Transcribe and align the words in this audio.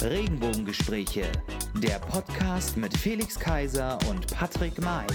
Regenbogengespräche, 0.00 1.24
der 1.74 1.98
Podcast 1.98 2.76
mit 2.76 2.96
Felix 2.96 3.38
Kaiser 3.38 3.98
und 4.08 4.32
Patrick 4.32 4.80
May. 4.80 5.06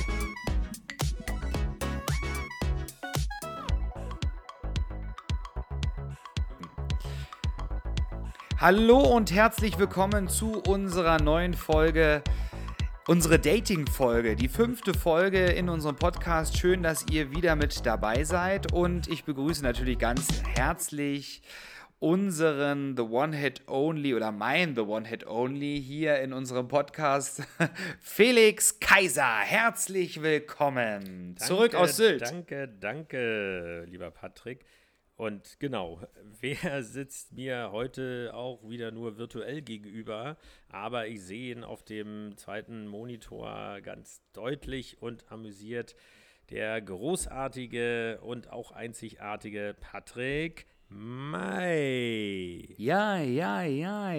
Hallo 8.57 8.99
und 8.99 9.31
herzlich 9.31 9.79
willkommen 9.79 10.27
zu 10.27 10.61
unserer 10.67 11.21
neuen 11.21 11.53
Folge 11.53 12.21
unsere 13.07 13.39
Dating-Folge, 13.39 14.35
die 14.35 14.47
fünfte 14.47 14.93
Folge 14.93 15.45
in 15.45 15.69
unserem 15.69 15.95
Podcast. 15.95 16.57
Schön, 16.57 16.83
dass 16.83 17.05
ihr 17.09 17.31
wieder 17.31 17.55
mit 17.55 17.85
dabei 17.85 18.23
seid 18.23 18.73
und 18.73 19.07
ich 19.07 19.23
begrüße 19.23 19.63
natürlich 19.63 19.97
ganz 19.97 20.41
herzlich 20.55 21.41
unseren 22.03 22.97
The 22.97 23.03
One 23.03 23.33
Hit 23.33 23.61
Only 23.65 24.13
oder 24.13 24.33
mein 24.33 24.75
The 24.75 24.81
One 24.81 25.07
Hit 25.07 25.25
Only 25.25 25.81
hier 25.81 26.19
in 26.19 26.33
unserem 26.33 26.67
Podcast, 26.67 27.43
Felix 28.01 28.81
Kaiser. 28.81 29.39
Herzlich 29.39 30.21
willkommen 30.21 31.35
danke, 31.35 31.45
zurück 31.45 31.75
aus 31.75 31.95
Sylt. 31.95 32.21
Danke, 32.21 32.67
danke, 32.67 33.85
lieber 33.87 34.11
Patrick. 34.11 34.65
Und 35.15 35.61
genau, 35.61 36.01
wer 36.41 36.83
sitzt 36.83 37.31
mir 37.31 37.69
heute 37.71 38.31
auch 38.33 38.69
wieder 38.69 38.91
nur 38.91 39.17
virtuell 39.17 39.61
gegenüber, 39.61 40.35
aber 40.67 41.07
ich 41.07 41.21
sehe 41.21 41.55
ihn 41.55 41.63
auf 41.63 41.83
dem 41.83 42.35
zweiten 42.35 42.85
Monitor 42.85 43.79
ganz 43.79 44.21
deutlich 44.33 45.01
und 45.01 45.31
amüsiert. 45.31 45.95
Der 46.49 46.81
großartige 46.81 48.19
und 48.23 48.51
auch 48.51 48.71
einzigartige 48.71 49.73
Patrick 49.79 50.67
Mai. 50.95 52.67
Ja, 52.77 53.17
ja, 53.17 53.63
ja. 53.63 54.13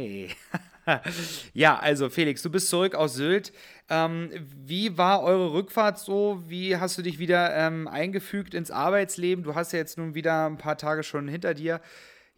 ja, 1.55 1.79
also 1.79 2.11
Felix, 2.11 2.43
du 2.43 2.51
bist 2.51 2.69
zurück 2.69 2.95
aus 2.95 3.15
Sylt. 3.15 3.53
Ähm, 3.89 4.31
wie 4.65 4.99
war 4.99 5.23
eure 5.23 5.53
Rückfahrt 5.53 5.99
so? 5.99 6.43
Wie 6.47 6.77
hast 6.77 6.99
du 6.99 7.03
dich 7.03 7.19
wieder 7.19 7.55
ähm, 7.55 7.87
eingefügt 7.87 8.55
ins 8.55 8.71
Arbeitsleben? 8.71 9.45
Du 9.45 9.55
hast 9.55 9.73
ja 9.73 9.79
jetzt 9.79 9.99
nun 9.99 10.15
wieder 10.15 10.47
ein 10.47 10.59
paar 10.59 10.77
Tage 10.77 11.05
schon 11.05 11.29
hinter 11.29 11.55
dir. 11.55 11.81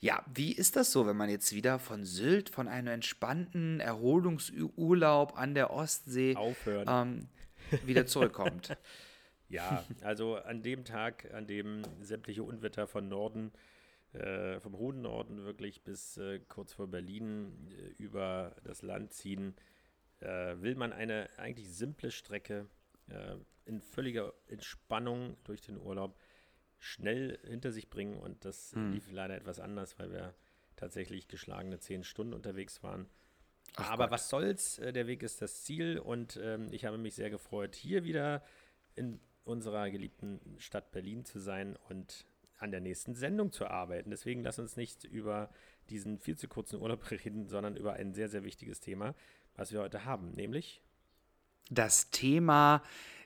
Ja, 0.01 0.23
wie 0.33 0.53
ist 0.53 0.77
das 0.77 0.93
so, 0.93 1.07
wenn 1.07 1.17
man 1.17 1.31
jetzt 1.31 1.55
wieder 1.55 1.79
von 1.79 2.05
Sylt, 2.05 2.51
von 2.51 2.69
einem 2.69 2.89
entspannten 2.89 3.81
Erholungsurlaub 3.81 5.39
an 5.39 5.55
der 5.55 5.71
Ostsee 5.71 6.37
ähm, 6.87 7.29
wieder 7.87 8.05
zurückkommt? 8.05 8.77
ja, 9.49 9.83
also 10.03 10.37
an 10.37 10.63
dem 10.63 10.85
Tag, 10.85 11.33
an 11.33 11.47
dem 11.47 11.83
sämtliche 12.03 12.43
Unwetter 12.43 12.87
von 12.87 13.09
Norden 13.09 13.53
äh, 13.55 13.76
vom 14.61 14.79
hohen 14.79 15.03
Norden 15.03 15.45
wirklich 15.45 15.83
bis 15.83 16.17
äh, 16.17 16.39
kurz 16.49 16.73
vor 16.73 16.87
Berlin 16.87 17.69
äh, 17.71 18.03
über 18.03 18.57
das 18.65 18.83
Land 18.83 19.13
ziehen, 19.13 19.55
äh, 20.21 20.57
will 20.61 20.75
man 20.75 20.93
eine 20.93 21.29
eigentlich 21.37 21.71
simple 21.71 22.11
Strecke 22.11 22.67
äh, 23.09 23.37
in 23.67 23.81
völliger 23.81 24.33
Entspannung 24.47 25.37
durch 25.45 25.61
den 25.61 25.79
Urlaub 25.79 26.19
schnell 26.79 27.39
hinter 27.47 27.73
sich 27.73 27.91
bringen. 27.91 28.19
Und 28.19 28.45
das 28.45 28.73
hm. 28.73 28.93
lief 28.93 29.11
leider 29.11 29.35
etwas 29.35 29.61
anders, 29.61 29.99
weil 29.99 30.13
wir 30.13 30.35
tatsächlich 30.77 31.29
geschlagene 31.29 31.79
zehn 31.79 32.05
Stunden 32.05 32.33
unterwegs 32.33 32.83
waren. 32.83 33.07
Ach 33.77 33.91
Aber 33.91 34.05
Gott. 34.05 34.13
was 34.13 34.29
soll's, 34.29 34.79
äh, 34.79 34.93
der 34.93 35.07
Weg 35.07 35.23
ist 35.23 35.43
das 35.43 35.65
Ziel 35.65 35.99
und 35.99 36.39
ähm, 36.43 36.69
ich 36.71 36.85
habe 36.85 36.99
mich 36.99 37.15
sehr 37.15 37.31
gefreut, 37.31 37.75
hier 37.75 38.05
wieder 38.05 38.43
in 38.95 39.21
unserer 39.45 39.91
geliebten 39.91 40.41
Stadt 40.59 40.93
Berlin 40.93 41.25
zu 41.25 41.39
sein 41.39 41.77
und 41.89 42.27
an 42.59 42.71
der 42.71 42.81
nächsten 42.81 43.15
Sendung 43.15 43.53
zu 43.53 43.67
arbeiten. 43.67 44.11
Deswegen 44.11 44.43
lass 44.43 44.59
uns 44.59 44.77
nicht 44.77 45.05
über 45.05 45.51
diesen 45.91 46.19
viel 46.19 46.37
zu 46.37 46.49
kurzen 46.49 46.81
Urlaub 46.81 47.11
reden, 47.11 47.49
sondern 47.49 47.77
über 47.77 47.95
ein 47.95 48.15
sehr, 48.15 48.29
sehr 48.29 48.45
wichtiges 48.45 48.81
Thema, 48.81 49.15
was 49.55 49.73
wir 49.73 49.81
heute 49.81 50.05
haben, 50.05 50.31
nämlich 50.33 50.83
das 51.71 52.11
Thema 52.11 52.83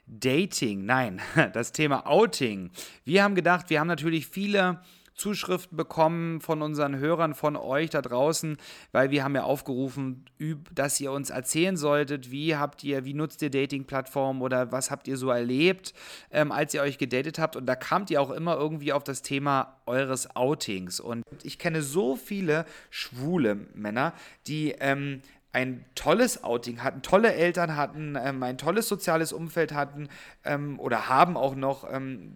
Dating, 0.07 0.85
nein, 0.85 1.21
das 1.53 1.71
Thema 1.71 2.07
Outing. 2.07 2.71
Wir 3.03 3.23
haben 3.23 3.35
gedacht, 3.35 3.69
wir 3.69 3.79
haben 3.79 3.87
natürlich 3.87 4.27
viele 4.27 4.81
Zuschriften 5.21 5.77
bekommen 5.77 6.41
von 6.41 6.63
unseren 6.63 6.97
Hörern, 6.97 7.35
von 7.35 7.55
euch 7.55 7.91
da 7.91 8.01
draußen, 8.01 8.57
weil 8.91 9.11
wir 9.11 9.23
haben 9.23 9.35
ja 9.35 9.43
aufgerufen, 9.43 10.25
dass 10.73 10.99
ihr 10.99 11.11
uns 11.11 11.29
erzählen 11.29 11.77
solltet, 11.77 12.31
wie 12.31 12.55
habt 12.55 12.83
ihr, 12.83 13.05
wie 13.05 13.13
nutzt 13.13 13.43
ihr 13.43 13.51
Dating-Plattformen 13.51 14.41
oder 14.41 14.71
was 14.71 14.89
habt 14.89 15.07
ihr 15.07 15.17
so 15.17 15.29
erlebt, 15.29 15.93
ähm, 16.31 16.51
als 16.51 16.73
ihr 16.73 16.81
euch 16.81 16.97
gedatet 16.97 17.37
habt. 17.37 17.55
Und 17.55 17.67
da 17.67 17.75
kamt 17.75 18.09
ihr 18.09 18.19
auch 18.19 18.31
immer 18.31 18.55
irgendwie 18.55 18.93
auf 18.93 19.03
das 19.03 19.21
Thema 19.21 19.77
eures 19.85 20.35
Outings. 20.35 20.99
Und 20.99 21.23
ich 21.43 21.59
kenne 21.59 21.83
so 21.83 22.15
viele 22.15 22.65
schwule 22.89 23.67
Männer, 23.75 24.13
die 24.47 24.73
ähm, 24.79 25.21
ein 25.53 25.83
tolles 25.95 26.43
Outing 26.43 26.81
hatten, 26.81 27.01
tolle 27.01 27.33
Eltern 27.33 27.75
hatten, 27.75 28.17
ähm, 28.21 28.41
ein 28.41 28.57
tolles 28.57 28.87
soziales 28.87 29.33
Umfeld 29.33 29.73
hatten 29.73 30.07
ähm, 30.45 30.79
oder 30.79 31.09
haben 31.09 31.35
auch 31.35 31.55
noch, 31.55 31.91
ähm, 31.91 32.35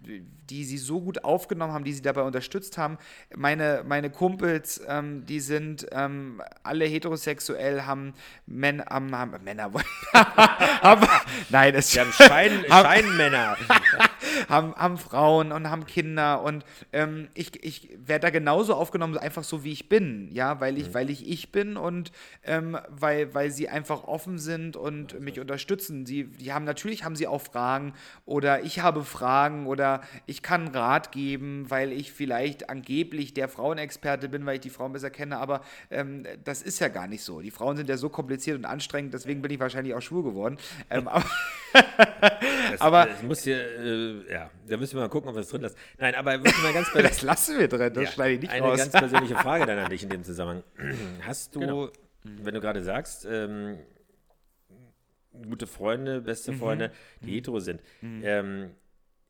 die 0.50 0.64
sie 0.64 0.76
so 0.76 1.00
gut 1.00 1.24
aufgenommen 1.24 1.72
haben, 1.72 1.84
die 1.84 1.94
sie 1.94 2.02
dabei 2.02 2.22
unterstützt 2.22 2.76
haben. 2.76 2.98
Meine, 3.34 3.84
meine 3.86 4.10
Kumpels, 4.10 4.82
ähm, 4.86 5.24
die 5.24 5.40
sind 5.40 5.86
ähm, 5.92 6.42
alle 6.62 6.84
heterosexuell, 6.84 7.82
haben, 7.82 8.12
Men, 8.46 8.84
haben, 8.84 9.14
haben 9.16 9.42
Männer, 9.44 9.70
haben, 10.12 11.06
nein, 11.48 11.74
es 11.74 11.98
haben 11.98 12.12
Schein, 12.12 12.64
Scheinmänner. 12.68 13.56
haben, 14.48 14.74
haben 14.74 14.98
Frauen 14.98 15.52
und 15.52 15.70
haben 15.70 15.86
Kinder 15.86 16.42
und 16.42 16.64
ähm, 16.92 17.28
ich, 17.34 17.64
ich 17.64 17.90
werde 17.98 18.26
da 18.26 18.30
genauso 18.30 18.74
aufgenommen, 18.74 19.16
einfach 19.18 19.44
so 19.44 19.64
wie 19.64 19.72
ich 19.72 19.88
bin, 19.88 20.30
ja, 20.32 20.60
weil 20.60 20.78
ich, 20.78 20.88
mhm. 20.88 20.94
weil 20.94 21.10
ich 21.10 21.28
ich 21.28 21.52
bin 21.52 21.76
und 21.76 22.12
ähm, 22.44 22.78
weil, 23.06 23.32
weil 23.34 23.52
sie 23.52 23.68
einfach 23.68 24.02
offen 24.02 24.36
sind 24.40 24.76
und 24.76 25.20
mich 25.20 25.38
unterstützen. 25.38 26.06
Sie, 26.06 26.24
die 26.24 26.52
haben 26.52 26.64
natürlich 26.64 27.04
haben 27.04 27.14
sie 27.14 27.28
auch 27.28 27.40
Fragen 27.40 27.94
oder 28.24 28.64
ich 28.64 28.80
habe 28.80 29.04
Fragen 29.04 29.68
oder 29.68 30.00
ich 30.26 30.42
kann 30.42 30.66
Rat 30.66 31.12
geben, 31.12 31.66
weil 31.68 31.92
ich 31.92 32.10
vielleicht 32.10 32.68
angeblich 32.68 33.32
der 33.32 33.48
Frauenexperte 33.48 34.28
bin, 34.28 34.44
weil 34.44 34.56
ich 34.56 34.62
die 34.62 34.70
Frauen 34.70 34.92
besser 34.92 35.10
kenne, 35.10 35.38
aber 35.38 35.60
ähm, 35.92 36.24
das 36.42 36.62
ist 36.62 36.80
ja 36.80 36.88
gar 36.88 37.06
nicht 37.06 37.22
so. 37.22 37.40
Die 37.40 37.52
Frauen 37.52 37.76
sind 37.76 37.88
ja 37.88 37.96
so 37.96 38.08
kompliziert 38.08 38.58
und 38.58 38.64
anstrengend, 38.64 39.14
deswegen 39.14 39.40
bin 39.40 39.52
ich 39.52 39.60
wahrscheinlich 39.60 39.94
auch 39.94 40.02
schwul 40.02 40.24
geworden. 40.24 40.56
Ähm, 40.90 41.06
aber 41.06 41.24
das, 42.72 42.80
aber 42.80 43.06
das 43.06 43.22
muss 43.22 43.44
hier, 43.44 43.56
äh, 43.56 44.32
ja, 44.32 44.50
da 44.66 44.76
müssen 44.76 44.96
wir 44.96 45.02
mal 45.02 45.08
gucken, 45.08 45.28
ob 45.28 45.36
wir 45.36 45.42
es 45.42 45.48
drin 45.48 45.62
lassen. 45.62 45.76
Nein, 45.98 46.16
aber 46.16 46.38
mal 46.38 46.72
ganz 46.74 46.90
das 46.94 47.22
lassen 47.22 47.56
wir 47.56 47.68
drin, 47.68 47.92
das 47.94 48.02
ja, 48.02 48.10
schneide 48.10 48.34
ich 48.34 48.40
nicht 48.40 48.50
eine 48.50 48.62
raus. 48.62 48.80
Eine 48.80 48.90
ganz 48.90 48.92
persönliche 48.92 49.34
Frage 49.44 49.64
dann 49.64 49.78
an 49.78 49.90
dich 49.90 50.02
in 50.02 50.08
dem 50.08 50.24
Zusammenhang. 50.24 50.64
Hast 51.24 51.54
du, 51.54 51.60
genau. 51.60 51.88
Wenn 52.42 52.54
du 52.54 52.60
gerade 52.60 52.82
sagst, 52.82 53.26
ähm, 53.28 53.78
gute 55.48 55.66
Freunde, 55.66 56.20
beste 56.20 56.52
mhm. 56.52 56.58
Freunde, 56.58 56.92
die 57.20 57.26
mhm. 57.26 57.34
hetero 57.34 57.60
sind, 57.60 57.82
mhm. 58.00 58.22
ähm, 58.24 58.70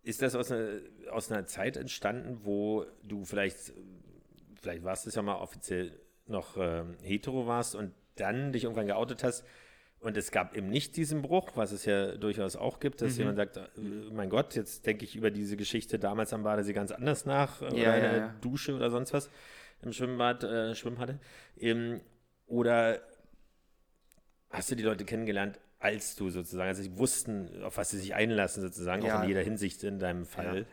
ist 0.03 0.23
das 0.23 0.35
aus 0.35 0.53
einer, 0.53 0.69
aus 1.11 1.31
einer 1.31 1.47
Zeit 1.47 1.77
entstanden, 1.77 2.41
wo 2.45 2.87
du 3.03 3.25
vielleicht, 3.25 3.73
vielleicht 4.61 4.85
warst 4.85 5.07
es 5.07 5.17
ja 5.17 5.23
mal 5.23 5.37
offiziell 5.37 5.99
noch 6.27 6.57
ähm, 6.59 6.97
hetero 7.03 7.47
warst 7.47 7.75
und 7.75 7.93
dann 8.15 8.53
dich 8.53 8.65
irgendwann 8.65 8.87
geoutet 8.87 9.25
hast 9.25 9.45
und 10.01 10.17
es 10.17 10.31
gab 10.31 10.57
eben 10.57 10.69
nicht 10.69 10.97
diesen 10.97 11.23
Bruch, 11.23 11.53
was 11.55 11.73
es 11.73 11.85
ja 11.85 12.17
durchaus 12.17 12.55
auch 12.55 12.81
gibt, 12.81 13.01
dass 13.03 13.15
mhm. 13.15 13.19
jemand 13.19 13.37
sagt, 13.39 13.57
äh, 13.57 13.61
mein 14.13 14.31
Gott, 14.31 14.55
jetzt 14.55 14.87
denke 14.87 15.05
ich 15.05 15.17
über 15.17 15.31
diese 15.31 15.57
Geschichte 15.57 15.99
damals 15.99 16.33
am 16.33 16.43
Badesee 16.43 16.73
ganz 16.73 16.93
anders 16.93 17.25
nach 17.27 17.63
äh, 17.63 17.65
ja, 17.65 17.71
oder 17.71 17.93
eine 17.93 18.19
ja. 18.19 18.35
Dusche 18.41 18.75
oder 18.75 18.91
sonst 18.91 19.13
was 19.13 19.31
im 19.83 19.93
Schwimmbad, 19.93 20.45
äh, 20.45 20.75
Schwimmhalle. 20.75 21.19
Ähm, 21.59 22.01
oder 22.47 23.01
hast 24.51 24.71
du 24.71 24.75
die 24.75 24.83
Leute 24.83 25.05
kennengelernt, 25.05 25.59
als 25.79 26.17
du 26.17 26.31
sozusagen, 26.31 26.69
also 26.69 26.83
sie 26.83 26.97
wussten, 26.97 27.63
auf 27.63 27.77
was 27.77 27.91
sie 27.91 27.99
sich 27.99 28.15
einlassen 28.15 28.63
sozusagen, 28.63 29.05
ja. 29.05 29.19
auch 29.19 29.23
in 29.23 29.29
jeder 29.29 29.43
Hinsicht 29.43 29.83
in 29.85 29.99
deinem 29.99 30.25
Fall. 30.25 30.67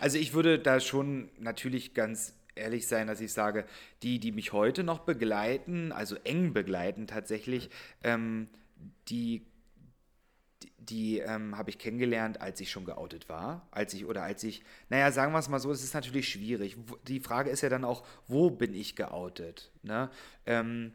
Also 0.00 0.18
ich 0.18 0.34
würde 0.34 0.58
da 0.58 0.80
schon 0.80 1.30
natürlich 1.38 1.94
ganz 1.94 2.34
ehrlich 2.54 2.86
sein, 2.86 3.06
dass 3.06 3.20
ich 3.20 3.32
sage, 3.32 3.64
die, 4.02 4.18
die 4.18 4.32
mich 4.32 4.52
heute 4.52 4.84
noch 4.84 5.00
begleiten, 5.00 5.92
also 5.92 6.16
eng 6.24 6.52
begleiten 6.52 7.06
tatsächlich, 7.06 7.70
ähm, 8.02 8.48
die 9.08 9.46
die 10.88 11.18
ähm, 11.18 11.56
habe 11.56 11.70
ich 11.70 11.78
kennengelernt, 11.78 12.40
als 12.40 12.60
ich 12.60 12.70
schon 12.70 12.84
geoutet 12.84 13.28
war, 13.28 13.66
als 13.70 13.94
ich 13.94 14.06
oder 14.06 14.22
als 14.22 14.42
ich, 14.42 14.62
naja, 14.88 15.12
sagen 15.12 15.32
wir 15.32 15.38
es 15.38 15.48
mal 15.48 15.60
so, 15.60 15.70
es 15.70 15.82
ist 15.82 15.94
natürlich 15.94 16.28
schwierig. 16.28 16.76
Die 17.06 17.20
Frage 17.20 17.50
ist 17.50 17.60
ja 17.62 17.68
dann 17.68 17.84
auch, 17.84 18.04
wo 18.28 18.50
bin 18.50 18.74
ich 18.74 18.96
geoutet? 18.96 19.70
Ne? 19.82 20.10
Ähm, 20.46 20.92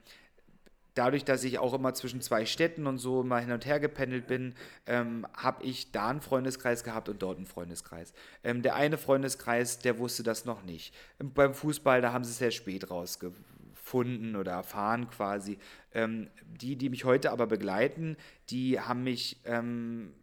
dadurch, 0.94 1.24
dass 1.24 1.44
ich 1.44 1.60
auch 1.60 1.74
immer 1.74 1.94
zwischen 1.94 2.22
zwei 2.22 2.46
Städten 2.46 2.88
und 2.88 2.98
so 2.98 3.22
immer 3.22 3.40
hin 3.40 3.52
und 3.52 3.66
her 3.66 3.80
gependelt 3.80 4.28
bin, 4.28 4.56
ähm, 4.88 5.26
habe 5.36 5.64
ich 5.64 5.92
da 5.92 6.10
einen 6.10 6.22
Freundeskreis 6.22 6.84
gehabt 6.84 7.08
und 7.08 7.22
dort 7.22 7.38
einen 7.38 7.46
Freundeskreis. 7.46 8.14
Ähm, 8.44 8.62
der 8.62 8.76
eine 8.76 8.98
Freundeskreis, 8.98 9.80
der 9.80 10.00
wusste 10.00 10.24
das 10.24 10.46
noch 10.46 10.64
nicht. 10.64 10.94
Beim 11.20 11.54
Fußball, 11.54 12.02
da 12.02 12.14
haben 12.14 12.24
sie 12.24 12.32
es 12.32 12.40
sehr 12.40 12.52
spät 12.52 12.90
rausgefunden 12.90 13.57
oder 13.94 14.52
erfahren 14.52 15.10
quasi. 15.10 15.58
Ähm, 15.94 16.30
die, 16.46 16.76
die 16.76 16.90
mich 16.90 17.06
heute 17.06 17.32
aber 17.32 17.48
begleiten, 17.48 18.18
die 18.50 18.80
haben 18.80 19.04
mich 19.04 19.42
ähm, 19.46 20.14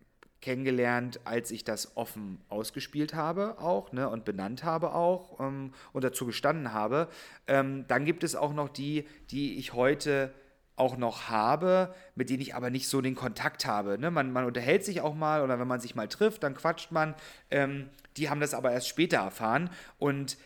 kennengelernt, 0.45 1.21
als 1.25 1.51
ich 1.51 1.65
das 1.65 1.97
offen 1.97 2.39
ausgespielt 2.51 3.15
habe 3.15 3.59
auch 3.59 3.93
ne, 3.93 4.09
und 4.11 4.27
benannt 4.27 4.63
habe 4.63 4.93
auch 4.93 5.41
ähm, 5.41 5.73
und 5.95 6.05
dazu 6.05 6.27
gestanden 6.27 6.73
habe. 6.73 7.09
Ähm, 7.47 7.87
dann 7.89 8.05
gibt 8.05 8.25
es 8.25 8.37
auch 8.37 8.53
noch 8.53 8.69
die, 8.69 9.07
die 9.31 9.59
ich 9.59 9.73
heute 9.73 10.35
auch 10.77 10.97
noch 10.97 11.29
habe, 11.29 11.95
mit 12.15 12.31
denen 12.31 12.43
ich 12.43 12.55
aber 12.55 12.69
nicht 12.69 12.89
so 12.89 13.01
den 13.01 13.15
Kontakt 13.15 13.65
habe. 13.65 13.99
Ne? 13.99 14.11
Man, 14.11 14.33
man 14.33 14.45
unterhält 14.45 14.85
sich 14.85 15.01
auch 15.01 15.15
mal 15.15 15.43
oder 15.43 15.59
wenn 15.59 15.69
man 15.69 15.81
sich 15.81 15.95
mal 15.95 16.09
trifft, 16.09 16.43
dann 16.43 16.55
quatscht 16.55 16.91
man. 16.91 17.15
Ähm, 17.51 17.89
die 18.17 18.29
haben 18.29 18.41
das 18.41 18.55
aber 18.55 18.73
erst 18.73 18.89
später 18.89 19.19
erfahren. 19.19 19.71
Und 19.99 20.37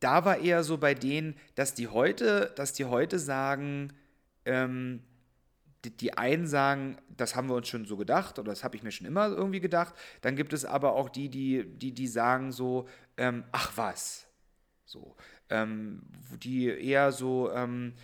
da 0.00 0.24
war 0.24 0.38
eher 0.38 0.64
so 0.64 0.78
bei 0.78 0.94
denen, 0.94 1.36
dass 1.54 1.74
die 1.74 1.88
heute, 1.88 2.52
dass 2.56 2.72
die 2.72 2.86
heute 2.86 3.18
sagen, 3.18 3.92
ähm, 4.44 5.02
die, 5.84 6.16
einen 6.16 6.46
sagen, 6.46 6.98
das 7.08 7.36
haben 7.36 7.48
wir 7.48 7.54
uns 7.54 7.68
schon 7.68 7.86
so 7.86 7.96
gedacht 7.96 8.38
oder 8.38 8.50
das 8.50 8.64
habe 8.64 8.76
ich 8.76 8.82
mir 8.82 8.90
schon 8.90 9.06
immer 9.06 9.28
irgendwie 9.28 9.60
gedacht. 9.60 9.94
Dann 10.20 10.36
gibt 10.36 10.52
es 10.52 10.64
aber 10.64 10.94
auch 10.94 11.08
die, 11.08 11.28
die, 11.28 11.64
die, 11.64 11.92
die 11.92 12.06
sagen 12.06 12.52
so, 12.52 12.86
ähm, 13.16 13.44
ach 13.52 13.72
was. 13.76 14.26
So. 14.84 15.16
Ähm, 15.48 16.02
die 16.42 16.66
eher 16.66 17.12
so, 17.12 17.50
ähm, 17.52 17.94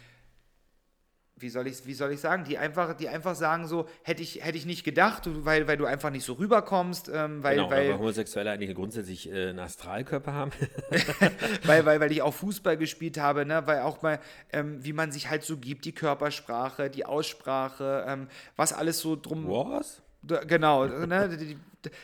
wie 1.38 1.50
soll 1.50 1.66
ich, 1.66 1.86
wie 1.86 1.92
soll 1.92 2.12
ich 2.12 2.20
sagen, 2.20 2.44
die 2.44 2.56
einfach, 2.56 2.94
die 2.94 3.08
einfach 3.10 3.34
sagen 3.34 3.66
so, 3.66 3.86
hätte 4.02 4.22
ich, 4.22 4.42
hätte 4.42 4.56
ich 4.56 4.64
nicht 4.64 4.84
gedacht, 4.84 5.24
weil, 5.44 5.68
weil 5.68 5.76
du 5.76 5.84
einfach 5.84 6.08
nicht 6.10 6.24
so 6.24 6.32
rüberkommst, 6.34 7.10
ähm, 7.12 7.42
weil, 7.42 7.56
genau, 7.56 7.70
weil, 7.70 7.90
weil 7.90 7.98
Homosexuelle 7.98 8.50
eigentlich 8.50 8.74
grundsätzlich 8.74 9.30
äh, 9.30 9.50
einen 9.50 9.58
Astralkörper 9.58 10.32
haben. 10.32 10.52
weil, 11.64 11.84
weil, 11.84 12.00
weil 12.00 12.10
ich 12.10 12.22
auch 12.22 12.32
Fußball 12.32 12.78
gespielt 12.78 13.18
habe, 13.18 13.44
ne, 13.44 13.66
weil 13.66 13.80
auch 13.80 14.00
mal, 14.00 14.18
ähm, 14.50 14.82
wie 14.82 14.94
man 14.94 15.12
sich 15.12 15.28
halt 15.28 15.42
so 15.42 15.58
gibt, 15.58 15.84
die 15.84 15.92
Körpersprache, 15.92 16.88
die 16.88 17.04
Aussprache, 17.04 18.06
ähm, 18.08 18.28
was 18.56 18.72
alles 18.72 19.00
so 19.00 19.14
drum. 19.14 19.46
Was? 19.46 20.02
Genau, 20.26 20.86
ne, 20.86 21.56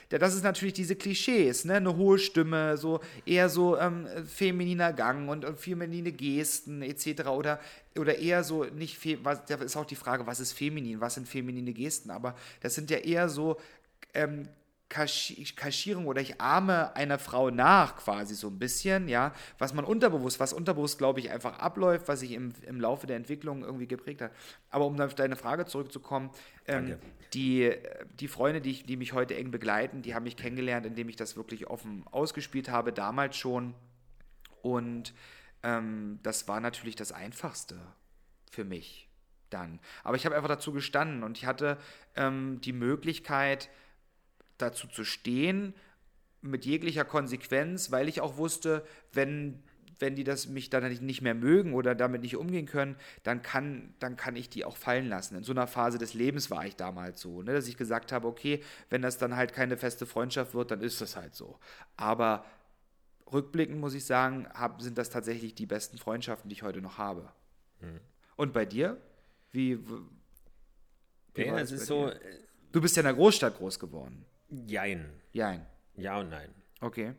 das 0.08 0.34
ist 0.34 0.44
natürlich 0.44 0.74
diese 0.74 0.96
Klischees, 0.96 1.64
ne? 1.64 1.74
Eine 1.74 1.96
hohe 1.96 2.18
Stimme, 2.18 2.76
so 2.76 3.00
eher 3.26 3.48
so 3.48 3.78
ähm, 3.78 4.06
femininer 4.26 4.92
Gang 4.92 5.28
und, 5.28 5.44
und 5.44 5.58
feminine 5.58 6.12
Gesten 6.12 6.82
etc. 6.82 7.26
Oder, 7.28 7.58
oder 7.98 8.16
eher 8.18 8.44
so 8.44 8.64
nicht, 8.64 8.98
was, 9.24 9.44
da 9.46 9.56
ist 9.56 9.76
auch 9.76 9.84
die 9.84 9.96
Frage, 9.96 10.26
was 10.26 10.40
ist 10.40 10.52
feminin, 10.52 11.00
was 11.00 11.14
sind 11.14 11.28
feminine 11.28 11.72
Gesten, 11.72 12.10
aber 12.10 12.36
das 12.60 12.74
sind 12.74 12.90
ja 12.90 12.98
eher 12.98 13.28
so 13.28 13.58
ähm, 14.14 14.48
Kaschierung 14.92 16.06
oder 16.06 16.20
ich 16.20 16.40
ahme 16.40 16.94
einer 16.94 17.18
Frau 17.18 17.50
nach, 17.50 17.96
quasi 17.96 18.34
so 18.34 18.48
ein 18.48 18.58
bisschen, 18.58 19.08
ja, 19.08 19.32
was 19.58 19.72
man 19.72 19.84
unterbewusst, 19.84 20.38
was 20.38 20.52
unterbewusst, 20.52 20.98
glaube 20.98 21.20
ich, 21.20 21.30
einfach 21.30 21.58
abläuft, 21.58 22.08
was 22.08 22.20
sich 22.20 22.32
im, 22.32 22.52
im 22.66 22.80
Laufe 22.80 23.06
der 23.06 23.16
Entwicklung 23.16 23.64
irgendwie 23.64 23.86
geprägt 23.86 24.20
hat. 24.20 24.32
Aber 24.70 24.84
um 24.84 25.00
auf 25.00 25.14
deine 25.14 25.36
Frage 25.36 25.64
zurückzukommen, 25.64 26.30
ähm, 26.66 26.98
die, 27.32 27.72
die 28.20 28.28
Freunde, 28.28 28.60
die, 28.60 28.70
ich, 28.72 28.84
die 28.84 28.96
mich 28.96 29.14
heute 29.14 29.34
eng 29.34 29.50
begleiten, 29.50 30.02
die 30.02 30.14
haben 30.14 30.24
mich 30.24 30.36
kennengelernt, 30.36 30.84
indem 30.84 31.08
ich 31.08 31.16
das 31.16 31.36
wirklich 31.36 31.68
offen 31.68 32.04
ausgespielt 32.10 32.68
habe, 32.68 32.92
damals 32.92 33.36
schon. 33.36 33.74
Und 34.60 35.14
ähm, 35.62 36.18
das 36.22 36.48
war 36.48 36.60
natürlich 36.60 36.96
das 36.96 37.12
Einfachste 37.12 37.80
für 38.50 38.64
mich 38.64 39.08
dann. 39.48 39.80
Aber 40.04 40.16
ich 40.16 40.26
habe 40.26 40.34
einfach 40.34 40.48
dazu 40.48 40.72
gestanden 40.72 41.22
und 41.22 41.38
ich 41.38 41.46
hatte 41.46 41.78
ähm, 42.16 42.60
die 42.60 42.72
Möglichkeit, 42.72 43.70
dazu 44.58 44.86
zu 44.88 45.04
stehen, 45.04 45.74
mit 46.42 46.64
jeglicher 46.64 47.04
Konsequenz, 47.04 47.90
weil 47.90 48.08
ich 48.08 48.20
auch 48.20 48.36
wusste, 48.36 48.84
wenn, 49.12 49.62
wenn 50.00 50.16
die 50.16 50.24
das 50.24 50.48
mich 50.48 50.70
dann 50.70 50.90
nicht 50.92 51.22
mehr 51.22 51.34
mögen 51.34 51.72
oder 51.72 51.94
damit 51.94 52.22
nicht 52.22 52.36
umgehen 52.36 52.66
können, 52.66 52.96
dann 53.22 53.42
kann, 53.42 53.94
dann 54.00 54.16
kann 54.16 54.34
ich 54.34 54.50
die 54.50 54.64
auch 54.64 54.76
fallen 54.76 55.08
lassen. 55.08 55.36
In 55.36 55.44
so 55.44 55.52
einer 55.52 55.68
Phase 55.68 55.98
des 55.98 56.14
Lebens 56.14 56.50
war 56.50 56.66
ich 56.66 56.74
damals 56.74 57.20
so, 57.20 57.42
ne, 57.42 57.52
dass 57.52 57.68
ich 57.68 57.76
gesagt 57.76 58.10
habe, 58.10 58.26
okay, 58.26 58.60
wenn 58.90 59.02
das 59.02 59.18
dann 59.18 59.36
halt 59.36 59.52
keine 59.52 59.76
feste 59.76 60.04
Freundschaft 60.04 60.54
wird, 60.54 60.72
dann 60.72 60.80
ist 60.80 61.00
das 61.00 61.16
halt 61.16 61.36
so. 61.36 61.58
Aber 61.96 62.44
rückblickend 63.32 63.78
muss 63.78 63.94
ich 63.94 64.04
sagen, 64.04 64.48
hab, 64.52 64.82
sind 64.82 64.98
das 64.98 65.10
tatsächlich 65.10 65.54
die 65.54 65.66
besten 65.66 65.96
Freundschaften, 65.96 66.48
die 66.48 66.54
ich 66.54 66.62
heute 66.62 66.82
noch 66.82 66.98
habe. 66.98 67.32
Mhm. 67.80 68.00
Und 68.34 68.52
bei 68.52 68.66
dir? 68.66 69.00
Wie, 69.52 69.78
wie 71.34 71.46
ja, 71.46 71.58
es 71.58 71.70
ist 71.70 71.86
so. 71.86 72.08
Dir? 72.08 72.20
Du 72.72 72.80
bist 72.80 72.96
ja 72.96 73.00
in 73.00 73.06
der 73.06 73.14
Großstadt 73.14 73.56
groß 73.58 73.78
geworden. 73.78 74.24
Jein. 74.66 75.08
Jein. 75.32 75.66
Ja 75.96 76.20
und 76.20 76.28
nein. 76.28 76.50
Okay. 76.80 77.14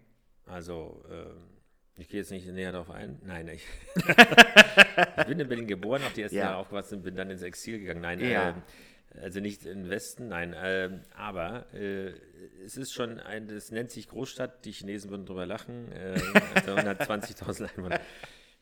Also, 0.45 1.03
äh, 1.09 2.00
ich 2.00 2.09
gehe 2.09 2.19
jetzt 2.19 2.31
nicht 2.31 2.47
näher 2.47 2.71
darauf 2.71 2.89
ein. 2.89 3.19
Nein, 3.24 3.47
ich, 3.47 3.65
ich 3.95 5.25
bin 5.25 5.39
in 5.39 5.47
Berlin 5.47 5.68
geboren, 5.68 6.03
habe 6.03 6.13
die 6.13 6.24
ersten 6.24 6.38
ja. 6.38 6.45
Jahre 6.45 6.57
aufgewachsen 6.57 6.97
und 6.97 7.03
bin 7.03 7.15
dann 7.15 7.30
ins 7.30 7.41
Exil 7.41 7.80
gegangen. 7.80 8.01
Nein, 8.01 8.19
ja. 8.19 8.50
äh, 8.50 9.19
also 9.21 9.39
nicht 9.39 9.65
im 9.65 9.89
Westen, 9.89 10.27
nein. 10.27 10.53
Äh, 10.53 11.00
aber 11.15 11.71
äh, 11.74 12.13
es 12.65 12.77
ist 12.77 12.94
schon 12.94 13.19
ein, 13.19 13.50
es 13.50 13.71
nennt 13.71 13.91
sich 13.91 14.07
Großstadt, 14.07 14.65
die 14.65 14.71
Chinesen 14.71 15.12
würden 15.12 15.25
drüber 15.25 15.45
lachen, 15.45 15.91
äh, 15.91 16.19
also 16.56 16.75
120.000 16.75 17.69
Einwohner 17.77 18.00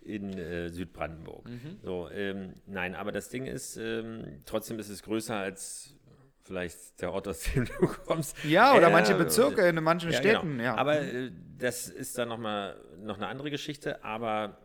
in 0.02 0.38
äh, 0.38 0.70
Südbrandenburg. 0.70 1.48
Mhm. 1.48 1.80
So, 1.84 2.10
ähm, 2.10 2.56
nein, 2.66 2.96
aber 2.96 3.12
das 3.12 3.30
Ding 3.30 3.46
ist, 3.46 3.78
ähm, 3.78 4.42
trotzdem 4.46 4.80
ist 4.80 4.90
es 4.90 5.04
größer 5.04 5.36
als 5.36 5.96
vielleicht 6.44 7.02
der 7.02 7.12
Ort, 7.12 7.28
aus 7.28 7.42
dem 7.44 7.66
du 7.66 7.88
kommst. 7.88 8.44
Ja, 8.44 8.76
oder 8.76 8.88
äh, 8.88 8.92
manche 8.92 9.16
Bezirke 9.16 9.68
in 9.68 9.76
manchen 9.84 10.12
ja. 10.12 10.18
Städten, 10.18 10.52
genau. 10.52 10.64
ja. 10.64 10.76
Aber 10.76 11.00
äh, 11.00 11.32
das 11.58 11.88
ist 11.88 12.18
dann 12.18 12.30
nochmal 12.30 12.80
noch 13.00 13.18
eine 13.18 13.28
andere 13.28 13.52
Geschichte, 13.52 14.04
aber 14.04 14.58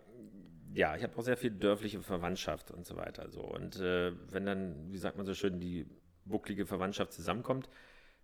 ja, 0.73 0.95
ich 0.95 1.03
habe 1.03 1.17
auch 1.17 1.23
sehr 1.23 1.37
viel 1.37 1.51
dörfliche 1.51 2.03
Verwandtschaft 2.03 2.71
und 2.71 2.85
so 2.87 2.97
weiter. 2.97 3.31
So. 3.31 3.41
Und 3.41 3.81
äh, 3.81 4.13
wenn 4.31 4.45
dann, 4.45 4.93
wie 4.93 4.99
sagt 4.99 5.17
man 5.17 5.25
so 5.25 5.35
schön, 5.35 5.59
die 5.59 5.87
bucklige 6.25 6.67
Verwandtschaft 6.67 7.13
zusammenkommt, 7.13 7.69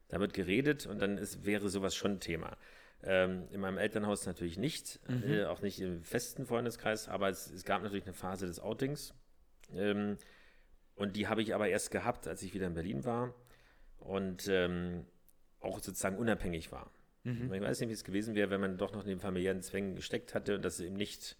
da 0.08 0.20
wird 0.20 0.34
geredet 0.34 0.86
und 0.86 1.00
dann 1.00 1.16
ist, 1.16 1.46
wäre 1.46 1.70
sowas 1.70 1.94
schon 1.94 2.12
ein 2.12 2.20
Thema. 2.20 2.56
Ähm, 3.04 3.48
in 3.50 3.60
meinem 3.60 3.78
Elternhaus 3.78 4.26
natürlich 4.26 4.58
nicht, 4.58 5.00
mhm. 5.08 5.32
äh, 5.32 5.44
auch 5.46 5.62
nicht 5.62 5.80
im 5.80 6.02
festen 6.04 6.44
Freundeskreis, 6.46 7.08
aber 7.08 7.30
es, 7.30 7.50
es 7.50 7.64
gab 7.64 7.82
natürlich 7.82 8.04
eine 8.04 8.12
Phase 8.12 8.46
des 8.46 8.60
Outings. 8.60 9.14
Ähm, 9.74 10.18
und 10.94 11.16
die 11.16 11.28
habe 11.28 11.42
ich 11.42 11.54
aber 11.54 11.68
erst 11.68 11.90
gehabt, 11.90 12.28
als 12.28 12.42
ich 12.42 12.52
wieder 12.52 12.66
in 12.66 12.74
Berlin 12.74 13.04
war 13.04 13.34
und 14.04 14.48
ähm, 14.48 15.06
auch 15.60 15.80
sozusagen 15.80 16.16
unabhängig 16.16 16.72
war. 16.72 16.90
Mhm. 17.24 17.52
Ich 17.52 17.60
weiß 17.60 17.80
nicht, 17.80 17.88
wie 17.88 17.94
es 17.94 18.04
gewesen 18.04 18.34
wäre, 18.34 18.50
wenn 18.50 18.60
man 18.60 18.78
doch 18.78 18.92
noch 18.92 19.02
in 19.02 19.08
den 19.08 19.20
familiären 19.20 19.62
Zwängen 19.62 19.94
gesteckt 19.94 20.34
hatte 20.34 20.56
und 20.56 20.64
das 20.64 20.80
eben 20.80 20.96
nicht, 20.96 21.36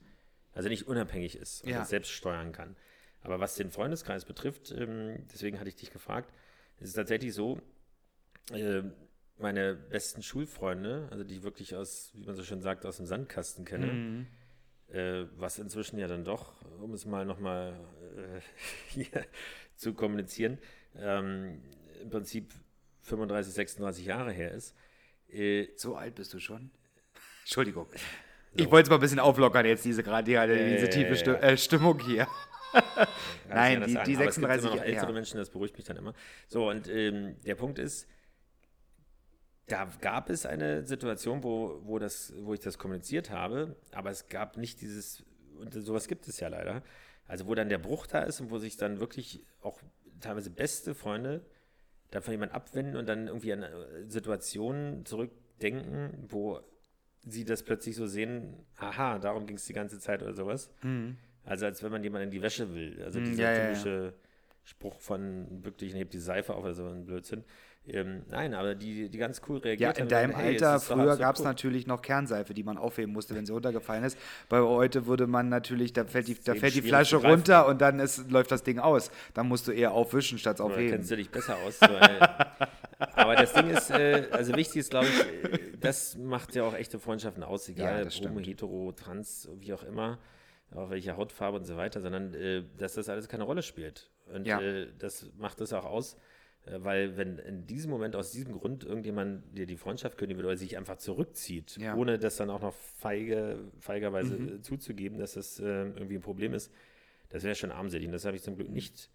also 0.53 0.69
nicht 0.69 0.87
unabhängig 0.87 1.37
ist 1.37 1.65
und 1.65 1.71
ja. 1.71 1.85
selbst 1.85 2.11
steuern 2.11 2.53
kann. 2.53 2.77
Aber 3.23 3.41
was 3.41 3.55
den 3.55 3.71
Freundeskreis 3.71 4.25
betrifft, 4.25 4.73
ähm, 4.73 5.27
deswegen 5.33 5.59
hatte 5.59 5.69
ich 5.69 5.77
dich 5.77 5.91
gefragt, 5.91 6.33
ist 6.79 6.89
es 6.89 6.95
tatsächlich 6.95 7.35
so, 7.35 7.61
äh, 8.53 8.83
meine 9.39 9.75
besten 9.75 10.23
Schulfreunde, 10.23 11.09
also 11.11 11.25
die 11.25 11.37
ich 11.37 11.43
wirklich 11.43 11.75
aus, 11.75 12.13
wie 12.15 12.25
man 12.25 12.37
so 12.37 12.45
schön 12.45 12.61
sagt, 12.61 12.87
aus 12.87 12.97
dem 12.99 13.07
Sandkasten 13.07 13.65
kenne, 13.65 13.87
mhm. 13.87 14.27
äh, 14.89 15.25
was 15.37 15.59
inzwischen 15.59 15.99
ja 15.99 16.07
dann 16.07 16.25
doch, 16.25 16.55
um 16.81 16.93
es 16.95 17.07
mal 17.07 17.25
nochmal 17.25 17.79
äh, 18.17 18.41
hier 18.89 19.25
zu 19.77 19.95
kommunizieren, 19.95 20.59
ähm, 20.97 21.61
im 22.03 22.11
Prinzip 22.11 22.53
35, 23.03 23.55
36 23.55 24.07
Jahre 24.07 24.33
her 24.33 24.53
ist. 24.53 24.75
Äh, 25.29 25.69
so 25.77 25.97
alt 25.97 26.15
bist 26.15 26.35
du 26.35 26.39
schon? 26.39 26.71
Entschuldigung. 27.43 27.87
So. 27.93 27.99
Ich 28.65 28.71
wollte 28.71 28.85
es 28.85 28.91
mal 28.91 28.97
ein 28.97 29.01
bisschen 29.01 29.19
auflockern 29.19 29.65
jetzt, 29.65 29.85
diese 29.85 30.03
gerade 30.03 30.25
die, 30.25 30.75
diese 30.75 30.91
tiefe 30.91 31.17
Sti 31.17 31.31
äh, 31.31 31.57
Stimmung 31.57 31.99
hier. 32.01 32.29
Nein, 33.49 33.85
die, 33.87 33.99
die 34.05 34.15
36 34.15 34.71
Jahre. 34.71 34.85
ältere 34.85 35.07
ja. 35.07 35.13
Menschen, 35.13 35.39
das 35.39 35.51
beruhigt 35.51 35.77
mich 35.77 35.87
dann 35.87 35.97
immer. 35.97 36.15
So, 36.49 36.69
und 36.69 36.89
ähm, 36.89 37.37
der 37.45 37.55
Punkt 37.55 37.79
ist, 37.79 38.07
da 39.69 39.89
gab 40.01 40.29
es 40.29 40.45
eine 40.45 40.87
Situation, 40.87 41.43
wo, 41.43 41.81
wo, 41.85 41.99
das, 41.99 42.33
wo 42.41 42.53
ich 42.53 42.61
das 42.61 42.79
kommuniziert 42.79 43.31
habe, 43.31 43.77
aber 43.93 44.11
es 44.11 44.29
gab 44.29 44.57
nicht 44.57 44.81
dieses, 44.81 45.25
und 45.59 45.73
sowas 45.73 46.09
gibt 46.09 46.29
es 46.29 46.41
ja 46.41 46.49
leider, 46.49 46.83
also 47.27 47.47
wo 47.47 47.55
dann 47.55 47.69
der 47.69 47.79
Bruch 47.79 48.07
da 48.07 48.21
ist 48.23 48.41
und 48.41 48.51
wo 48.51 48.59
sich 48.59 48.77
dann 48.77 49.01
wirklich 49.01 49.45
auch 49.63 49.81
teilweise 50.21 50.51
beste 50.51 50.95
Freunde 50.95 51.45
dann 52.13 52.23
von 52.23 52.33
jemandem 52.33 52.55
abwenden 52.55 52.97
und 52.97 53.09
dann 53.09 53.27
irgendwie 53.27 53.53
an 53.53 53.63
äh, 53.63 53.71
Situationen 54.07 55.05
zurückdenken, 55.05 56.11
wo 56.29 56.61
sie 57.25 57.45
das 57.45 57.63
plötzlich 57.63 57.97
so 57.97 58.07
sehen, 58.07 58.55
aha, 58.77 59.19
darum 59.19 59.47
ging 59.47 59.57
es 59.57 59.67
die 59.67 59.73
ganze 59.73 59.99
Zeit 59.99 60.23
oder 60.23 60.35
sowas. 60.35 60.71
Mhm. 60.83 61.17
Also 61.45 61.67
als 61.67 61.83
wenn 61.83 61.91
man 61.91 62.05
jemanden 62.05 62.27
in 62.27 62.31
die 62.31 62.43
Wäsche 62.43 62.75
will. 62.75 63.03
Also 63.03 63.19
mhm, 63.19 63.25
dieser 63.25 63.53
ja, 63.53 63.67
typische 63.67 63.89
ja, 63.89 64.05
ja. 64.05 64.13
Spruch 64.65 65.01
von 65.01 65.65
wirklich, 65.65 65.95
hebt 65.95 66.13
die 66.13 66.19
Seife 66.19 66.55
auf 66.55 66.63
oder 66.63 66.75
so 66.75 66.87
ein 66.87 67.07
Blödsinn. 67.07 67.45
Ähm, 67.85 68.23
nein, 68.31 68.55
aber 68.55 68.77
die, 68.77 69.09
die 69.09 69.19
ganz 69.19 69.43
cool 69.49 69.59
reagiert 69.59 69.97
Ja, 69.97 70.03
in 70.03 70.09
deinem 70.09 70.37
hey, 70.37 70.55
Alter, 70.55 70.79
früher 70.79 71.17
gab 71.17 71.35
es 71.35 71.43
natürlich 71.43 71.87
noch 71.89 72.01
Kernseife, 72.01 72.55
die 72.55 72.63
man 72.63 72.79
aufheben 72.79 73.13
musste, 73.13 73.35
wenn 73.35 73.45
sie 73.45 73.53
runtergefallen 73.53 74.05
ist. 74.05 74.17
Bei 74.49 74.61
heute 74.61 75.07
würde 75.07 75.27
man 75.27 75.49
natürlich, 75.49 75.93
da 75.93 76.05
fällt 76.05 76.29
die, 76.29 76.41
da 76.41 76.55
fällt 76.55 76.77
die 76.77 76.83
Flasche 76.83 77.17
runter 77.17 77.67
und 77.67 77.81
dann 77.81 77.99
ist, 77.99 78.31
läuft 78.31 78.53
das 78.53 78.63
Ding 78.63 78.79
aus. 78.79 79.11
Dann 79.35 79.49
musst 79.49 79.67
du 79.67 79.73
eher 79.73 79.93
aufwischen 79.93 80.39
statt 80.39 80.61
aufheben. 80.61 80.91
Da 80.91 80.97
kennst 80.97 81.11
du 81.11 81.17
dich 81.17 81.31
besser 81.31 81.57
aus. 81.67 81.81
Weil, 81.81 82.21
aber 82.99 83.35
das 83.35 83.53
Ding 83.53 83.69
ist, 83.69 83.91
äh, 83.91 84.29
also 84.31 84.55
wichtig 84.55 84.77
ist, 84.77 84.91
glaube 84.91 85.09
ich, 85.09 85.53
äh, 85.53 85.59
das 85.81 86.17
macht 86.17 86.55
ja 86.55 86.63
auch 86.63 86.75
echte 86.75 87.01
Freundschaften 87.01 87.43
aus, 87.43 87.69
egal 87.69 88.09
ja, 88.09 88.29
homo, 88.29 88.39
hetero, 88.39 88.93
trans, 88.93 89.49
wie 89.59 89.73
auch 89.73 89.83
immer, 89.83 90.21
auch 90.73 90.91
welche 90.91 91.17
Hautfarbe 91.17 91.59
und 91.59 91.65
so 91.65 91.77
weiter, 91.77 92.01
sondern 92.01 92.33
äh, 92.35 92.63
dass 92.79 92.95
das 92.95 93.09
alles 93.09 93.29
keine 93.29 93.43
Rolle 93.43 93.63
spielt. 93.63 94.09
Und 94.33 94.47
ja. 94.47 94.61
äh, 94.61 94.87
das 95.01 95.27
macht 95.37 95.61
es 95.61 95.73
auch 95.73 95.85
aus 95.85 96.15
äh, 96.15 96.19
weil 96.67 97.17
wenn 97.17 97.39
in 97.39 97.67
diesem 97.67 97.91
Moment 97.91 98.15
aus 98.15 98.31
diesem 98.31 98.53
Grund 98.53 98.85
irgendjemand 98.85 99.57
dir 99.57 99.67
die 99.67 99.77
Freundschaft 99.77 100.17
kündigen 100.17 100.39
will 100.39 100.47
oder 100.47 100.57
sich 100.57 100.77
einfach 100.77 100.97
zurückzieht, 100.97 101.77
ja. 101.77 101.97
ohne 101.97 102.19
das 102.19 102.37
dann 102.37 102.51
auch 102.51 102.63
noch 102.63 102.75
feige, 102.75 103.59
feigerweise 103.81 104.37
mhm. 104.37 104.63
zuzugeben, 104.63 105.19
dass 105.19 105.35
das 105.35 105.59
äh, 105.59 105.65
irgendwie 105.65 106.17
ein 106.17 106.23
Problem 106.23 106.55
ist, 106.55 106.73
Das 107.31 107.43
wäre 107.43 107.55
schon 107.55 107.73
armselig. 107.73 108.07
Und 108.07 108.13
das 108.13 108.25
habe 108.25 108.37
ich 108.37 108.43
zum 108.43 108.57
Glück 108.57 108.69
nicht 108.69 109.11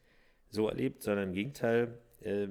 so 0.50 0.68
erlebt, 0.68 1.04
sondern 1.04 1.30
im 1.30 1.34
Gegenteil, 1.34 1.98
äh, 2.22 2.48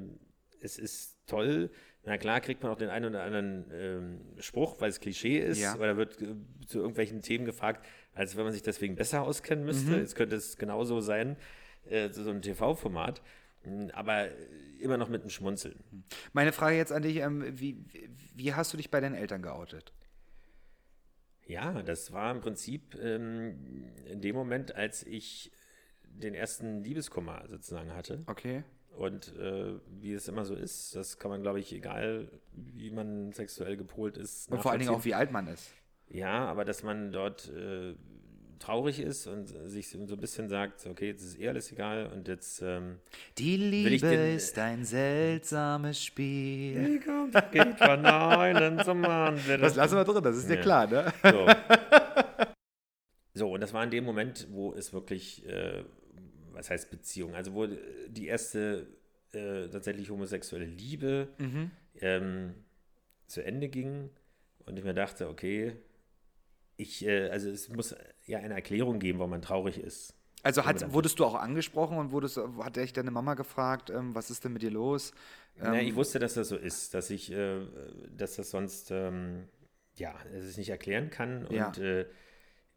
es 0.61 0.79
ist 0.79 1.19
toll. 1.27 1.71
Na 2.05 2.19
klar 2.19 2.41
kriegt 2.41 2.63
man 2.63 2.73
auch 2.73 2.79
den 2.79 2.89
einen 2.89 3.07
oder 3.07 3.23
anderen 3.25 3.65
ähm, 3.73 4.21
Spruch, 4.39 4.81
weil 4.81 4.89
es 4.91 5.01
Klischee 5.01 5.39
ist, 5.39 5.61
Ja. 5.61 5.77
oder 5.77 5.97
wird 5.97 6.23
äh, 6.23 6.35
zu 6.67 6.79
irgendwelchen 6.79 7.21
Themen 7.21 7.45
gefragt, 7.45 7.85
als 8.15 8.37
wenn 8.37 8.45
man 8.45 8.53
sich 8.53 8.63
deswegen 8.63 8.95
besser 8.95 9.23
auskennen 9.23 9.65
müsste. 9.65 9.91
Mhm. 9.91 9.99
Jetzt 9.99 10.15
könnte 10.15 10.37
es 10.37 10.57
genauso 10.57 11.01
sein, 11.01 11.37
äh, 11.85 12.09
so 12.11 12.31
ein 12.31 12.43
TV-Format, 12.43 13.21
aber 13.93 14.29
immer 14.81 14.97
noch 14.97 15.09
mit 15.09 15.23
einem 15.23 15.31
Schmunzeln. 15.31 15.83
Meine 16.33 16.53
Frage 16.53 16.77
jetzt 16.77 16.93
an 16.93 17.03
dich, 17.03 17.17
ähm, 17.17 17.45
wie, 17.59 17.85
wie- 18.35 18.55
hast 18.55 18.73
du 18.73 18.77
dich 18.77 18.91
bei 18.91 19.01
deinen 19.01 19.15
Eltern 19.15 19.43
geoutet? 19.43 19.93
Ja, 21.47 21.83
das 21.83 22.13
war 22.13 22.33
im 22.35 22.41
Prinzip 22.41 22.97
ähm, 23.01 23.93
in 24.07 24.21
dem 24.21 24.35
Moment, 24.35 24.75
als 24.75 25.05
ich 25.05 25.53
den 26.03 26.35
ersten 26.35 26.83
Liebeskummer 26.83 27.45
sozusagen 27.49 27.95
hatte. 27.95 28.23
Okay. 28.27 28.65
Und 28.97 29.37
äh, 29.37 29.75
wie 30.01 30.15
es 30.15 30.27
immer 30.27 30.45
so 30.45 30.55
ist, 30.55 30.97
das 30.97 31.19
kann 31.19 31.31
man, 31.31 31.43
glaube 31.43 31.61
ich, 31.61 31.73
egal 31.73 32.31
wie 32.53 32.91
man 32.91 33.33
sexuell 33.33 33.77
gepolt 33.77 34.17
ist. 34.17 34.51
Und 34.51 34.61
vor 34.63 34.71
allen 34.73 34.81
Dingen 34.81 34.93
auch, 34.93 35.05
wie 35.05 35.15
alt 35.15 35.31
man 35.31 35.47
ist. 35.47 35.71
Ja, 36.09 36.47
aber 36.47 36.65
dass 36.65 36.83
man 36.83 37.13
dort 37.13 37.49
äh, 37.51 37.95
traurig 38.59 39.01
ist 39.01 39.27
und 39.27 39.49
sich 39.49 39.89
so 39.91 39.99
ein 39.99 40.07
bisschen 40.21 40.49
sagt, 40.49 40.87
okay, 40.87 41.09
jetzt 41.09 41.23
ist 41.23 41.39
eh 41.39 41.49
alles 41.49 41.71
egal 41.73 42.07
und 42.07 42.27
jetzt 42.29 42.63
ähm, 42.63 42.99
Die 43.39 43.57
Liebe 43.57 44.09
den- 44.09 44.37
ist 44.37 44.59
ein 44.59 44.85
seltsames 44.85 46.03
Spiel. 46.03 46.85
die 46.99 47.01
kommt, 47.01 47.35
geht 47.53 47.79
von 47.79 48.05
einem 48.07 48.83
zum 48.83 49.05
anderen. 49.05 49.61
Das 49.61 49.77
lassen 49.77 49.97
wir 49.97 50.05
drin, 50.05 50.23
das 50.23 50.37
ist 50.39 50.49
dir 50.49 50.57
Ja. 50.57 50.61
klar, 50.63 50.87
ne? 50.87 51.13
So. 51.23 51.47
so, 53.35 53.53
und 53.53 53.61
das 53.61 53.73
war 53.75 53.85
in 53.85 53.91
dem 53.91 54.05
Moment, 54.05 54.47
wo 54.51 54.73
es 54.73 54.93
wirklich, 54.93 55.47
äh, 55.47 55.85
was 56.53 56.71
heißt 56.71 56.91
Beziehung, 56.91 57.35
also 57.35 57.53
wo 57.55 57.67
die 58.09 58.27
erste 58.27 58.87
äh, 59.33 59.69
tatsächlich 59.69 60.09
homosexuelle 60.11 60.65
Liebe 60.65 61.29
Mhm. 61.39 61.71
ähm, 62.01 62.55
zu 63.27 63.45
Ende 63.45 63.69
ging 63.69 64.09
und 64.65 64.79
ich 64.79 64.85
mir 64.85 64.95
dachte, 64.95 65.29
okay, 65.29 65.77
ich, 66.77 67.05
äh, 67.07 67.29
also 67.31 67.51
es 67.51 67.69
muss 67.69 67.95
ja 68.27 68.39
eine 68.39 68.55
Erklärung 68.55 68.99
geben, 68.99 69.19
warum 69.19 69.31
man 69.31 69.43
traurig 69.43 69.79
ist. 69.79 70.15
Also 70.43 70.65
hat, 70.65 70.93
wurdest 70.93 71.19
du 71.19 71.25
auch 71.25 71.35
angesprochen 71.35 71.99
und 71.99 72.13
wurdest, 72.13 72.39
hat 72.61 72.77
dich 72.77 72.93
deine 72.93 73.11
Mama 73.11 73.35
gefragt, 73.35 73.91
ähm, 73.91 74.15
was 74.15 74.31
ist 74.31 74.45
denn 74.45 74.53
mit 74.53 74.63
dir 74.63 74.71
los? 74.71 75.13
Na, 75.57 75.75
Ähm, 75.75 75.87
ich 75.89 75.95
wusste, 75.97 76.19
dass 76.21 76.35
das 76.35 76.49
so 76.49 76.57
ist, 76.57 76.95
dass 76.95 77.11
ich, 77.11 77.33
äh, 77.33 77.61
dass 78.17 78.37
das 78.37 78.51
sonst, 78.51 78.91
ähm, 78.93 79.49
ja, 79.97 80.15
dass 80.33 80.47
ich 80.49 80.57
nicht 80.57 80.69
erklären 80.69 81.11
kann 81.11 81.49
Ja. 81.51 81.69
und, 81.69 81.79
äh, 81.79 82.07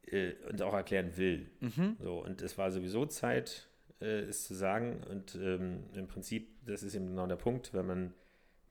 äh, 0.07 0.33
und 0.49 0.61
auch 0.63 0.73
erklären 0.73 1.15
will. 1.17 1.51
Mhm. 1.59 1.97
So, 2.01 2.23
und 2.23 2.41
es 2.41 2.57
war 2.57 2.71
sowieso 2.71 3.05
Zeit, 3.05 3.67
äh, 4.01 4.21
es 4.21 4.47
zu 4.47 4.55
sagen. 4.55 5.03
Und 5.07 5.35
ähm, 5.35 5.83
im 5.93 6.07
Prinzip, 6.07 6.65
das 6.65 6.81
ist 6.81 6.95
eben 6.95 7.07
genau 7.07 7.27
der 7.27 7.35
Punkt, 7.35 7.73
wenn 7.73 7.85
man 7.85 8.13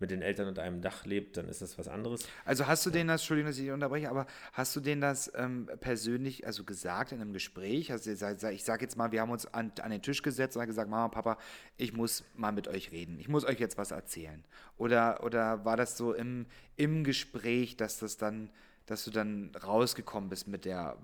mit 0.01 0.11
den 0.11 0.23
Eltern 0.23 0.47
unter 0.49 0.63
einem 0.63 0.81
Dach 0.81 1.05
lebt, 1.07 1.37
dann 1.37 1.49
ist 1.49 1.61
das 1.61 1.77
was 1.79 1.89
anderes. 1.89 2.27
Also 2.45 2.67
hast 2.67 2.87
du 2.87 2.91
denen 2.91 3.09
das, 3.09 3.21
Entschuldigung, 3.23 3.51
dass 3.51 3.59
ich 3.59 3.65
dich 3.65 3.73
unterbreche, 3.73 4.09
aber 4.11 4.27
hast 4.53 4.77
du 4.77 4.81
denen 4.81 5.01
das 5.01 5.33
ähm, 5.35 5.69
persönlich, 5.81 6.47
also 6.47 6.63
gesagt 6.65 7.13
in 7.13 7.21
einem 7.21 7.33
Gespräch? 7.33 7.91
Also 7.91 8.11
ich 8.11 8.19
sag- 8.19 8.53
ich 8.53 8.63
sage 8.65 8.85
jetzt 8.85 8.97
mal, 8.97 9.11
wir 9.13 9.21
haben 9.21 9.31
uns 9.31 9.47
an, 9.53 9.73
an 9.83 9.91
den 9.91 10.03
Tisch 10.03 10.23
gesetzt 10.23 10.57
und 10.57 10.63
haben 10.63 10.69
gesagt, 10.69 10.89
Mama, 10.89 11.09
Papa, 11.09 11.37
ich 11.77 11.93
muss 11.93 12.25
mal 12.37 12.53
mit 12.53 12.69
euch 12.69 12.93
reden. 12.93 13.19
Ich 13.19 13.29
muss 13.29 13.45
euch 13.45 13.59
jetzt 13.59 13.77
was 13.77 13.91
erzählen. 13.91 14.45
Oder, 14.77 15.25
oder 15.25 15.65
war 15.65 15.77
das 15.77 15.97
so 15.97 16.13
im, 16.15 16.47
im 16.77 17.03
Gespräch, 17.03 17.77
dass 17.77 17.99
das 17.99 18.17
dann, 18.17 18.51
dass 18.87 19.05
du 19.05 19.11
dann 19.11 19.51
rausgekommen 19.65 20.29
bist 20.31 20.47
mit 20.47 20.65
der 20.65 20.97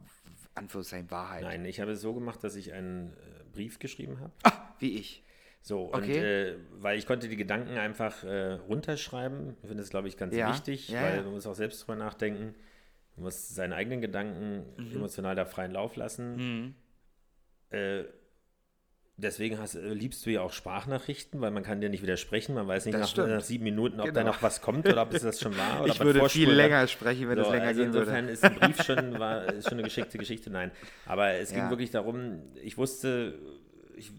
Anführungszeichen 0.54 1.10
Wahrheit? 1.10 1.42
Nein, 1.42 1.64
ich 1.64 1.80
habe 1.80 1.92
es 1.92 2.00
so 2.00 2.14
gemacht, 2.14 2.44
dass 2.44 2.54
ich 2.54 2.72
einen 2.72 3.12
äh, 3.12 3.16
Brief 3.52 3.80
geschrieben 3.80 4.20
habe. 4.20 4.30
Ah, 4.44 4.52
wie 4.78 4.96
ich. 4.98 5.23
So, 5.66 5.84
und 5.84 5.94
Okay. 6.04 6.18
äh, 6.18 6.56
weil 6.78 6.98
ich 6.98 7.06
konnte 7.06 7.26
die 7.26 7.36
Gedanken 7.38 7.78
einfach 7.78 8.22
äh, 8.22 8.52
runterschreiben. 8.52 9.56
Ich 9.62 9.68
finde 9.68 9.82
das, 9.82 9.88
glaube 9.88 10.08
ich, 10.08 10.18
ganz 10.18 10.36
Ja, 10.36 10.50
wichtig, 10.50 10.90
ja, 10.90 11.00
weil 11.02 11.22
man 11.22 11.32
muss 11.32 11.46
auch 11.46 11.54
selbst 11.54 11.80
drüber 11.80 11.96
nachdenken. 11.96 12.54
Man 13.16 13.24
muss 13.24 13.48
seine 13.48 13.74
eigenen 13.74 14.02
Gedanken 14.02 14.64
Mhm. 14.76 14.94
emotional 14.96 15.34
da 15.34 15.46
freien 15.46 15.72
Lauf 15.72 15.96
lassen. 15.96 16.74
Äh, 17.70 18.04
deswegen 19.16 19.58
hast, 19.58 19.72
liebst 19.74 20.26
du 20.26 20.30
ja 20.30 20.42
auch 20.42 20.52
Sprachnachrichten, 20.52 21.40
weil 21.40 21.50
man 21.50 21.62
kann 21.62 21.80
dir 21.80 21.88
nicht 21.88 22.02
widersprechen. 22.02 22.54
Man 22.54 22.68
weiß 22.68 22.84
nicht 22.84 22.98
Das 22.98 23.16
nach, 23.16 23.26
nach 23.26 23.42
sieben 23.42 23.64
Minuten, 23.64 24.00
ob 24.00 24.06
da 24.12 24.20
Genau. 24.20 24.32
noch 24.32 24.42
was 24.42 24.60
kommt 24.60 24.84
oder 24.86 25.00
ob 25.00 25.14
es 25.14 25.22
das 25.22 25.40
schon 25.40 25.56
war. 25.56 25.80
Oder 25.84 25.92
Ich 25.92 26.00
würde 26.02 26.28
viel 26.28 26.50
länger 26.50 26.86
sprechen, 26.88 27.26
wenn 27.30 27.38
so, 27.38 27.44
es 27.44 27.50
länger 27.52 27.68
also 27.68 27.80
gehen 27.80 27.86
insofern 27.94 28.24
würde. 28.24 28.32
ist 28.32 28.44
ein 28.44 28.54
Brief 28.54 28.82
schon, 28.82 29.18
war, 29.18 29.62
schon 29.62 29.72
eine 29.78 29.84
geschickte 29.84 30.18
Geschichte, 30.18 30.50
nein. 30.50 30.72
Aber 31.06 31.30
es 31.30 31.48
ging 31.48 31.60
Ja. 31.60 31.70
wirklich 31.70 31.90
darum, 31.90 32.42
ich 32.62 32.76
wusste, 32.76 33.38
ich, 33.96 34.10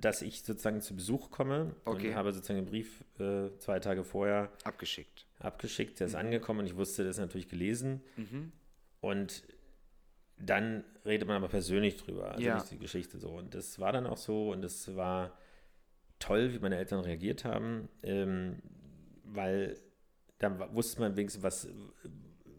dass 0.00 0.22
ich 0.22 0.42
sozusagen 0.42 0.80
zu 0.80 0.94
Besuch 0.96 1.30
komme 1.30 1.74
Okay. 1.84 2.08
und 2.10 2.14
habe 2.14 2.32
sozusagen 2.32 2.60
den 2.60 2.66
Brief 2.70 3.04
äh, 3.18 3.50
zwei 3.58 3.80
Tage 3.80 4.04
vorher 4.04 4.50
Abgeschickt. 4.64 5.26
abgeschickt, 5.38 5.92
Mhm. 5.94 5.96
der 5.98 6.06
ist 6.06 6.14
angekommen 6.14 6.60
und 6.60 6.66
ich 6.66 6.76
wusste, 6.76 7.04
das 7.04 7.16
ist 7.16 7.20
natürlich 7.20 7.48
gelesen. 7.48 8.00
Und 9.00 9.42
dann 10.38 10.84
redet 11.04 11.26
man 11.28 11.36
aber 11.36 11.48
persönlich 11.48 11.96
drüber, 11.96 12.32
also 12.32 12.42
Ja. 12.42 12.54
nicht 12.56 12.70
die 12.70 12.78
Geschichte 12.78 13.18
so. 13.18 13.30
Und 13.30 13.54
das 13.54 13.78
war 13.78 13.92
dann 13.92 14.06
auch 14.06 14.16
so 14.16 14.50
und 14.52 14.64
es 14.64 14.94
war 14.96 15.36
toll, 16.18 16.52
wie 16.54 16.58
meine 16.58 16.76
Eltern 16.76 17.00
reagiert 17.00 17.44
haben, 17.44 17.88
ähm, 18.02 18.60
weil 19.24 19.78
dann 20.38 20.58
wusste 20.74 21.00
man 21.00 21.16
wenigstens, 21.16 21.42
was, 21.42 21.68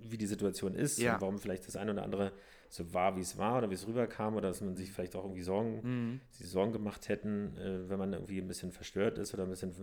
wie 0.10 0.18
die 0.18 0.26
Situation 0.28 0.74
ist 0.76 1.00
Ja. 1.00 1.16
und 1.16 1.22
warum 1.22 1.40
vielleicht 1.40 1.68
das 1.68 1.76
eine 1.76 1.92
oder 1.92 2.04
andere 2.04 2.32
so 2.70 2.94
war, 2.94 3.18
wie 3.18 3.22
es 3.22 3.38
war 3.38 3.58
oder 3.58 3.70
wie 3.70 3.74
es 3.74 3.86
rüberkam 3.88 4.36
oder 4.36 4.48
dass 4.50 4.62
man 4.62 4.76
sich 4.76 4.92
vielleicht 4.92 5.16
auch 5.16 5.24
irgendwie 5.26 5.42
Sorgen, 5.42 5.80
Mhm. 5.84 6.22
sich 6.32 6.48
Sorgen 6.50 6.72
gemacht 6.72 7.10
hätten, 7.10 7.56
äh, 7.58 7.90
wenn 7.90 8.00
man 8.00 8.14
irgendwie 8.14 8.40
ein 8.40 8.48
bisschen 8.48 8.72
verstört 8.72 9.18
ist 9.18 9.34
oder 9.34 9.44
ein 9.44 9.50
bisschen 9.50 9.74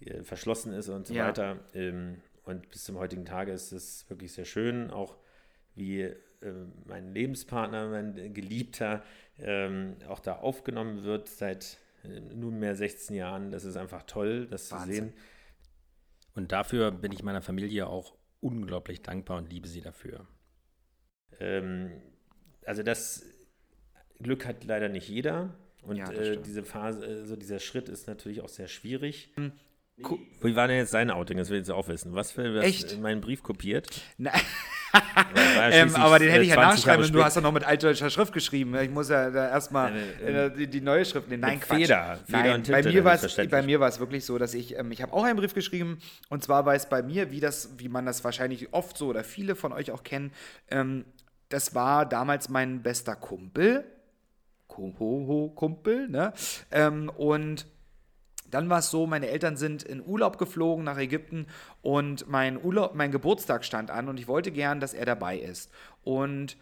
äh, 0.00 0.22
verschlossen 0.22 0.72
ist 0.72 0.88
und 0.88 1.06
so 1.06 1.14
Ja. 1.14 1.26
weiter. 1.28 1.58
Ähm, 1.74 2.18
und 2.44 2.68
bis 2.70 2.84
zum 2.84 2.98
heutigen 2.98 3.24
Tage 3.24 3.50
ist 3.52 3.72
es 3.72 4.08
wirklich 4.08 4.32
sehr 4.32 4.44
schön, 4.44 4.90
auch 4.90 5.16
wie 5.74 6.02
äh, 6.02 6.16
mein 6.86 7.12
Lebenspartner, 7.14 7.88
mein 7.88 8.32
Geliebter, 8.32 9.02
ähm, 9.38 9.96
auch 10.08 10.20
da 10.20 10.36
aufgenommen 10.36 11.02
wird 11.02 11.28
seit 11.28 11.78
äh, 12.04 12.20
nunmehr 12.20 12.76
16 12.76 13.16
Jahren. 13.16 13.50
Das 13.50 13.64
ist 13.64 13.76
einfach 13.76 14.04
toll, 14.04 14.46
das 14.46 14.70
Wahnsinn. 14.70 14.94
zu 14.94 15.00
sehen. 15.00 15.12
Und 16.34 16.52
dafür 16.52 16.90
bin 16.92 17.10
ich 17.12 17.22
meiner 17.24 17.42
Familie 17.42 17.88
auch 17.88 18.14
unglaublich 18.40 19.02
dankbar 19.02 19.38
und 19.38 19.50
liebe 19.50 19.68
sie 19.68 19.80
dafür. 19.80 20.26
Ähm, 21.40 21.90
also 22.64 22.82
das 22.82 23.24
Glück 24.20 24.46
hat 24.46 24.64
leider 24.64 24.88
nicht 24.88 25.08
jeder. 25.08 25.54
Und 25.82 25.96
Ja, 25.96 26.10
äh, 26.10 26.40
diese 26.42 26.64
Phase, 26.64 27.04
äh, 27.06 27.24
so 27.26 27.36
dieser 27.36 27.60
Schritt 27.60 27.88
ist 27.88 28.06
natürlich 28.08 28.40
auch 28.40 28.48
sehr 28.48 28.68
schwierig. 28.68 29.32
Gu- 30.02 30.18
Wie 30.42 30.54
war 30.56 30.68
denn 30.68 30.76
jetzt 30.76 30.94
dein 30.94 31.10
Outing? 31.10 31.38
Das 31.38 31.48
will 31.50 31.56
ich 31.56 31.62
jetzt 31.62 31.70
auch 31.70 31.88
wissen. 31.88 32.14
Was 32.14 32.32
für 32.32 32.54
was 32.54 32.64
Echt? 32.64 33.00
meinen 33.00 33.20
Brief 33.20 33.42
kopiert? 33.42 34.00
Ja 34.18 34.32
ähm, 35.70 35.94
aber 35.96 36.18
den 36.18 36.30
hätte 36.30 36.42
ich 36.44 36.48
ja 36.50 36.54
20 36.54 36.86
nachschreiben 36.86 37.06
und 37.06 37.12
du 37.14 37.22
hast 37.24 37.36
doch 37.36 37.42
noch 37.42 37.52
mit 37.52 37.64
altdeutscher 37.64 38.10
Schrift 38.10 38.32
geschrieben. 38.32 38.74
Ich 38.76 38.90
muss 38.90 39.08
ja 39.08 39.30
da 39.30 39.48
erstmal 39.48 39.92
äh, 40.24 40.50
die, 40.50 40.66
die 40.66 40.80
neue 40.80 41.04
Schrift 41.04 41.28
nehmen. 41.28 41.42
Nein, 41.42 41.60
Quatsch. 41.60 41.80
Feder. 41.82 42.18
Feder 42.26 42.38
Nein, 42.38 42.54
und 42.54 42.64
Tinte, 42.64 42.82
bei 42.82 42.90
mir, 42.90 43.04
war 43.04 43.14
es, 43.14 43.36
bei 43.50 43.62
mir 43.62 43.80
war 43.80 43.88
es 43.88 44.00
wirklich 44.00 44.24
so, 44.24 44.38
dass 44.38 44.54
ich, 44.54 44.78
ähm, 44.78 44.90
ich 44.92 45.02
habe 45.02 45.12
auch 45.12 45.24
einen 45.24 45.36
Brief 45.36 45.54
geschrieben 45.54 45.98
und 46.28 46.42
zwar 46.42 46.64
war 46.66 46.74
es 46.74 46.86
bei 46.86 47.02
mir, 47.02 47.30
wie, 47.30 47.40
das, 47.40 47.70
wie 47.78 47.88
man 47.88 48.06
das 48.06 48.24
wahrscheinlich 48.24 48.72
oft 48.72 48.96
so 48.96 49.08
oder 49.08 49.24
viele 49.24 49.54
von 49.56 49.72
euch 49.72 49.90
auch 49.90 50.02
kennen, 50.02 50.32
ähm, 50.70 51.04
das 51.48 51.74
war 51.74 52.06
damals 52.06 52.48
mein 52.48 52.82
bester 52.82 53.16
Kumpel, 53.16 53.84
Ko- 54.66 55.52
Kumpel, 55.54 56.08
ne? 56.08 56.32
Ähm, 56.70 57.10
und 57.16 57.66
dann 58.50 58.68
war 58.70 58.78
es 58.78 58.90
so, 58.90 59.06
meine 59.06 59.28
Eltern 59.28 59.56
sind 59.56 59.82
in 59.82 60.04
Urlaub 60.04 60.38
geflogen 60.38 60.84
nach 60.84 60.98
Ägypten 60.98 61.46
und 61.82 62.28
mein 62.28 62.62
Urlaub, 62.62 62.94
mein 62.94 63.10
Geburtstag 63.10 63.64
stand 63.64 63.90
an 63.90 64.08
und 64.08 64.18
ich 64.18 64.28
wollte 64.28 64.50
gern, 64.50 64.80
dass 64.80 64.94
er 64.94 65.06
dabei 65.06 65.38
ist. 65.38 65.70
Und 66.02 66.56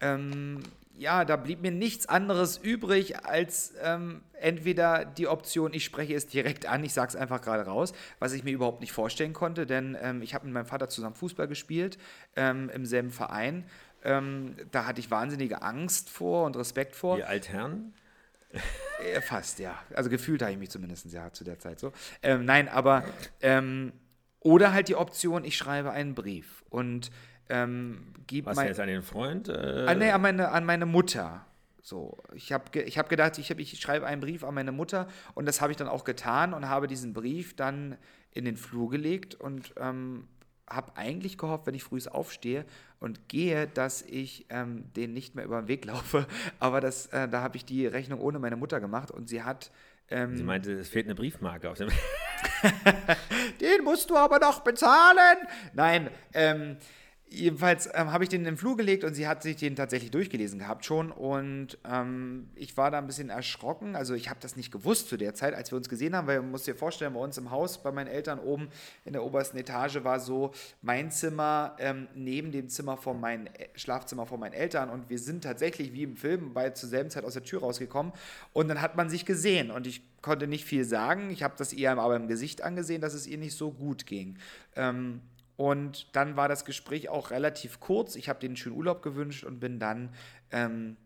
ähm, 0.00 0.60
ja, 0.98 1.24
da 1.24 1.36
blieb 1.36 1.62
mir 1.62 1.70
nichts 1.70 2.06
anderes 2.06 2.58
übrig, 2.58 3.24
als 3.24 3.74
ähm, 3.82 4.20
entweder 4.32 5.04
die 5.04 5.28
Option, 5.28 5.72
ich 5.72 5.84
spreche 5.84 6.14
es 6.14 6.26
direkt 6.26 6.66
an, 6.66 6.82
ich 6.82 6.92
sage 6.92 7.08
es 7.08 7.16
einfach 7.16 7.40
gerade 7.40 7.64
raus, 7.64 7.92
was 8.18 8.32
ich 8.32 8.42
mir 8.42 8.50
überhaupt 8.50 8.80
nicht 8.80 8.92
vorstellen 8.92 9.32
konnte, 9.32 9.64
denn 9.64 9.96
ähm, 10.00 10.22
ich 10.22 10.34
habe 10.34 10.46
mit 10.46 10.54
meinem 10.54 10.66
Vater 10.66 10.88
zusammen 10.88 11.14
Fußball 11.14 11.46
gespielt, 11.46 11.98
ähm, 12.34 12.68
im 12.74 12.84
selben 12.84 13.10
Verein. 13.10 13.64
Ähm, 14.04 14.56
da 14.70 14.86
hatte 14.86 15.00
ich 15.00 15.10
wahnsinnige 15.10 15.62
Angst 15.62 16.10
vor 16.10 16.46
und 16.46 16.56
Respekt 16.56 16.96
vor. 16.96 17.16
Die 17.16 17.24
Altherren? 17.24 17.94
Fast, 19.22 19.58
ja. 19.58 19.78
Also 19.94 20.10
gefühlt 20.10 20.42
habe 20.42 20.52
ich 20.52 20.58
mich 20.58 20.70
zumindest 20.70 21.12
ja 21.12 21.32
zu 21.32 21.44
der 21.44 21.58
Zeit 21.58 21.78
so. 21.78 21.92
Ähm, 22.22 22.44
nein, 22.44 22.68
aber 22.68 23.04
ähm, 23.40 23.92
oder 24.40 24.72
halt 24.72 24.88
die 24.88 24.96
Option, 24.96 25.44
ich 25.44 25.56
schreibe 25.56 25.90
einen 25.90 26.14
Brief 26.14 26.64
und 26.70 27.10
ähm, 27.48 28.12
gib 28.26 28.46
Was 28.46 28.56
mein, 28.56 28.68
jetzt 28.68 28.80
an 28.80 28.88
den 28.88 29.02
Freund? 29.02 29.48
Äh, 29.48 29.84
ah, 29.86 29.94
nee, 29.94 30.10
an 30.10 30.20
meine, 30.20 30.50
an 30.50 30.64
meine 30.64 30.86
Mutter. 30.86 31.44
So, 31.82 32.18
ich 32.34 32.52
habe 32.52 32.78
ich 32.80 32.98
hab 32.98 33.08
gedacht, 33.08 33.38
ich, 33.38 33.50
hab, 33.50 33.58
ich 33.58 33.80
schreibe 33.80 34.06
einen 34.06 34.20
Brief 34.20 34.44
an 34.44 34.54
meine 34.54 34.72
Mutter 34.72 35.08
und 35.34 35.46
das 35.46 35.60
habe 35.60 35.72
ich 35.72 35.78
dann 35.78 35.88
auch 35.88 36.04
getan 36.04 36.52
und 36.52 36.68
habe 36.68 36.86
diesen 36.86 37.14
Brief 37.14 37.56
dann 37.56 37.96
in 38.32 38.44
den 38.44 38.56
Flur 38.56 38.90
gelegt 38.90 39.34
und 39.34 39.72
ähm, 39.78 40.28
habe 40.70 40.96
eigentlich 40.96 41.38
gehofft, 41.38 41.66
wenn 41.66 41.74
ich 41.74 41.84
früh 41.84 42.00
aufstehe 42.10 42.64
und 43.00 43.28
gehe, 43.28 43.66
dass 43.66 44.02
ich 44.02 44.46
ähm, 44.50 44.84
den 44.94 45.12
nicht 45.12 45.34
mehr 45.34 45.44
über 45.44 45.60
den 45.60 45.68
Weg 45.68 45.84
laufe. 45.86 46.26
Aber 46.58 46.80
das, 46.80 47.06
äh, 47.06 47.28
da 47.28 47.42
habe 47.42 47.56
ich 47.56 47.64
die 47.64 47.86
Rechnung 47.86 48.20
ohne 48.20 48.38
meine 48.38 48.56
Mutter 48.56 48.80
gemacht 48.80 49.10
und 49.10 49.28
sie 49.28 49.42
hat. 49.42 49.70
Ähm, 50.10 50.36
sie 50.36 50.42
meinte, 50.42 50.72
es 50.72 50.88
fehlt 50.88 51.06
eine 51.06 51.14
Briefmarke 51.14 51.70
auf 51.70 51.78
dem. 51.78 51.88
den 53.60 53.84
musst 53.84 54.10
du 54.10 54.16
aber 54.16 54.38
noch 54.38 54.60
bezahlen. 54.60 55.38
Nein, 55.74 56.10
ähm, 56.32 56.76
Jedenfalls 57.30 57.90
ähm, 57.92 58.10
habe 58.10 58.24
ich 58.24 58.30
den 58.30 58.44
den 58.44 58.56
Flur 58.56 58.76
gelegt 58.76 59.04
und 59.04 59.12
sie 59.12 59.28
hat 59.28 59.42
sich 59.42 59.56
den 59.56 59.76
tatsächlich 59.76 60.10
durchgelesen 60.10 60.58
gehabt 60.58 60.86
schon. 60.86 61.12
Und 61.12 61.76
ähm, 61.84 62.48
ich 62.54 62.76
war 62.78 62.90
da 62.90 62.96
ein 62.96 63.06
bisschen 63.06 63.28
erschrocken. 63.28 63.96
Also 63.96 64.14
ich 64.14 64.30
habe 64.30 64.40
das 64.40 64.56
nicht 64.56 64.72
gewusst 64.72 65.08
zu 65.08 65.18
der 65.18 65.34
Zeit, 65.34 65.54
als 65.54 65.70
wir 65.70 65.76
uns 65.76 65.90
gesehen 65.90 66.16
haben, 66.16 66.26
weil 66.26 66.40
man 66.40 66.50
muss 66.50 66.64
dir 66.64 66.74
vorstellen, 66.74 67.12
bei 67.12 67.20
uns 67.20 67.36
im 67.36 67.50
Haus, 67.50 67.82
bei 67.82 67.92
meinen 67.92 68.06
Eltern 68.06 68.38
oben 68.38 68.68
in 69.04 69.12
der 69.12 69.22
obersten 69.22 69.58
Etage 69.58 70.04
war 70.04 70.20
so 70.20 70.52
mein 70.80 71.10
Zimmer 71.10 71.76
ähm, 71.78 72.08
neben 72.14 72.50
dem 72.50 72.70
Zimmer 72.70 72.96
von 72.96 73.20
meinem 73.20 73.46
äh, 73.46 73.68
Schlafzimmer 73.74 74.24
von 74.24 74.40
meinen 74.40 74.54
Eltern. 74.54 74.88
Und 74.88 75.10
wir 75.10 75.18
sind 75.18 75.44
tatsächlich 75.44 75.92
wie 75.92 76.04
im 76.04 76.16
Film 76.16 76.54
bei 76.54 76.70
zur 76.70 76.88
selben 76.88 77.10
Zeit 77.10 77.24
aus 77.24 77.34
der 77.34 77.44
Tür 77.44 77.60
rausgekommen. 77.60 78.12
Und 78.54 78.68
dann 78.68 78.80
hat 78.80 78.96
man 78.96 79.10
sich 79.10 79.26
gesehen 79.26 79.70
und 79.70 79.86
ich 79.86 80.02
konnte 80.22 80.46
nicht 80.46 80.64
viel 80.64 80.84
sagen. 80.84 81.30
Ich 81.30 81.42
habe 81.42 81.54
das 81.58 81.74
ihr 81.74 81.92
aber 81.92 82.16
im 82.16 82.26
Gesicht 82.26 82.62
angesehen, 82.62 83.02
dass 83.02 83.12
es 83.12 83.26
ihr 83.26 83.38
nicht 83.38 83.56
so 83.56 83.70
gut 83.70 84.06
ging. 84.06 84.38
Ähm, 84.76 85.20
und 85.58 86.14
dann 86.14 86.36
war 86.36 86.46
das 86.46 86.64
Gespräch 86.64 87.08
auch 87.08 87.32
relativ 87.32 87.80
kurz. 87.80 88.14
Ich 88.14 88.28
habe 88.28 88.38
den 88.38 88.56
schönen 88.56 88.76
Urlaub 88.76 89.02
gewünscht 89.02 89.42
und 89.42 89.58
bin 89.58 89.80
dann 89.80 90.14
ähm, 90.52 90.96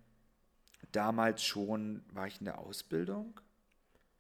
damals 0.93 1.43
schon, 1.43 2.05
war 2.13 2.27
ich 2.27 2.39
in 2.39 2.45
der 2.45 2.59
Ausbildung? 2.59 3.41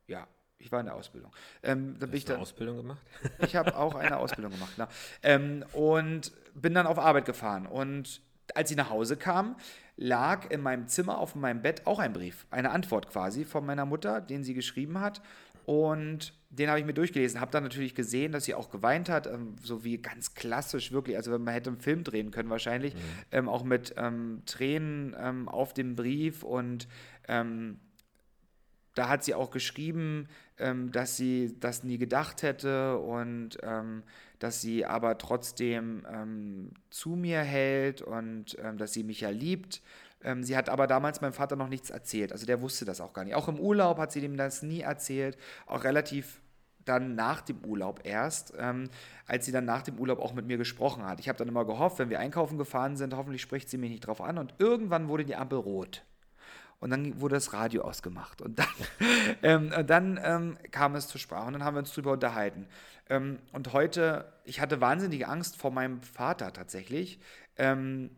Ja, 0.07 0.27
ich 0.57 0.73
war 0.73 0.81
in 0.81 0.87
der 0.87 0.95
Ausbildung. 0.95 1.31
Ähm, 1.63 1.97
da 1.99 2.07
Hast 2.07 2.15
ich 2.15 2.25
dann, 2.25 2.37
eine 2.37 2.43
Ausbildung 2.43 2.79
gemacht? 2.79 3.03
Ich 3.41 3.55
habe 3.57 3.77
auch 3.77 3.95
eine 3.95 4.17
Ausbildung 4.17 4.53
gemacht, 4.53 4.73
genau. 4.75 4.89
Ähm, 5.23 5.67
und 5.75 6.33
bin 6.55 6.73
dann 6.73 6.87
auf 6.87 6.99
Arbeit 6.99 7.27
gefahren. 7.27 7.67
Und 7.67 8.23
als 8.55 8.71
ich 8.71 8.77
nach 8.79 8.89
Hause 8.89 9.19
kam, 9.19 9.57
lag 9.99 10.51
in 10.51 10.63
meinem 10.63 10.89
Zimmer 10.89 11.19
auf 11.19 11.35
meinem 11.35 11.61
Bett 11.61 11.87
auch 11.87 11.99
ein 11.99 12.15
Brief, 12.15 12.47
eine 12.51 12.71
Antwort 12.71 13.11
quasi 13.11 13.45
von 13.45 13.67
meiner 13.67 13.85
Mutter, 13.85 14.23
den 14.23 14.45
sie 14.45 14.55
geschrieben 14.55 14.99
hat. 14.99 15.21
Und 15.67 16.33
den 16.53 16.69
habe 16.69 16.79
ich 16.79 16.85
mir 16.85 16.93
durchgelesen, 16.93 17.41
habe 17.41 17.51
dann 17.51 17.63
natürlich 17.63 17.95
gesehen, 17.95 18.33
dass 18.33 18.45
sie 18.45 18.55
auch 18.55 18.71
geweint 18.71 19.09
hat, 19.09 19.27
ähm, 19.27 19.57
so 19.63 19.85
wie 19.85 19.97
ganz 19.99 20.35
klassisch 20.35 20.93
wirklich, 20.93 21.17
also 21.17 21.37
man 21.39 21.53
hätte 21.53 21.71
einen 21.71 21.81
Film 21.81 22.05
drehen 22.05 22.31
können 22.31 22.51
wahrscheinlich, 22.51 22.95
mhm. 22.95 22.99
ähm, 23.33 23.49
auch 23.49 23.65
mit 23.65 23.95
ähm, 23.97 24.43
Tränen 24.45 25.17
ähm, 25.19 25.49
auf 25.49 25.73
dem 25.73 25.97
Brief 25.97 26.43
und 26.43 26.89
ähm, 27.27 27.81
da 28.95 29.09
hat 29.09 29.25
sie 29.25 29.35
auch 29.35 29.51
geschrieben, 29.51 30.29
ähm, 30.59 30.93
dass 30.93 31.17
sie 31.17 31.57
das 31.59 31.85
nie 31.85 31.97
gedacht 31.97 32.43
hätte 32.43 32.99
und 32.99 33.59
dass 34.39 34.61
sie 34.61 34.85
aber 34.85 35.19
trotzdem 35.19 36.03
zu 36.91 37.11
mir 37.11 37.41
hält 37.41 38.03
und 38.03 38.59
dass 38.77 38.93
sie 38.93 39.05
mich 39.05 39.21
ja 39.21 39.31
liebt 39.31 39.81
sie 40.43 40.57
hat 40.57 40.69
aber 40.69 40.87
damals 40.87 41.21
meinem 41.21 41.33
Vater 41.33 41.57
noch 41.57 41.69
nichts 41.69 41.91
erzählt. 41.91 42.31
Also 42.31 42.47
der 42.47 42.61
wusste 42.61 42.85
das 42.85 43.01
auch 43.01 43.13
gar 43.13 43.25
nicht. 43.25 43.35
Auch 43.35 43.49
im 43.49 43.59
Urlaub 43.59 43.99
hat 43.99 44.13
sie 44.13 44.21
dem 44.21 44.37
das 44.37 44.63
nie 44.63 44.83
erzählt. 44.83 45.37
Auch 45.67 45.83
relativ 45.83 46.42
dann 46.85 47.15
nach 47.15 47.41
dem 47.41 47.65
Urlaub 47.65 48.01
erst, 48.05 48.55
ähm, 48.59 48.89
als 49.27 49.47
sie 49.47 49.53
dann 49.53 49.65
nach 49.65 49.83
dem 49.83 49.99
Urlaub 49.99 50.19
auch 50.19 50.35
mit 50.35 50.47
mir 50.47 50.59
gesprochen 50.59 51.05
hat. 51.05 51.21
Ich 51.21 51.29
habe 51.29 51.39
dann 51.39 51.49
immer 51.49 51.65
gehofft, 51.65 51.99
wenn 51.99 52.11
wir 52.11 52.21
einkaufen 52.21 52.59
gefahren 52.59 52.97
sind, 52.97 53.15
hoffentlich 53.15 53.43
spricht 53.43 53.69
sie 53.69 53.79
mich 53.79 53.91
nicht 53.91 54.07
drauf 54.07 54.21
an. 54.21 54.39
Und 54.39 54.55
irgendwann 54.59 55.09
wurde 55.09 55.25
die 55.25 55.37
Ampel 55.37 55.59
rot. 55.59 56.05
Und 56.81 56.91
dann 56.91 57.21
wurde 57.21 57.37
das 57.37 57.53
Radio 57.53 57.83
ausgemacht. 57.83 58.43
Und 58.43 58.59
dann, 58.59 58.67
ähm, 59.43 59.73
und 59.77 59.89
dann 59.89 60.21
ähm, 60.23 60.59
kam 60.73 60.97
es 60.97 61.07
zur 61.07 61.21
Sprache 61.21 61.47
und 61.47 61.53
dann 61.53 61.65
haben 61.65 61.77
wir 61.77 61.81
uns 61.81 61.91
darüber 61.91 62.13
unterhalten. 62.13 62.67
Ähm, 63.09 63.39
und 63.53 63.73
heute, 63.73 64.33
ich 64.45 64.61
hatte 64.61 64.81
wahnsinnige 64.81 65.29
Angst 65.29 65.57
vor 65.57 65.71
meinem 65.71 66.03
Vater 66.03 66.53
tatsächlich. 66.53 67.21
Ähm, 67.57 68.11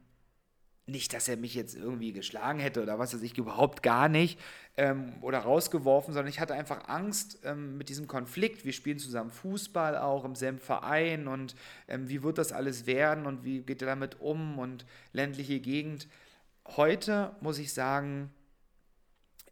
nicht, 0.86 1.12
dass 1.14 1.28
er 1.28 1.36
mich 1.36 1.54
jetzt 1.54 1.74
irgendwie 1.74 2.12
geschlagen 2.12 2.58
hätte 2.58 2.82
oder 2.82 2.98
was 2.98 3.14
weiß 3.14 3.22
ich, 3.22 3.36
überhaupt 3.38 3.82
gar 3.82 4.08
nicht 4.08 4.38
ähm, 4.76 5.12
oder 5.20 5.38
rausgeworfen, 5.38 6.12
sondern 6.14 6.28
ich 6.28 6.40
hatte 6.40 6.54
einfach 6.54 6.88
Angst 6.88 7.38
ähm, 7.44 7.78
mit 7.78 7.88
diesem 7.88 8.06
Konflikt. 8.06 8.64
Wir 8.64 8.72
spielen 8.72 8.98
zusammen 8.98 9.30
Fußball 9.30 9.96
auch 9.96 10.24
im 10.24 10.34
selben 10.34 10.58
Verein 10.58 11.28
und 11.28 11.54
ähm, 11.86 12.08
wie 12.08 12.22
wird 12.22 12.38
das 12.38 12.52
alles 12.52 12.86
werden 12.86 13.26
und 13.26 13.44
wie 13.44 13.60
geht 13.62 13.82
er 13.82 13.88
damit 13.88 14.20
um 14.20 14.58
und 14.58 14.84
ländliche 15.12 15.60
Gegend. 15.60 16.08
Heute 16.66 17.36
muss 17.40 17.58
ich 17.58 17.72
sagen, 17.72 18.32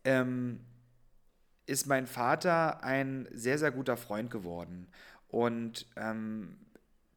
ähm, 0.04 0.60
ist 1.66 1.86
mein 1.86 2.06
Vater 2.08 2.82
ein 2.82 3.28
sehr, 3.32 3.58
sehr 3.58 3.70
guter 3.70 3.96
Freund 3.96 4.30
geworden 4.30 4.88
und 5.28 5.86
ähm, 5.94 6.58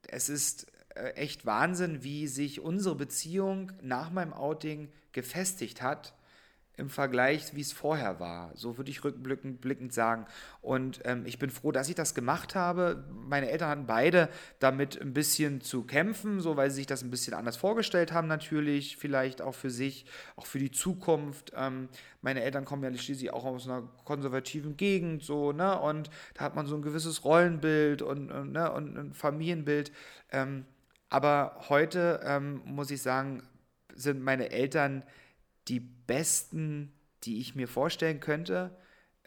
es 0.07 0.29
ist 0.29 0.71
äh, 0.93 1.09
echt 1.13 1.47
Wahnsinn, 1.47 2.03
wie 2.03 2.27
sich 2.27 2.59
unsere 2.59 2.93
Beziehung 2.93 3.71
nach 3.81 4.11
meinem 4.11 4.33
Outing 4.33 4.91
gefestigt 5.11 5.81
hat 5.81 6.13
im 6.77 6.89
Vergleich, 6.89 7.55
wie 7.55 7.61
es 7.61 7.71
vorher 7.71 8.19
war. 8.19 8.51
So 8.55 8.77
würde 8.77 8.91
ich 8.91 9.03
rückblickend 9.03 9.93
sagen. 9.93 10.25
Und 10.61 10.99
ähm, 11.05 11.25
ich 11.25 11.39
bin 11.39 11.49
froh, 11.49 11.71
dass 11.71 11.89
ich 11.89 11.95
das 11.95 12.15
gemacht 12.15 12.55
habe. 12.55 13.05
Meine 13.11 13.49
Eltern 13.49 13.69
hatten 13.69 13.85
beide 13.85 14.29
damit 14.59 15.01
ein 15.01 15.13
bisschen 15.13 15.61
zu 15.61 15.83
kämpfen, 15.83 16.41
so 16.41 16.57
weil 16.57 16.69
sie 16.69 16.77
sich 16.77 16.87
das 16.87 17.03
ein 17.03 17.11
bisschen 17.11 17.33
anders 17.33 17.57
vorgestellt 17.57 18.11
haben, 18.11 18.27
natürlich, 18.27 18.97
vielleicht 18.97 19.41
auch 19.41 19.55
für 19.55 19.69
sich, 19.69 20.05
auch 20.35 20.45
für 20.45 20.59
die 20.59 20.71
Zukunft. 20.71 21.53
Ähm, 21.55 21.89
meine 22.21 22.41
Eltern 22.41 22.65
kommen 22.65 22.83
ja 22.83 22.97
schließlich 22.97 23.31
auch 23.31 23.45
aus 23.45 23.67
einer 23.67 23.83
konservativen 24.03 24.77
Gegend, 24.77 25.23
so, 25.23 25.51
ne? 25.51 25.79
Und 25.79 26.09
da 26.33 26.45
hat 26.45 26.55
man 26.55 26.65
so 26.65 26.75
ein 26.75 26.81
gewisses 26.81 27.23
Rollenbild 27.23 28.01
und, 28.01 28.31
und, 28.31 28.51
ne? 28.51 28.71
und 28.71 28.97
ein 28.97 29.13
Familienbild. 29.13 29.91
Ähm, 30.31 30.65
aber 31.09 31.55
heute 31.69 32.19
ähm, 32.23 32.61
muss 32.65 32.91
ich 32.91 33.01
sagen, 33.01 33.43
sind 33.93 34.21
meine 34.21 34.51
Eltern 34.51 35.03
die 35.67 35.79
besten, 35.79 36.93
die 37.23 37.39
ich 37.39 37.55
mir 37.55 37.67
vorstellen 37.67 38.19
könnte. 38.19 38.75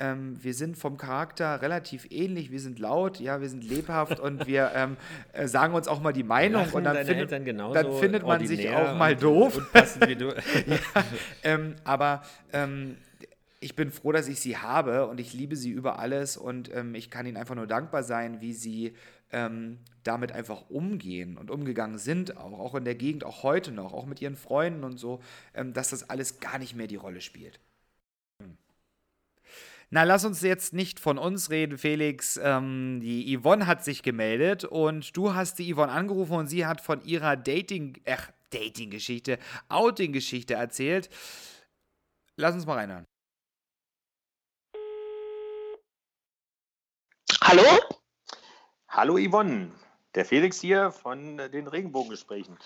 Ähm, 0.00 0.38
wir 0.42 0.54
sind 0.54 0.78
vom 0.78 0.96
Charakter 0.96 1.60
relativ 1.60 2.06
ähnlich. 2.10 2.52
Wir 2.52 2.60
sind 2.60 2.78
laut, 2.78 3.18
ja, 3.18 3.40
wir 3.40 3.48
sind 3.48 3.64
lebhaft 3.64 4.20
und 4.20 4.46
wir 4.46 4.70
ähm, 4.74 4.96
äh, 5.32 5.48
sagen 5.48 5.74
uns 5.74 5.88
auch 5.88 6.00
mal 6.00 6.12
die 6.12 6.22
Meinung. 6.22 6.68
und 6.70 6.84
dann, 6.84 7.04
findet, 7.04 7.32
dann 7.32 7.92
findet 7.94 8.24
man 8.24 8.46
sich 8.46 8.68
auch 8.70 8.96
mal 8.96 9.14
und, 9.14 9.22
doof. 9.22 9.56
Und 9.56 9.66
ja, 10.66 11.04
ähm, 11.42 11.74
aber 11.82 12.22
ähm, 12.52 12.96
ich 13.60 13.74
bin 13.74 13.90
froh, 13.90 14.12
dass 14.12 14.28
ich 14.28 14.38
sie 14.38 14.56
habe 14.56 15.06
und 15.06 15.18
ich 15.18 15.32
liebe 15.32 15.56
sie 15.56 15.70
über 15.70 15.98
alles 15.98 16.36
und 16.36 16.72
ähm, 16.74 16.94
ich 16.94 17.10
kann 17.10 17.26
ihnen 17.26 17.36
einfach 17.36 17.56
nur 17.56 17.66
dankbar 17.66 18.04
sein, 18.04 18.40
wie 18.40 18.52
sie 18.52 18.94
ähm, 19.32 19.78
damit 20.08 20.32
einfach 20.32 20.70
umgehen 20.70 21.36
und 21.36 21.50
umgegangen 21.50 21.98
sind, 21.98 22.36
auch, 22.36 22.58
auch 22.58 22.74
in 22.74 22.84
der 22.84 22.94
Gegend, 22.94 23.24
auch 23.24 23.42
heute 23.42 23.70
noch, 23.70 23.92
auch 23.92 24.06
mit 24.06 24.22
ihren 24.22 24.36
Freunden 24.36 24.82
und 24.82 24.96
so, 24.96 25.20
ähm, 25.54 25.74
dass 25.74 25.90
das 25.90 26.08
alles 26.08 26.40
gar 26.40 26.58
nicht 26.58 26.74
mehr 26.74 26.86
die 26.86 26.96
Rolle 26.96 27.20
spielt. 27.20 27.60
Hm. 28.42 28.56
Na, 29.90 30.04
lass 30.04 30.24
uns 30.24 30.40
jetzt 30.40 30.72
nicht 30.72 30.98
von 30.98 31.18
uns 31.18 31.50
reden, 31.50 31.76
Felix. 31.76 32.40
Ähm, 32.42 33.00
die 33.00 33.38
Yvonne 33.38 33.66
hat 33.66 33.84
sich 33.84 34.02
gemeldet 34.02 34.64
und 34.64 35.16
du 35.16 35.34
hast 35.34 35.58
die 35.58 35.72
Yvonne 35.72 35.92
angerufen 35.92 36.34
und 36.34 36.46
sie 36.46 36.66
hat 36.66 36.80
von 36.80 37.02
ihrer 37.04 37.36
Dating, 37.36 38.00
äh, 38.04 38.16
Dating-Geschichte, 38.50 39.38
Outing-Geschichte 39.68 40.54
erzählt. 40.54 41.10
Lass 42.36 42.54
uns 42.54 42.64
mal 42.64 42.74
reinhören. 42.74 43.04
Hallo? 47.42 47.62
Hallo 48.88 49.18
Yvonne, 49.18 49.70
der 50.14 50.24
Felix 50.24 50.60
hier 50.60 50.90
von 50.90 51.36
den 51.36 51.66
Regenbogengesprächen. 51.66 52.58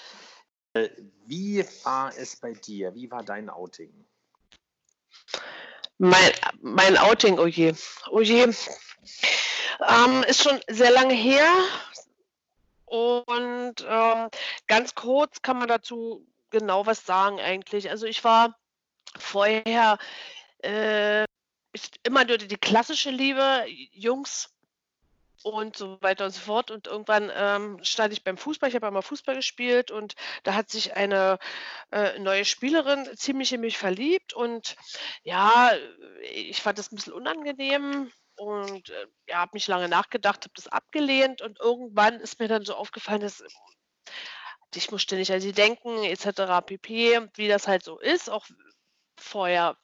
Äh, 0.75 0.89
wie 1.27 1.65
war 1.85 2.17
es 2.17 2.37
bei 2.37 2.53
dir? 2.53 2.95
Wie 2.95 3.11
war 3.11 3.23
dein 3.23 3.51
Outing? 3.51 3.93
Mein, 5.99 6.33
mein 6.61 6.97
Outing, 6.97 7.39
oh 7.39 7.47
je, 7.47 7.75
oh. 8.11 8.21
Ähm, 8.21 8.55
ist 10.27 10.43
schon 10.43 10.61
sehr 10.69 10.91
lange 10.91 11.15
her. 11.15 11.49
Und 12.87 13.87
ähm, 13.87 14.29
ganz 14.67 14.95
kurz 14.95 15.43
kann 15.43 15.59
man 15.59 15.69
dazu 15.69 16.27
genau 16.51 16.87
was 16.87 17.07
sagen 17.07 17.41
eigentlich. 17.41 17.91
Also 17.91 18.07
ich 18.07 18.25
war 18.25 18.57
vorher 19.19 19.99
äh, 20.59 21.25
immer 22.03 22.25
nur 22.25 22.39
die 22.39 22.57
klassische 22.57 23.11
Liebe, 23.11 23.65
Jungs 23.93 24.52
und 25.43 25.77
so 25.77 26.01
weiter 26.03 26.27
und 26.27 26.31
so 26.33 26.41
fort. 26.41 26.71
Und 26.71 26.87
irgendwann 26.87 27.31
ähm, 27.35 27.79
stand 27.83 28.13
ich 28.13 28.25
beim 28.25 28.37
Fußball, 28.37 28.69
ich 28.69 28.75
habe 28.75 28.87
einmal 28.87 29.03
Fußball 29.03 29.37
gespielt 29.37 29.91
und 29.91 30.15
da 30.43 30.55
hat 30.55 30.71
sich 30.71 30.97
eine 30.97 31.39
äh, 31.91 32.19
neue 32.19 32.45
Spielerin 32.45 33.09
ziemlich 33.17 33.53
in 33.53 33.61
mich 33.61 33.79
verliebt 33.79 34.33
und 34.33 34.77
ja, 35.23 35.73
ich 36.23 36.63
fand 36.63 36.79
das 36.79 36.93
ein 36.93 36.97
bisschen 36.97 37.13
unangenehm 37.13 38.11
und 38.37 38.91
äh, 38.91 39.07
ja, 39.29 39.39
habe 39.39 39.53
mich 39.55 39.67
lange 39.67 39.89
nachgedacht, 39.89 40.45
habe 40.45 40.55
das 40.55 40.69
abgelehnt 40.69 41.43
und 41.43 41.61
irgendwann 41.61 42.21
ist 42.21 42.41
mir 42.41 42.49
dann 42.49 42.65
so 42.65 42.75
aufgefallen, 42.75 43.21
dass 43.21 43.45
ich 44.75 44.91
muss 44.91 45.03
ständig 45.03 45.33
an 45.33 45.41
sie 45.41 45.53
denken, 45.53 46.03
etc. 46.03 46.65
pp, 46.65 47.29
wie 47.35 47.49
das 47.49 47.69
halt 47.69 47.85
so 47.85 47.99
ist, 47.99 48.31
auch 48.31 48.47
vorher 49.19 49.77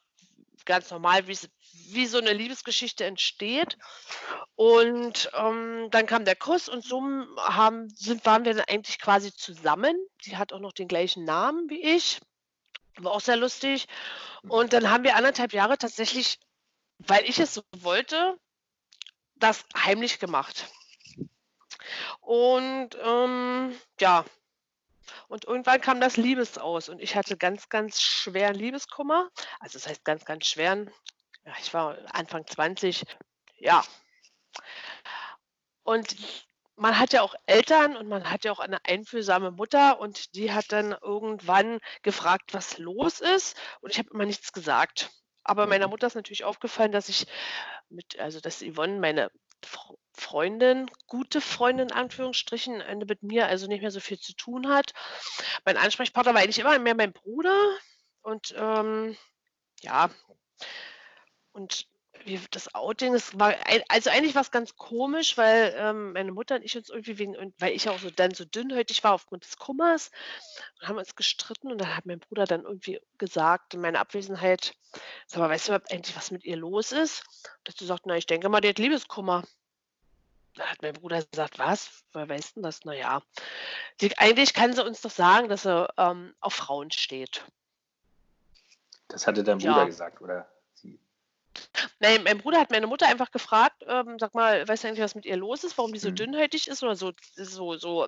ganz 0.65 0.89
normal, 0.91 1.27
wie 1.27 1.33
es 1.33 1.49
wie 1.93 2.05
so 2.05 2.17
eine 2.17 2.33
Liebesgeschichte 2.33 3.05
entsteht. 3.05 3.77
Und 4.55 5.29
ähm, 5.33 5.87
dann 5.91 6.05
kam 6.05 6.25
der 6.25 6.35
Kuss 6.35 6.69
und 6.69 6.83
so 6.83 7.01
haben, 7.37 7.89
sind, 7.89 8.25
waren 8.25 8.45
wir 8.45 8.53
dann 8.53 8.65
eigentlich 8.67 8.99
quasi 8.99 9.33
zusammen. 9.33 9.95
Sie 10.21 10.37
hat 10.37 10.53
auch 10.53 10.59
noch 10.59 10.73
den 10.73 10.87
gleichen 10.87 11.23
Namen 11.23 11.69
wie 11.69 11.81
ich. 11.81 12.19
War 12.97 13.13
auch 13.13 13.21
sehr 13.21 13.37
lustig. 13.37 13.87
Und 14.47 14.73
dann 14.73 14.89
haben 14.89 15.03
wir 15.03 15.15
anderthalb 15.15 15.53
Jahre 15.53 15.77
tatsächlich, 15.77 16.39
weil 16.99 17.23
ich 17.25 17.39
es 17.39 17.53
so 17.53 17.61
wollte, 17.77 18.37
das 19.35 19.65
heimlich 19.75 20.19
gemacht. 20.19 20.67
Und 22.21 22.89
ähm, 23.01 23.75
ja, 23.99 24.25
und 25.27 25.45
irgendwann 25.45 25.81
kam 25.81 26.01
das 26.01 26.17
Liebesaus 26.17 26.89
und 26.89 26.99
ich 26.99 27.15
hatte 27.15 27.37
ganz, 27.37 27.69
ganz 27.69 28.01
schweren 28.01 28.55
Liebeskummer. 28.55 29.29
Also 29.59 29.77
das 29.77 29.87
heißt 29.87 30.03
ganz, 30.03 30.25
ganz 30.25 30.47
schweren. 30.47 30.91
Ja, 31.45 31.53
ich 31.61 31.73
war 31.73 31.97
Anfang 32.13 32.45
20. 32.45 33.03
Ja. 33.57 33.83
Und 35.83 36.15
man 36.75 36.97
hat 36.97 37.13
ja 37.13 37.21
auch 37.21 37.35
Eltern 37.45 37.97
und 37.97 38.07
man 38.07 38.29
hat 38.29 38.45
ja 38.45 38.51
auch 38.51 38.59
eine 38.59 38.83
einfühlsame 38.85 39.51
Mutter 39.51 39.99
und 39.99 40.33
die 40.35 40.53
hat 40.53 40.71
dann 40.71 40.95
irgendwann 41.01 41.79
gefragt, 42.03 42.53
was 42.53 42.77
los 42.77 43.19
ist. 43.19 43.57
Und 43.81 43.91
ich 43.91 43.99
habe 43.99 44.09
immer 44.13 44.25
nichts 44.25 44.53
gesagt. 44.53 45.11
Aber 45.43 45.67
meiner 45.67 45.87
mhm. 45.87 45.91
Mutter 45.91 46.07
ist 46.07 46.15
natürlich 46.15 46.43
aufgefallen, 46.43 46.91
dass 46.91 47.09
ich 47.09 47.25
mit, 47.89 48.19
also 48.19 48.39
dass 48.39 48.61
Yvonne, 48.61 48.99
meine 48.99 49.31
Freundin, 50.13 50.89
gute 51.07 51.41
Freundin 51.41 51.89
in 51.89 51.93
Anführungsstrichen, 51.93 52.83
mit 53.05 53.23
mir 53.23 53.47
also 53.47 53.67
nicht 53.67 53.81
mehr 53.81 53.91
so 53.91 53.99
viel 53.99 54.19
zu 54.19 54.33
tun 54.33 54.69
hat. 54.69 54.93
Mein 55.65 55.77
Ansprechpartner 55.77 56.33
war 56.33 56.41
eigentlich 56.41 56.59
immer 56.59 56.77
mehr 56.79 56.95
mein 56.95 57.13
Bruder 57.13 57.77
und 58.21 58.53
ähm, 58.57 59.17
ja, 59.81 60.09
und 61.59 61.87
wie 62.25 62.39
das 62.51 62.73
Outing, 62.75 63.13
das 63.13 63.39
war 63.39 63.55
also 63.87 64.09
eigentlich 64.09 64.35
was 64.35 64.51
ganz 64.51 64.75
komisch, 64.75 65.37
weil 65.37 65.73
ähm, 65.77 66.13
meine 66.13 66.31
Mutter 66.31 66.55
und 66.55 66.63
ich 66.63 66.75
uns 66.75 66.89
irgendwie 66.89 67.17
wegen, 67.17 67.53
weil 67.59 67.73
ich 67.73 67.89
auch 67.89 67.99
so 67.99 68.09
dann 68.09 68.33
so 68.33 68.45
dünnhäutig 68.45 69.03
war 69.03 69.13
aufgrund 69.13 69.45
des 69.45 69.57
Kummers, 69.57 70.11
und 70.79 70.87
haben 70.87 70.97
uns 70.97 71.15
gestritten 71.15 71.71
und 71.71 71.79
dann 71.79 71.95
hat 71.95 72.05
mein 72.05 72.19
Bruder 72.19 72.45
dann 72.45 72.63
irgendwie 72.63 72.99
gesagt 73.17 73.73
in 73.73 73.81
meiner 73.81 73.99
Abwesenheit, 73.99 74.73
sag 75.27 75.39
mal, 75.39 75.49
weißt 75.49 75.67
du 75.67 75.71
überhaupt 75.71 75.91
eigentlich, 75.91 76.15
was 76.15 76.31
mit 76.31 76.43
ihr 76.43 76.57
los 76.57 76.91
ist? 76.91 77.23
Dass 77.63 77.75
du 77.75 77.85
sagst, 77.85 78.05
na, 78.05 78.15
ich 78.15 78.25
denke 78.25 78.49
mal, 78.49 78.61
die 78.61 78.69
hat 78.69 78.79
Liebeskummer. 78.79 79.43
Da 80.55 80.65
hat 80.65 80.81
mein 80.81 80.93
Bruder 80.93 81.23
gesagt, 81.23 81.59
was? 81.59 82.03
Woher 82.11 82.27
weißt 82.27 82.57
du 82.57 82.61
das? 82.61 82.83
Naja, 82.83 83.21
eigentlich 84.17 84.53
kann 84.53 84.73
sie 84.73 84.83
uns 84.83 85.01
doch 85.01 85.11
sagen, 85.11 85.47
dass 85.47 85.63
sie 85.63 85.87
ähm, 85.97 86.33
auf 86.41 86.53
Frauen 86.53 86.91
steht. 86.91 87.45
Das 89.07 89.25
hatte 89.25 89.43
dein 89.43 89.59
Bruder 89.59 89.77
ja. 89.77 89.85
gesagt, 89.85 90.21
oder? 90.21 90.49
Nein, 91.99 92.23
mein 92.23 92.39
Bruder 92.39 92.59
hat 92.59 92.71
meine 92.71 92.87
Mutter 92.87 93.07
einfach 93.07 93.31
gefragt, 93.31 93.83
ähm, 93.87 94.17
sag 94.19 94.33
mal, 94.33 94.67
weißt 94.67 94.83
du 94.83 94.87
eigentlich, 94.87 95.03
was 95.03 95.15
mit 95.15 95.25
ihr 95.25 95.37
los 95.37 95.63
ist, 95.63 95.77
warum 95.77 95.93
die 95.93 95.99
so 95.99 96.09
mhm. 96.09 96.15
dünnhäutig 96.15 96.67
ist 96.67 96.83
oder 96.83 96.95
so, 96.95 97.11
so, 97.35 97.77
so 97.77 98.07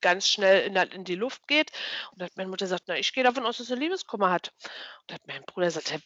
ganz 0.00 0.28
schnell 0.28 0.66
in, 0.66 0.76
in 0.76 1.04
die 1.04 1.16
Luft 1.16 1.46
geht. 1.48 1.72
Und 2.12 2.22
hat 2.22 2.36
meine 2.36 2.48
Mutter 2.48 2.66
gesagt, 2.66 2.84
na, 2.86 2.96
ich 2.96 3.12
gehe 3.12 3.24
davon 3.24 3.44
aus, 3.46 3.58
dass 3.58 3.66
sie 3.66 3.74
Liebeskummer 3.74 4.30
hat. 4.30 4.52
Und 5.02 5.14
hat 5.14 5.26
mein 5.26 5.42
Bruder 5.42 5.66
gesagt, 5.66 5.98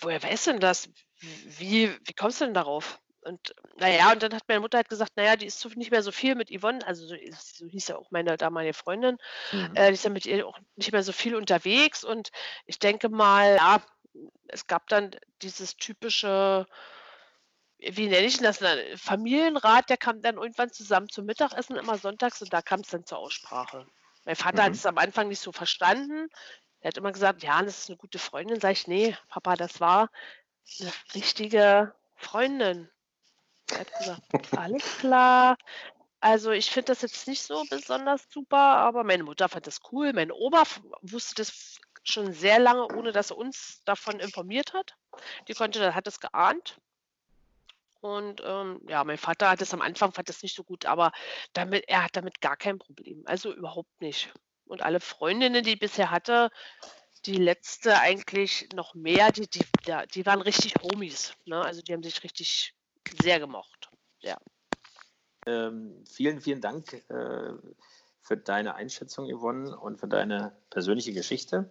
woher 0.00 0.22
weißt 0.22 0.46
du 0.46 0.50
denn 0.52 0.60
das? 0.60 0.88
Wie, 1.20 1.90
wie 2.04 2.14
kommst 2.14 2.40
du 2.40 2.46
denn 2.46 2.54
darauf? 2.54 2.98
Und 3.24 3.54
naja, 3.76 4.12
und 4.12 4.22
dann 4.22 4.34
hat 4.34 4.42
meine 4.48 4.60
Mutter 4.60 4.78
halt 4.78 4.88
gesagt, 4.88 5.12
naja, 5.16 5.36
die 5.36 5.46
ist 5.46 5.64
nicht 5.76 5.92
mehr 5.92 6.02
so 6.02 6.10
viel 6.10 6.34
mit 6.34 6.50
Yvonne, 6.50 6.84
also 6.84 7.06
so, 7.06 7.14
so 7.30 7.66
hieß 7.66 7.88
ja 7.88 7.96
auch 7.96 8.10
meine 8.10 8.36
damalige 8.36 8.74
Freundin, 8.74 9.16
mhm. 9.52 9.76
äh, 9.76 9.88
die 9.88 9.94
ist 9.94 10.04
ja 10.04 10.10
mit 10.10 10.26
ihr 10.26 10.46
auch 10.46 10.58
nicht 10.74 10.90
mehr 10.90 11.04
so 11.04 11.12
viel 11.12 11.36
unterwegs 11.36 12.02
und 12.02 12.30
ich 12.66 12.80
denke 12.80 13.08
mal, 13.08 13.56
ja, 13.56 13.80
es 14.48 14.66
gab 14.66 14.88
dann 14.88 15.16
dieses 15.42 15.76
typische, 15.76 16.66
wie 17.78 18.08
nenne 18.08 18.26
ich 18.26 18.38
das, 18.38 18.60
Familienrat, 18.96 19.90
der 19.90 19.96
kam 19.96 20.22
dann 20.22 20.36
irgendwann 20.36 20.72
zusammen 20.72 21.08
zum 21.08 21.26
Mittagessen 21.26 21.76
immer 21.76 21.98
sonntags 21.98 22.42
und 22.42 22.52
da 22.52 22.62
kam 22.62 22.80
es 22.80 22.88
dann 22.88 23.06
zur 23.06 23.18
Aussprache. 23.18 23.86
Mein 24.24 24.36
Vater 24.36 24.62
mhm. 24.62 24.66
hat 24.66 24.72
es 24.74 24.86
am 24.86 24.98
Anfang 24.98 25.28
nicht 25.28 25.40
so 25.40 25.52
verstanden. 25.52 26.28
Er 26.80 26.88
hat 26.88 26.96
immer 26.96 27.12
gesagt, 27.12 27.42
ja, 27.42 27.62
das 27.62 27.78
ist 27.78 27.90
eine 27.90 27.96
gute 27.96 28.18
Freundin. 28.18 28.60
Sag 28.60 28.72
ich, 28.72 28.86
nee, 28.86 29.16
Papa, 29.28 29.56
das 29.56 29.80
war 29.80 30.10
eine 30.80 30.92
richtige 31.14 31.94
Freundin. 32.16 32.90
Er 33.70 33.80
hat 33.80 33.98
gesagt, 33.98 34.58
alles 34.58 34.82
klar. 34.98 35.56
Also 36.20 36.52
ich 36.52 36.70
finde 36.70 36.92
das 36.92 37.02
jetzt 37.02 37.26
nicht 37.26 37.42
so 37.42 37.64
besonders 37.68 38.30
super, 38.30 38.58
aber 38.58 39.02
meine 39.02 39.24
Mutter 39.24 39.48
fand 39.48 39.66
das 39.66 39.80
cool. 39.90 40.12
Mein 40.12 40.30
Opa 40.30 40.64
wusste 41.02 41.34
das 41.36 41.80
schon 42.02 42.32
sehr 42.32 42.58
lange, 42.58 42.86
ohne 42.96 43.12
dass 43.12 43.30
er 43.30 43.38
uns 43.38 43.82
davon 43.84 44.20
informiert 44.20 44.72
hat. 44.72 44.96
Die 45.48 45.54
konnte, 45.54 45.94
hat 45.94 46.06
es 46.06 46.20
geahnt. 46.20 46.78
Und 48.00 48.42
ähm, 48.44 48.80
ja, 48.88 49.04
mein 49.04 49.18
Vater 49.18 49.50
hat 49.50 49.62
es 49.62 49.72
am 49.72 49.80
Anfang, 49.80 50.12
fand 50.12 50.28
es 50.28 50.42
nicht 50.42 50.56
so 50.56 50.64
gut, 50.64 50.86
aber 50.86 51.12
damit, 51.52 51.88
er 51.88 52.04
hat 52.04 52.16
damit 52.16 52.40
gar 52.40 52.56
kein 52.56 52.78
Problem. 52.78 53.22
Also 53.26 53.54
überhaupt 53.54 54.00
nicht. 54.00 54.32
Und 54.66 54.82
alle 54.82 54.98
Freundinnen, 54.98 55.62
die 55.62 55.74
ich 55.74 55.78
bisher 55.78 56.10
hatte, 56.10 56.50
die 57.26 57.36
letzte 57.36 58.00
eigentlich 58.00 58.68
noch 58.74 58.94
mehr, 58.94 59.30
die, 59.30 59.48
die, 59.48 59.64
die 60.14 60.26
waren 60.26 60.40
richtig 60.40 60.74
Homies. 60.82 61.34
Ne? 61.44 61.60
Also 61.60 61.80
die 61.82 61.92
haben 61.92 62.02
sich 62.02 62.24
richtig 62.24 62.74
sehr 63.16 63.38
gemocht. 63.38 63.90
Ja. 64.20 64.36
Ähm, 65.46 66.04
vielen, 66.08 66.40
vielen 66.40 66.60
Dank 66.60 66.92
äh, 67.08 67.52
für 68.20 68.36
deine 68.36 68.74
Einschätzung, 68.74 69.28
Yvonne, 69.28 69.76
und 69.76 69.98
für 69.98 70.08
deine 70.08 70.56
persönliche 70.70 71.12
Geschichte. 71.12 71.68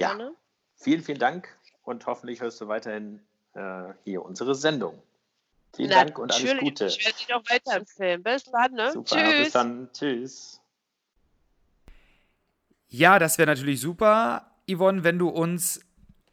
Ja, 0.00 0.08
Gerne. 0.08 0.34
vielen, 0.76 1.02
vielen 1.02 1.18
Dank 1.18 1.48
und 1.82 2.06
hoffentlich 2.06 2.40
hörst 2.40 2.60
du 2.60 2.68
weiterhin 2.68 3.20
äh, 3.52 3.92
hier 4.04 4.24
unsere 4.24 4.54
Sendung. 4.54 5.00
Vielen 5.76 5.90
Natürlich. 5.90 6.14
Dank 6.14 6.18
und 6.18 6.32
alles 6.32 6.58
Gute. 6.58 6.86
Ich 6.86 7.04
werde 7.04 7.18
dich 7.18 7.34
auch 7.34 7.42
weiterempfehlen. 7.48 8.22
Bis 8.22 8.44
dann, 8.44 8.72
ne? 8.72 8.92
Super, 8.92 9.16
Tschüss. 9.16 9.38
Bis 9.38 9.52
dann. 9.52 9.90
Tschüss. 9.92 10.60
Ja, 12.88 13.18
das 13.18 13.38
wäre 13.38 13.46
natürlich 13.46 13.80
super, 13.80 14.50
Yvonne, 14.68 15.04
wenn 15.04 15.18
du 15.18 15.28
uns 15.28 15.80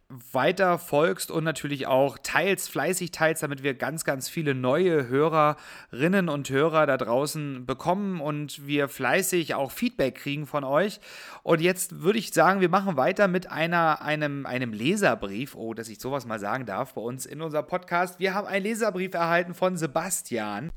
weiter 0.10 0.80
folgst 0.80 1.32
und 1.32 1.44
natürlich 1.44 1.86
auch 1.88 2.18
teils, 2.24 2.70
fleißig 2.70 3.12
teils, 3.12 3.42
damit 3.42 3.62
wir 3.62 3.74
ganz, 3.74 4.06
ganz 4.06 4.30
viele 4.30 4.56
neue 4.56 5.08
Hörerinnen 5.10 6.30
und 6.30 6.50
Hörer 6.50 6.86
da 6.86 6.96
draußen 6.96 7.66
bekommen 7.66 8.22
und 8.22 8.66
wir 8.66 8.88
fleißig 8.88 9.56
auch 9.56 9.72
Feedback 9.72 10.16
kriegen 10.16 10.46
von 10.46 10.64
euch. 10.64 11.02
Und 11.44 11.60
jetzt 11.60 12.02
würde 12.02 12.20
ich 12.20 12.34
sagen, 12.34 12.62
wir 12.62 12.70
machen 12.70 12.96
weiter 12.96 13.28
mit 13.28 13.52
einer, 13.52 14.02
einem, 14.02 14.46
einem 14.46 14.72
Leserbrief. 14.72 15.56
Oh, 15.56 15.74
dass 15.74 15.90
ich 15.90 16.00
sowas 16.00 16.26
mal 16.26 16.40
sagen 16.40 16.66
darf 16.66 16.94
bei 16.94 17.02
uns 17.02 17.26
in 17.26 17.42
unserem 17.42 17.68
Podcast. 17.68 18.18
Wir 18.20 18.34
haben 18.34 18.48
einen 18.48 18.64
Leserbrief 18.64 19.14
erhalten 19.14 19.54
von 19.54 19.76
Sebastian. 19.76 20.72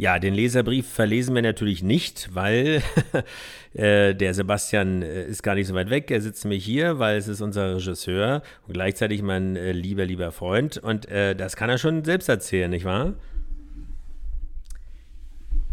Ja, 0.00 0.18
den 0.18 0.32
Leserbrief 0.32 0.88
verlesen 0.88 1.34
wir 1.34 1.42
natürlich 1.42 1.82
nicht, 1.82 2.34
weil 2.34 2.82
äh, 3.74 4.14
der 4.14 4.32
Sebastian 4.32 5.02
äh, 5.02 5.26
ist 5.26 5.42
gar 5.42 5.54
nicht 5.54 5.66
so 5.66 5.74
weit 5.74 5.90
weg. 5.90 6.10
Er 6.10 6.22
sitzt 6.22 6.42
nämlich 6.42 6.64
hier, 6.64 6.98
weil 6.98 7.18
es 7.18 7.28
ist 7.28 7.42
unser 7.42 7.74
Regisseur 7.76 8.42
und 8.66 8.72
gleichzeitig 8.72 9.20
mein 9.20 9.56
äh, 9.56 9.72
lieber, 9.72 10.06
lieber 10.06 10.32
Freund. 10.32 10.78
Und 10.78 11.06
das 11.10 11.54
kann 11.54 11.68
er 11.68 11.76
schon 11.76 12.02
selbst 12.02 12.30
erzählen, 12.30 12.70
nicht 12.70 12.86
wahr? 12.86 13.12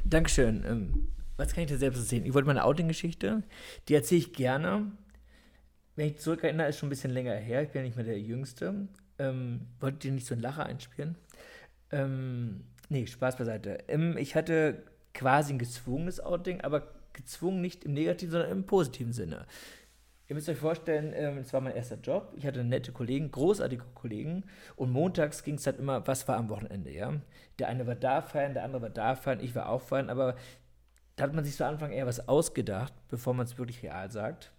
Dankeschön. 0.04 0.66
Ähm, 0.68 1.08
was 1.38 1.54
kann 1.54 1.64
ich 1.64 1.70
dir 1.70 1.78
selbst 1.78 2.00
erzählen? 2.00 2.26
Ich 2.26 2.34
wollte 2.34 2.48
meine 2.48 2.66
Outing-Geschichte, 2.66 3.44
die 3.88 3.94
erzähle 3.94 4.20
ich 4.20 4.34
gerne. 4.34 4.92
Wenn 5.96 6.08
ich 6.08 6.18
zurückerinnere, 6.18 6.68
ist 6.68 6.80
schon 6.80 6.88
ein 6.88 6.90
bisschen 6.90 7.12
länger 7.12 7.34
her. 7.34 7.64
Ich 7.64 7.70
bin 7.70 7.80
ja 7.80 7.86
nicht 7.86 7.96
mehr 7.96 8.04
der 8.04 8.20
Jüngste. 8.20 8.90
Ähm, 9.20 9.62
wollte 9.80 10.00
dir 10.00 10.12
nicht 10.12 10.28
so 10.28 10.34
einen 10.34 10.44
Lacher 10.44 10.66
einspielen? 10.66 11.16
Ähm, 11.92 12.66
Nee, 12.90 13.06
Spaß 13.06 13.38
beiseite. 13.38 13.80
Ich 14.18 14.36
hatte 14.36 14.84
quasi 15.14 15.54
ein 15.54 15.60
gezwungenes 15.60 16.20
Outing, 16.20 16.62
aber 16.62 16.88
gezwungen 17.14 17.62
nicht 17.62 17.84
im 17.84 17.94
negativen, 17.94 18.32
sondern 18.32 18.52
im 18.52 18.66
positiven 18.66 19.14
Sinne. 19.14 19.46
Ihr 20.30 20.36
müsst 20.36 20.50
euch 20.50 20.58
vorstellen, 20.58 21.14
ähm, 21.16 21.38
es 21.38 21.54
war 21.54 21.62
mein 21.62 21.76
erster 21.76 21.96
Job. 21.96 22.34
Ich 22.36 22.46
hatte 22.46 22.64
nette 22.64 22.92
Kollegen, 22.92 23.32
großartige 23.32 23.86
Kollegen. 23.96 24.44
Und 24.76 24.92
montags 24.92 25.44
ging 25.44 25.56
es 25.56 25.64
dann 25.64 25.78
immer, 25.78 26.06
was 26.06 26.28
war 26.28 26.38
am 26.38 26.50
Wochenende, 26.50 26.92
ja? 26.92 27.14
Der 27.60 27.70
eine 27.70 27.88
war 27.88 27.96
da 27.96 28.22
feiern, 28.22 28.54
der 28.54 28.64
andere 28.64 28.82
war 28.82 28.90
da 28.90 29.16
feiern, 29.16 29.40
ich 29.40 29.56
war 29.56 29.70
auch 29.70 29.82
feiern, 29.82 30.10
aber 30.10 30.36
da 31.16 31.24
hat 31.24 31.34
man 31.34 31.46
sich 31.46 31.56
zu 31.56 31.66
Anfang 31.66 31.92
eher 31.92 32.06
was 32.06 32.28
ausgedacht, 32.28 32.94
bevor 33.10 33.34
man 33.34 33.46
es 33.46 33.58
wirklich 33.58 33.82
real 33.84 34.12
sagt. 34.12 34.52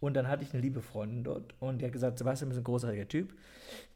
Und 0.00 0.14
dann 0.14 0.28
hatte 0.28 0.42
ich 0.42 0.52
eine 0.52 0.60
liebe 0.60 0.82
Freundin 0.82 1.24
dort 1.24 1.54
und 1.60 1.78
die 1.78 1.86
hat 1.86 1.92
gesagt, 1.92 2.18
Sebastian, 2.18 2.50
du 2.50 2.54
bist 2.56 2.60
ein 2.60 2.64
großartiger 2.64 3.08
Typ. 3.08 3.34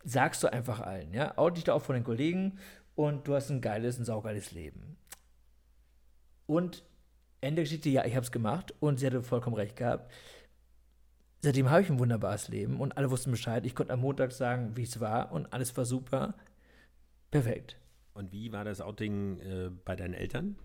Sagst 0.04 0.42
du 0.42 0.50
einfach 0.50 0.80
allen, 0.80 1.12
ja? 1.12 1.36
Out 1.36 1.56
dich 1.56 1.64
da 1.64 1.74
auch 1.74 1.82
von 1.82 1.96
den 1.96 2.04
Kollegen 2.04 2.58
und 2.98 3.28
du 3.28 3.36
hast 3.36 3.48
ein 3.48 3.60
geiles, 3.60 3.96
ein 3.96 4.04
saugeiles 4.04 4.50
Leben. 4.50 4.96
Und 6.46 6.82
Ende 7.40 7.56
der 7.56 7.64
Geschichte, 7.64 7.88
ja, 7.90 8.04
ich 8.04 8.16
habe 8.16 8.24
es 8.24 8.32
gemacht 8.32 8.74
und 8.80 8.98
sie 8.98 9.06
hatte 9.06 9.22
vollkommen 9.22 9.54
recht 9.54 9.76
gehabt. 9.76 10.10
Seitdem 11.40 11.70
habe 11.70 11.82
ich 11.82 11.90
ein 11.90 12.00
wunderbares 12.00 12.48
Leben 12.48 12.80
und 12.80 12.96
alle 12.96 13.12
wussten 13.12 13.30
Bescheid. 13.30 13.64
Ich 13.64 13.76
konnte 13.76 13.92
am 13.92 14.00
Montag 14.00 14.32
sagen, 14.32 14.76
wie 14.76 14.82
es 14.82 14.98
war 14.98 15.30
und 15.30 15.52
alles 15.52 15.76
war 15.76 15.84
super. 15.84 16.34
Perfekt. 17.30 17.76
Und 18.14 18.32
wie 18.32 18.50
war 18.50 18.64
das 18.64 18.80
Outing 18.80 19.38
äh, 19.42 19.70
bei 19.84 19.94
deinen 19.94 20.14
Eltern? 20.14 20.56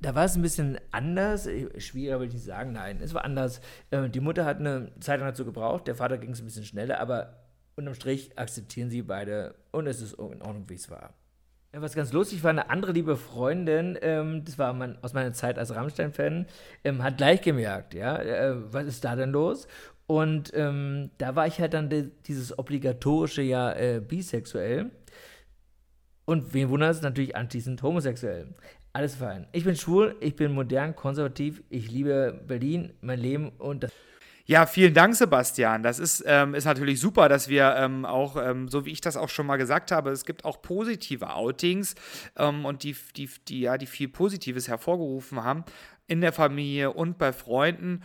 Da 0.00 0.14
war 0.14 0.26
es 0.26 0.36
ein 0.36 0.42
bisschen 0.42 0.78
anders. 0.92 1.48
Schwieriger 1.78 2.20
würde 2.20 2.36
ich 2.36 2.44
sagen. 2.44 2.70
Nein, 2.70 3.00
es 3.02 3.14
war 3.14 3.24
anders. 3.24 3.60
Äh, 3.90 4.08
die 4.10 4.20
Mutter 4.20 4.44
hat 4.44 4.58
eine 4.58 4.92
Zeit 5.00 5.18
lang 5.18 5.30
dazu 5.30 5.44
gebraucht. 5.44 5.88
Der 5.88 5.96
Vater 5.96 6.18
ging 6.18 6.30
es 6.30 6.40
ein 6.40 6.44
bisschen 6.44 6.64
schneller, 6.64 7.00
aber 7.00 7.39
Unterm 7.80 7.94
Strich 7.94 8.38
akzeptieren 8.38 8.90
sie 8.90 9.02
beide 9.02 9.54
und 9.72 9.86
es 9.86 10.00
ist 10.00 10.14
in 10.14 10.42
Ordnung, 10.42 10.64
wie 10.68 10.74
es 10.74 10.90
war. 10.90 11.14
Ja, 11.72 11.80
was 11.82 11.94
ganz 11.94 12.12
lustig 12.12 12.42
war, 12.42 12.50
eine 12.50 12.68
andere 12.68 12.92
liebe 12.92 13.16
Freundin, 13.16 13.96
ähm, 14.02 14.44
das 14.44 14.58
war 14.58 14.72
mein, 14.72 14.98
aus 15.02 15.12
meiner 15.12 15.32
Zeit 15.32 15.58
als 15.58 15.74
Rammstein-Fan, 15.74 16.46
ähm, 16.82 17.02
hat 17.02 17.18
gleich 17.18 17.42
gemerkt, 17.42 17.94
ja, 17.94 18.16
äh, 18.16 18.72
was 18.72 18.86
ist 18.86 19.04
da 19.04 19.14
denn 19.14 19.30
los? 19.30 19.68
Und 20.06 20.50
ähm, 20.54 21.10
da 21.18 21.36
war 21.36 21.46
ich 21.46 21.60
halt 21.60 21.72
dann 21.72 21.88
de, 21.88 22.10
dieses 22.26 22.58
obligatorische 22.58 23.42
ja 23.42 23.72
äh, 23.74 24.00
bisexuell. 24.00 24.90
Und 26.24 26.52
wen 26.52 26.68
wundert 26.68 26.96
es 26.96 27.02
natürlich 27.02 27.36
anschließend 27.36 27.80
homosexuell. 27.82 28.48
Alles 28.92 29.14
fein. 29.14 29.46
Ich 29.52 29.62
bin 29.62 29.76
schwul, 29.76 30.16
ich 30.18 30.34
bin 30.34 30.50
modern, 30.52 30.96
konservativ, 30.96 31.62
ich 31.68 31.92
liebe 31.92 32.42
Berlin, 32.48 32.92
mein 33.00 33.20
Leben 33.20 33.50
und 33.58 33.84
das. 33.84 33.92
Ja, 34.50 34.66
vielen 34.66 34.94
Dank, 34.94 35.14
Sebastian. 35.14 35.84
Das 35.84 36.00
ist, 36.00 36.24
ähm, 36.26 36.56
ist 36.56 36.64
natürlich 36.64 36.98
super, 36.98 37.28
dass 37.28 37.48
wir 37.48 37.76
ähm, 37.76 38.04
auch, 38.04 38.34
ähm, 38.34 38.66
so 38.66 38.84
wie 38.84 38.90
ich 38.90 39.00
das 39.00 39.16
auch 39.16 39.28
schon 39.28 39.46
mal 39.46 39.58
gesagt 39.58 39.92
habe, 39.92 40.10
es 40.10 40.24
gibt 40.24 40.44
auch 40.44 40.60
positive 40.60 41.32
Outings 41.32 41.94
ähm, 42.36 42.64
und 42.64 42.82
die, 42.82 42.96
die, 43.16 43.30
die, 43.46 43.60
ja, 43.60 43.78
die 43.78 43.86
viel 43.86 44.08
Positives 44.08 44.66
hervorgerufen 44.66 45.44
haben 45.44 45.62
in 46.08 46.20
der 46.20 46.32
Familie 46.32 46.90
und 46.90 47.16
bei 47.16 47.32
Freunden. 47.32 48.02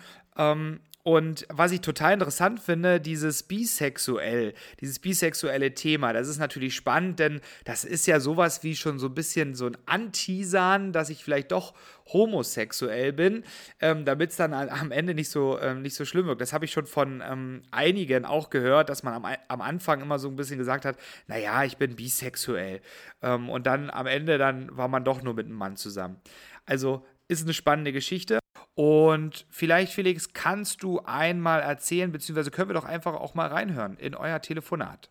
Und 1.07 1.45
was 1.49 1.71
ich 1.71 1.81
total 1.81 2.13
interessant 2.13 2.59
finde, 2.59 2.99
dieses 2.99 3.43
bisexuell, 3.43 4.55
dieses 4.81 4.97
bisexuelle 4.97 5.75
Thema, 5.75 6.13
das 6.13 6.27
ist 6.27 6.39
natürlich 6.39 6.73
spannend, 6.73 7.19
denn 7.19 7.41
das 7.63 7.85
ist 7.85 8.07
ja 8.07 8.19
sowas 8.19 8.63
wie 8.63 8.75
schon 8.75 8.97
so 8.97 9.05
ein 9.05 9.13
bisschen 9.13 9.53
so 9.53 9.67
ein 9.67 9.77
Anteasern, 9.85 10.93
dass 10.93 11.11
ich 11.11 11.23
vielleicht 11.23 11.51
doch 11.51 11.75
homosexuell 12.11 13.13
bin, 13.13 13.43
ähm, 13.81 14.03
damit 14.03 14.31
es 14.31 14.37
dann 14.37 14.51
am 14.51 14.91
Ende 14.91 15.13
nicht 15.13 15.29
so, 15.29 15.59
ähm, 15.59 15.83
nicht 15.83 15.93
so 15.93 16.05
schlimm 16.05 16.25
wirkt. 16.25 16.41
Das 16.41 16.53
habe 16.53 16.65
ich 16.65 16.71
schon 16.71 16.87
von 16.87 17.21
ähm, 17.23 17.61
einigen 17.69 18.25
auch 18.25 18.49
gehört, 18.49 18.89
dass 18.89 19.03
man 19.03 19.13
am, 19.13 19.27
am 19.47 19.61
Anfang 19.61 20.01
immer 20.01 20.17
so 20.17 20.27
ein 20.27 20.35
bisschen 20.35 20.57
gesagt 20.57 20.85
hat, 20.85 20.97
naja, 21.27 21.63
ich 21.65 21.77
bin 21.77 21.95
bisexuell. 21.95 22.81
Ähm, 23.21 23.49
und 23.51 23.67
dann 23.67 23.91
am 23.91 24.07
Ende 24.07 24.39
dann 24.39 24.75
war 24.75 24.87
man 24.87 25.03
doch 25.03 25.21
nur 25.21 25.35
mit 25.35 25.45
einem 25.45 25.55
Mann 25.55 25.75
zusammen. 25.75 26.19
Also 26.65 27.05
ist 27.27 27.43
eine 27.43 27.53
spannende 27.53 27.93
Geschichte. 27.93 28.39
Und 28.75 29.45
vielleicht, 29.49 29.93
Felix, 29.93 30.33
kannst 30.33 30.83
du 30.83 30.99
einmal 30.99 31.61
erzählen, 31.61 32.11
beziehungsweise 32.11 32.51
können 32.51 32.69
wir 32.69 32.73
doch 32.73 32.83
einfach 32.83 33.13
auch 33.13 33.33
mal 33.33 33.47
reinhören 33.47 33.97
in 33.97 34.15
euer 34.15 34.41
Telefonat. 34.41 35.09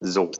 So, 0.00 0.30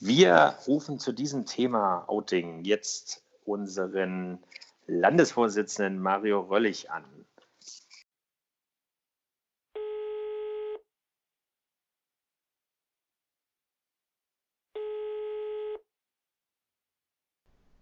wir 0.00 0.58
rufen 0.66 0.98
zu 0.98 1.12
diesem 1.12 1.46
Thema 1.46 2.04
Outing 2.08 2.64
jetzt 2.64 3.22
unseren 3.44 4.42
Landesvorsitzenden 4.86 6.02
Mario 6.02 6.40
Röllig 6.40 6.90
an. 6.90 7.04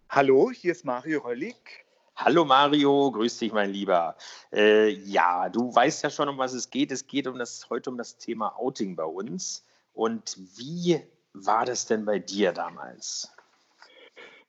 Hallo, 0.09 0.51
hier 0.51 0.73
ist 0.73 0.85
Mario 0.85 1.21
Röllig. 1.21 1.85
Hallo 2.23 2.45
Mario, 2.45 3.11
grüß 3.11 3.39
dich, 3.39 3.51
mein 3.51 3.71
Lieber. 3.71 4.15
Äh, 4.53 4.89
ja, 4.89 5.49
du 5.49 5.73
weißt 5.73 6.03
ja 6.03 6.11
schon, 6.11 6.29
um 6.29 6.37
was 6.37 6.53
es 6.53 6.69
geht. 6.69 6.91
Es 6.91 7.07
geht 7.07 7.25
um 7.25 7.39
das, 7.39 7.67
heute 7.71 7.89
um 7.89 7.97
das 7.97 8.15
Thema 8.17 8.55
Outing 8.59 8.95
bei 8.95 9.05
uns. 9.05 9.65
Und 9.95 10.37
wie 10.55 11.01
war 11.33 11.65
das 11.65 11.87
denn 11.87 12.05
bei 12.05 12.19
dir 12.19 12.51
damals? 12.51 13.33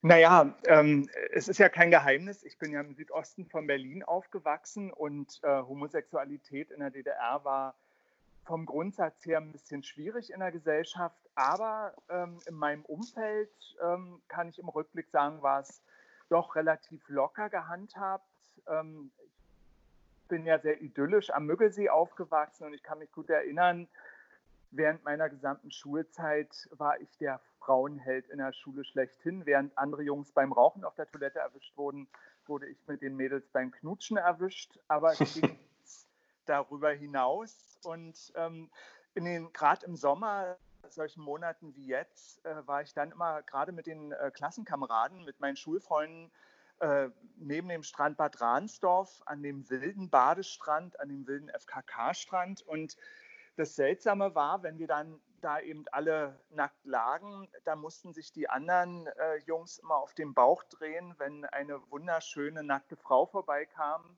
Naja, 0.02 0.54
ähm, 0.66 1.08
es 1.32 1.48
ist 1.48 1.56
ja 1.56 1.70
kein 1.70 1.90
Geheimnis. 1.90 2.42
Ich 2.42 2.58
bin 2.58 2.72
ja 2.72 2.82
im 2.82 2.94
Südosten 2.94 3.46
von 3.46 3.66
Berlin 3.66 4.02
aufgewachsen 4.02 4.92
und 4.92 5.40
äh, 5.42 5.62
Homosexualität 5.62 6.72
in 6.72 6.80
der 6.80 6.90
DDR 6.90 7.42
war 7.42 7.74
vom 8.44 8.66
Grundsatz 8.66 9.24
her 9.24 9.38
ein 9.38 9.50
bisschen 9.50 9.82
schwierig 9.82 10.30
in 10.30 10.40
der 10.40 10.52
Gesellschaft. 10.52 11.16
Aber 11.36 11.94
ähm, 12.10 12.38
in 12.46 12.54
meinem 12.54 12.84
Umfeld 12.84 13.48
ähm, 13.82 14.20
kann 14.28 14.50
ich 14.50 14.58
im 14.58 14.68
Rückblick 14.68 15.08
sagen, 15.08 15.40
war 15.40 15.60
es 15.60 15.80
doch 16.32 16.56
relativ 16.56 17.06
locker 17.08 17.50
gehandhabt. 17.50 18.26
Ähm, 18.66 19.12
ich 20.22 20.28
bin 20.28 20.46
ja 20.46 20.58
sehr 20.58 20.80
idyllisch 20.80 21.30
am 21.30 21.44
Müggelsee 21.44 21.90
aufgewachsen 21.90 22.64
und 22.64 22.72
ich 22.72 22.82
kann 22.82 22.98
mich 22.98 23.12
gut 23.12 23.28
erinnern, 23.28 23.86
während 24.70 25.04
meiner 25.04 25.28
gesamten 25.28 25.70
Schulzeit 25.70 26.68
war 26.70 26.98
ich 27.00 27.18
der 27.18 27.40
Frauenheld 27.58 28.28
in 28.30 28.38
der 28.38 28.54
Schule 28.54 28.84
schlechthin. 28.84 29.44
Während 29.44 29.76
andere 29.76 30.02
Jungs 30.02 30.32
beim 30.32 30.52
Rauchen 30.52 30.84
auf 30.84 30.94
der 30.94 31.06
Toilette 31.06 31.38
erwischt 31.38 31.76
wurden, 31.76 32.08
wurde 32.46 32.66
ich 32.66 32.78
mit 32.86 33.02
den 33.02 33.14
Mädels 33.14 33.46
beim 33.52 33.70
Knutschen 33.70 34.16
erwischt. 34.16 34.78
Aber 34.88 35.12
es 35.20 35.34
ging 35.34 35.58
darüber 36.46 36.90
hinaus. 36.92 37.78
Und 37.84 38.32
ähm, 38.36 38.70
gerade 39.52 39.84
im 39.84 39.96
Sommer 39.96 40.56
solchen 40.94 41.22
Monaten 41.22 41.74
wie 41.74 41.86
jetzt 41.86 42.44
äh, 42.44 42.66
war 42.66 42.82
ich 42.82 42.94
dann 42.94 43.10
immer 43.10 43.42
gerade 43.42 43.72
mit 43.72 43.86
den 43.86 44.12
äh, 44.12 44.30
Klassenkameraden, 44.32 45.24
mit 45.24 45.40
meinen 45.40 45.56
Schulfreunden 45.56 46.30
äh, 46.82 47.10
neben 47.36 47.68
dem 47.68 47.84
Strand 47.84 48.16
Bad 48.16 48.40
Rahnsdorf 48.40 49.22
an 49.26 49.42
dem 49.42 49.70
wilden 49.70 50.10
Badestrand, 50.10 50.98
an 50.98 51.08
dem 51.08 51.26
wilden 51.28 51.48
FKK-Strand. 51.48 52.62
Und 52.62 52.96
das 53.56 53.76
Seltsame 53.76 54.34
war, 54.34 54.64
wenn 54.64 54.78
wir 54.78 54.88
dann 54.88 55.20
da 55.40 55.60
eben 55.60 55.84
alle 55.92 56.40
nackt 56.50 56.84
lagen, 56.84 57.48
da 57.64 57.76
mussten 57.76 58.12
sich 58.12 58.32
die 58.32 58.48
anderen 58.48 59.06
äh, 59.06 59.36
Jungs 59.46 59.78
immer 59.78 59.96
auf 59.96 60.14
den 60.14 60.34
Bauch 60.34 60.64
drehen, 60.64 61.14
wenn 61.18 61.44
eine 61.44 61.80
wunderschöne 61.90 62.64
nackte 62.64 62.96
Frau 62.96 63.26
vorbeikam. 63.26 64.16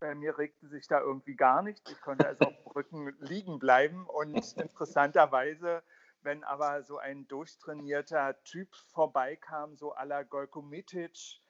Bei 0.00 0.16
mir 0.16 0.38
regte 0.38 0.66
sich 0.66 0.88
da 0.88 1.00
irgendwie 1.00 1.36
gar 1.36 1.62
nichts. 1.62 1.88
Ich 1.90 2.00
konnte 2.00 2.26
also 2.26 2.46
auf 2.46 2.56
dem 2.64 2.72
Rücken 2.72 3.16
liegen 3.20 3.58
bleiben 3.60 4.06
und 4.06 4.56
interessanterweise 4.56 5.84
wenn 6.24 6.44
aber 6.44 6.82
so 6.82 6.98
ein 6.98 7.26
durchtrainierter 7.28 8.42
Typ 8.44 8.74
vorbeikam, 8.92 9.76
so 9.76 9.94
à 9.94 10.04
la 10.04 10.22
Gojko 10.22 10.62
Mitic, 10.62 11.40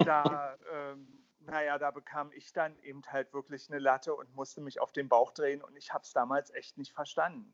da, 0.00 0.56
ähm, 0.72 1.08
naja, 1.40 1.78
da 1.78 1.90
bekam 1.90 2.30
ich 2.32 2.52
dann 2.52 2.78
eben 2.82 3.02
halt 3.06 3.32
wirklich 3.32 3.70
eine 3.70 3.78
Latte 3.78 4.14
und 4.14 4.34
musste 4.34 4.60
mich 4.60 4.80
auf 4.80 4.92
den 4.92 5.08
Bauch 5.08 5.32
drehen 5.32 5.62
und 5.62 5.76
ich 5.76 5.92
habe 5.92 6.04
es 6.04 6.12
damals 6.12 6.50
echt 6.50 6.78
nicht 6.78 6.92
verstanden. 6.92 7.52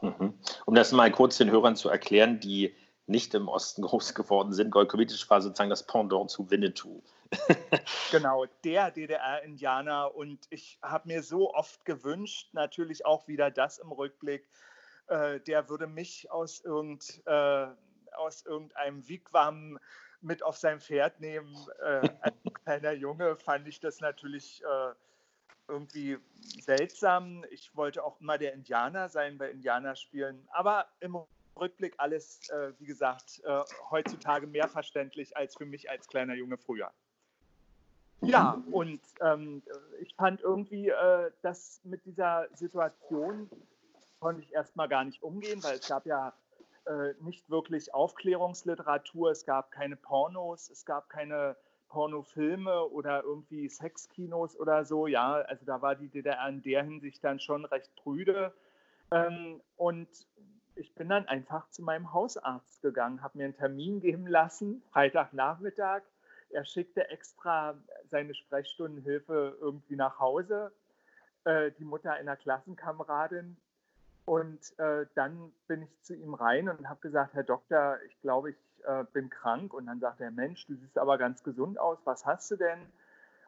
Mhm. 0.00 0.38
Um 0.66 0.74
das 0.74 0.92
mal 0.92 1.10
kurz 1.10 1.38
den 1.38 1.50
Hörern 1.50 1.76
zu 1.76 1.88
erklären, 1.88 2.40
die 2.40 2.74
nicht 3.06 3.34
im 3.34 3.48
Osten 3.48 3.82
groß 3.86 4.14
geworden 4.14 4.52
sind, 4.52 4.70
Gojko 4.70 4.96
Mitic 4.96 5.28
war 5.30 5.40
sozusagen 5.40 5.70
das 5.70 5.86
Pendant 5.86 6.30
zu 6.30 6.50
Winnetou. 6.50 7.02
genau, 8.10 8.46
der 8.64 8.90
DDR-Indianer 8.90 10.14
und 10.14 10.46
ich 10.50 10.78
habe 10.82 11.08
mir 11.08 11.22
so 11.22 11.52
oft 11.54 11.84
gewünscht, 11.84 12.48
natürlich 12.52 13.04
auch 13.04 13.28
wieder 13.28 13.50
das 13.50 13.78
im 13.78 13.92
Rückblick, 13.92 14.48
äh, 15.08 15.40
der 15.40 15.68
würde 15.68 15.86
mich 15.86 16.30
aus, 16.30 16.60
irgend, 16.64 17.22
äh, 17.26 17.66
aus 18.16 18.44
irgendeinem 18.44 19.06
Wigwam 19.08 19.78
mit 20.20 20.42
auf 20.42 20.56
sein 20.56 20.80
Pferd 20.80 21.20
nehmen. 21.20 21.54
Äh, 21.80 22.08
als 22.20 22.34
kleiner 22.64 22.92
Junge 22.92 23.36
fand 23.36 23.66
ich 23.68 23.80
das 23.80 24.00
natürlich 24.00 24.62
äh, 24.64 24.94
irgendwie 25.68 26.18
seltsam. 26.60 27.44
Ich 27.50 27.74
wollte 27.76 28.04
auch 28.04 28.20
immer 28.20 28.38
der 28.38 28.54
Indianer 28.54 29.08
sein 29.08 29.38
bei 29.38 29.50
Indianerspielen, 29.50 30.48
aber 30.50 30.86
im 31.00 31.18
Rückblick 31.56 31.94
alles, 31.98 32.48
äh, 32.50 32.72
wie 32.78 32.86
gesagt, 32.86 33.42
äh, 33.44 33.62
heutzutage 33.90 34.46
mehr 34.46 34.68
verständlich 34.68 35.36
als 35.36 35.56
für 35.56 35.66
mich 35.66 35.90
als 35.90 36.06
kleiner 36.06 36.34
Junge 36.34 36.56
früher. 36.56 36.90
Ja, 38.20 38.60
und 38.72 39.00
ähm, 39.20 39.62
ich 40.00 40.14
fand 40.16 40.40
irgendwie, 40.40 40.88
äh, 40.88 41.30
dass 41.42 41.80
mit 41.84 42.04
dieser 42.04 42.48
Situation 42.54 43.48
konnte 44.20 44.42
ich 44.42 44.52
erstmal 44.52 44.88
gar 44.88 45.04
nicht 45.04 45.22
umgehen, 45.22 45.62
weil 45.62 45.76
es 45.76 45.88
gab 45.88 46.06
ja 46.06 46.32
äh, 46.86 47.14
nicht 47.20 47.48
wirklich 47.50 47.94
Aufklärungsliteratur, 47.94 49.30
es 49.30 49.44
gab 49.44 49.70
keine 49.70 49.96
Pornos, 49.96 50.70
es 50.70 50.84
gab 50.84 51.08
keine 51.08 51.56
Pornofilme 51.88 52.84
oder 52.84 53.22
irgendwie 53.22 53.68
Sexkinos 53.68 54.58
oder 54.58 54.84
so. 54.84 55.06
Ja, 55.06 55.34
also 55.34 55.64
da 55.64 55.80
war 55.82 55.94
die 55.94 56.08
DDR 56.08 56.48
in 56.48 56.62
der 56.62 56.84
Hinsicht 56.84 57.22
dann 57.24 57.40
schon 57.40 57.64
recht 57.64 57.94
prüde. 57.96 58.52
Ähm, 59.10 59.60
und 59.76 60.08
ich 60.76 60.94
bin 60.94 61.08
dann 61.08 61.26
einfach 61.26 61.68
zu 61.70 61.82
meinem 61.82 62.12
Hausarzt 62.12 62.82
gegangen, 62.82 63.22
habe 63.22 63.38
mir 63.38 63.44
einen 63.44 63.56
Termin 63.56 64.00
geben 64.00 64.26
lassen, 64.26 64.82
Freitagnachmittag. 64.92 66.02
Er 66.50 66.64
schickte 66.64 67.08
extra 67.08 67.74
seine 68.06 68.34
Sprechstundenhilfe 68.34 69.56
irgendwie 69.60 69.96
nach 69.96 70.18
Hause. 70.18 70.72
Äh, 71.44 71.72
die 71.78 71.84
Mutter 71.84 72.12
einer 72.12 72.36
Klassenkameradin 72.36 73.56
und 74.28 74.78
äh, 74.78 75.06
dann 75.14 75.52
bin 75.68 75.82
ich 75.82 76.02
zu 76.02 76.14
ihm 76.14 76.34
rein 76.34 76.68
und 76.68 76.86
habe 76.86 77.00
gesagt, 77.00 77.32
Herr 77.32 77.44
Doktor, 77.44 77.96
ich 78.06 78.20
glaube, 78.20 78.50
ich 78.50 78.56
äh, 78.84 79.04
bin 79.14 79.30
krank. 79.30 79.72
Und 79.72 79.86
dann 79.86 80.00
sagt 80.00 80.20
er, 80.20 80.30
Mensch, 80.30 80.66
du 80.66 80.74
siehst 80.74 80.98
aber 80.98 81.16
ganz 81.16 81.42
gesund 81.42 81.80
aus, 81.80 81.98
was 82.04 82.26
hast 82.26 82.50
du 82.50 82.56
denn? 82.56 82.78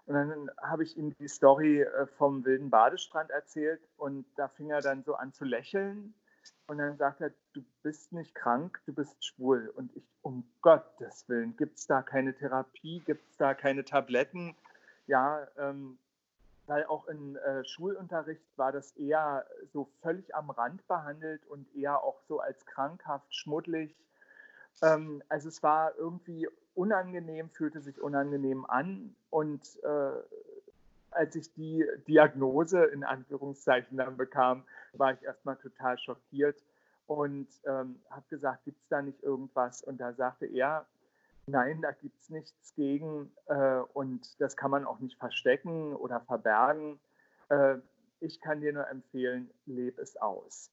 Und 0.07 0.15
dann 0.15 0.51
habe 0.63 0.83
ich 0.83 0.97
ihm 0.97 1.15
die 1.19 1.29
Story 1.29 1.83
äh, 1.83 2.07
vom 2.07 2.47
wilden 2.47 2.71
Badestrand 2.71 3.29
erzählt 3.31 3.83
und 3.99 4.25
da 4.37 4.49
fing 4.49 4.71
er 4.71 4.81
dann 4.81 5.05
so 5.05 5.15
an 5.17 5.35
zu 5.35 5.45
lächeln. 5.45 6.15
Und 6.67 6.79
dann 6.79 6.97
sagt 6.97 7.21
er, 7.21 7.31
du 7.53 7.63
bist 7.83 8.13
nicht 8.13 8.35
krank, 8.35 8.81
du 8.87 8.95
bist 8.95 9.23
schwul. 9.23 9.71
Und 9.77 9.95
ich, 9.95 10.09
um 10.23 10.51
Gottes 10.63 11.29
Willen, 11.29 11.57
gibt 11.59 11.79
es 11.79 11.87
da 11.89 12.01
keine 12.01 12.35
Therapie, 12.35 13.03
gibt 13.05 13.29
es 13.29 13.37
da 13.37 13.53
keine 13.53 13.85
Tabletten? 13.85 14.57
Ja, 15.07 15.47
ähm, 15.59 15.99
weil 16.71 16.87
auch 16.87 17.09
im 17.09 17.35
äh, 17.35 17.65
Schulunterricht 17.65 18.47
war 18.57 18.71
das 18.71 18.93
eher 18.93 19.45
so 19.73 19.89
völlig 20.03 20.37
am 20.37 20.51
Rand 20.51 20.87
behandelt 20.87 21.45
und 21.47 21.67
eher 21.75 22.05
auch 22.05 22.21
so 22.29 22.39
als 22.39 22.65
krankhaft, 22.65 23.35
schmuddelig. 23.35 23.93
Ähm, 24.81 25.21
also 25.29 25.49
es 25.49 25.65
war 25.65 25.97
irgendwie 25.97 26.49
unangenehm, 26.77 27.51
fühlte 27.51 27.81
sich 27.81 28.01
unangenehm 28.01 28.65
an 28.67 29.17
und 29.31 29.83
äh, 29.83 30.13
als 31.11 31.35
ich 31.35 31.53
die 31.55 31.85
Diagnose 32.07 32.85
in 32.85 33.03
Anführungszeichen 33.03 33.99
dann 33.99 34.17
bekam, 34.17 34.63
war 34.93 35.13
ich 35.13 35.23
erstmal 35.25 35.57
total 35.57 35.99
schockiert 35.99 36.63
und 37.09 37.49
ähm, 37.67 38.01
habe 38.11 38.25
gesagt, 38.29 38.65
gibt 38.65 38.81
es 38.81 38.89
da 38.89 39.03
nicht 39.03 39.21
irgendwas? 39.25 39.83
Und 39.83 40.01
da 40.01 40.13
sagte 40.13 40.47
er, 40.47 40.87
nein, 41.51 41.83
da 41.83 41.93
gibt 41.93 42.21
es 42.21 42.31
nichts 42.31 42.75
gegen 42.75 43.31
äh, 43.47 43.81
und 43.95 44.41
das 44.41 44.57
kann 44.57 44.71
man 44.71 44.85
auch 44.87 44.99
nicht 45.01 45.19
verstecken 45.19 45.95
oder 45.95 46.21
verbergen. 46.21 46.99
Äh, 47.49 47.77
ich 48.21 48.41
kann 48.41 48.61
dir 48.61 48.73
nur 48.73 48.89
empfehlen, 48.89 49.51
lebe 49.67 50.01
es 50.03 50.17
aus. 50.17 50.71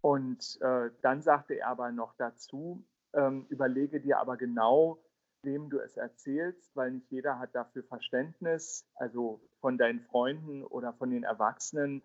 Und 0.00 0.58
äh, 0.60 0.90
dann 1.00 1.22
sagte 1.22 1.54
er 1.54 1.68
aber 1.68 1.92
noch 1.92 2.14
dazu, 2.16 2.84
ähm, 3.14 3.46
überlege 3.48 4.00
dir 4.00 4.18
aber 4.18 4.36
genau, 4.36 4.98
wem 5.42 5.70
du 5.70 5.78
es 5.78 5.96
erzählst, 5.96 6.74
weil 6.74 6.92
nicht 6.92 7.10
jeder 7.10 7.38
hat 7.38 7.54
dafür 7.54 7.82
Verständnis, 7.84 8.86
also 8.94 9.40
von 9.60 9.78
deinen 9.78 10.00
Freunden 10.00 10.64
oder 10.64 10.92
von 10.92 11.10
den 11.10 11.24
Erwachsenen. 11.24 12.02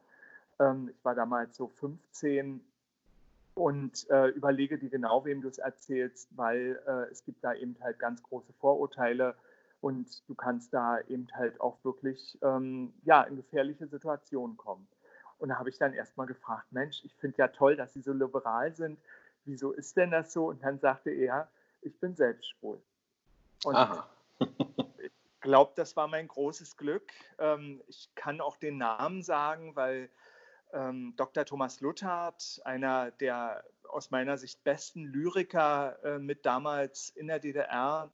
Ähm, 0.59 0.89
ich 0.89 1.03
war 1.03 1.15
damals 1.15 1.55
so 1.55 1.67
15 1.67 2.61
und 3.57 4.09
äh, 4.09 4.27
überlege 4.27 4.77
dir 4.77 4.89
genau, 4.89 5.25
wem 5.25 5.41
du 5.41 5.49
es 5.49 5.57
erzählst, 5.57 6.29
weil 6.37 6.79
äh, 6.87 7.11
es 7.11 7.23
gibt 7.25 7.43
da 7.43 7.53
eben 7.53 7.75
halt 7.81 7.97
ganz 7.97 8.21
große 8.21 8.53
Vorurteile 8.53 9.35
und 9.81 10.27
du 10.27 10.35
kannst 10.35 10.73
da 10.73 10.99
eben 11.07 11.27
halt 11.33 11.59
auch 11.59 11.83
wirklich 11.83 12.37
ähm, 12.41 12.93
ja, 13.03 13.23
in 13.23 13.35
gefährliche 13.35 13.87
Situationen 13.87 14.57
kommen. 14.57 14.87
Und 15.39 15.49
da 15.49 15.59
habe 15.59 15.69
ich 15.69 15.77
dann 15.77 15.93
erstmal 15.93 16.27
gefragt, 16.27 16.71
Mensch, 16.71 17.03
ich 17.03 17.13
finde 17.15 17.37
ja 17.37 17.47
toll, 17.47 17.75
dass 17.75 17.93
Sie 17.93 18.01
so 18.01 18.13
liberal 18.13 18.75
sind. 18.75 18.99
Wieso 19.45 19.71
ist 19.71 19.95
denn 19.97 20.11
das 20.11 20.33
so? 20.33 20.47
Und 20.47 20.63
dann 20.63 20.79
sagte 20.79 21.11
er, 21.11 21.47
ich 21.81 21.99
bin 21.99 22.15
selbst 22.15 22.49
schwul. 22.49 22.81
Und 23.63 23.75
Aha. 23.75 24.09
ich 24.39 25.11
glaube, 25.41 25.73
das 25.75 25.95
war 25.95 26.07
mein 26.07 26.27
großes 26.27 26.77
Glück. 26.77 27.11
Ähm, 27.37 27.81
ich 27.87 28.09
kann 28.15 28.41
auch 28.41 28.57
den 28.57 28.77
Namen 28.77 29.21
sagen, 29.23 29.75
weil 29.75 30.09
ähm, 30.73 31.13
Dr. 31.17 31.45
Thomas 31.45 31.81
Luthardt, 31.81 32.61
einer 32.65 33.11
der 33.11 33.63
aus 33.89 34.11
meiner 34.11 34.37
Sicht 34.37 34.63
besten 34.63 35.05
Lyriker 35.05 35.97
äh, 36.03 36.19
mit 36.19 36.45
damals 36.45 37.11
in 37.15 37.27
der 37.27 37.39
DDR, 37.39 38.11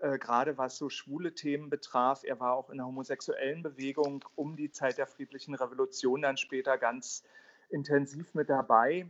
äh, 0.00 0.18
gerade 0.18 0.58
was 0.58 0.76
so 0.76 0.88
schwule 0.88 1.34
Themen 1.34 1.70
betraf. 1.70 2.24
Er 2.24 2.40
war 2.40 2.54
auch 2.54 2.70
in 2.70 2.78
der 2.78 2.86
homosexuellen 2.86 3.62
Bewegung 3.62 4.24
um 4.34 4.56
die 4.56 4.70
Zeit 4.70 4.98
der 4.98 5.06
friedlichen 5.06 5.54
Revolution 5.54 6.22
dann 6.22 6.36
später 6.36 6.76
ganz 6.76 7.22
intensiv 7.70 8.34
mit 8.34 8.50
dabei 8.50 9.06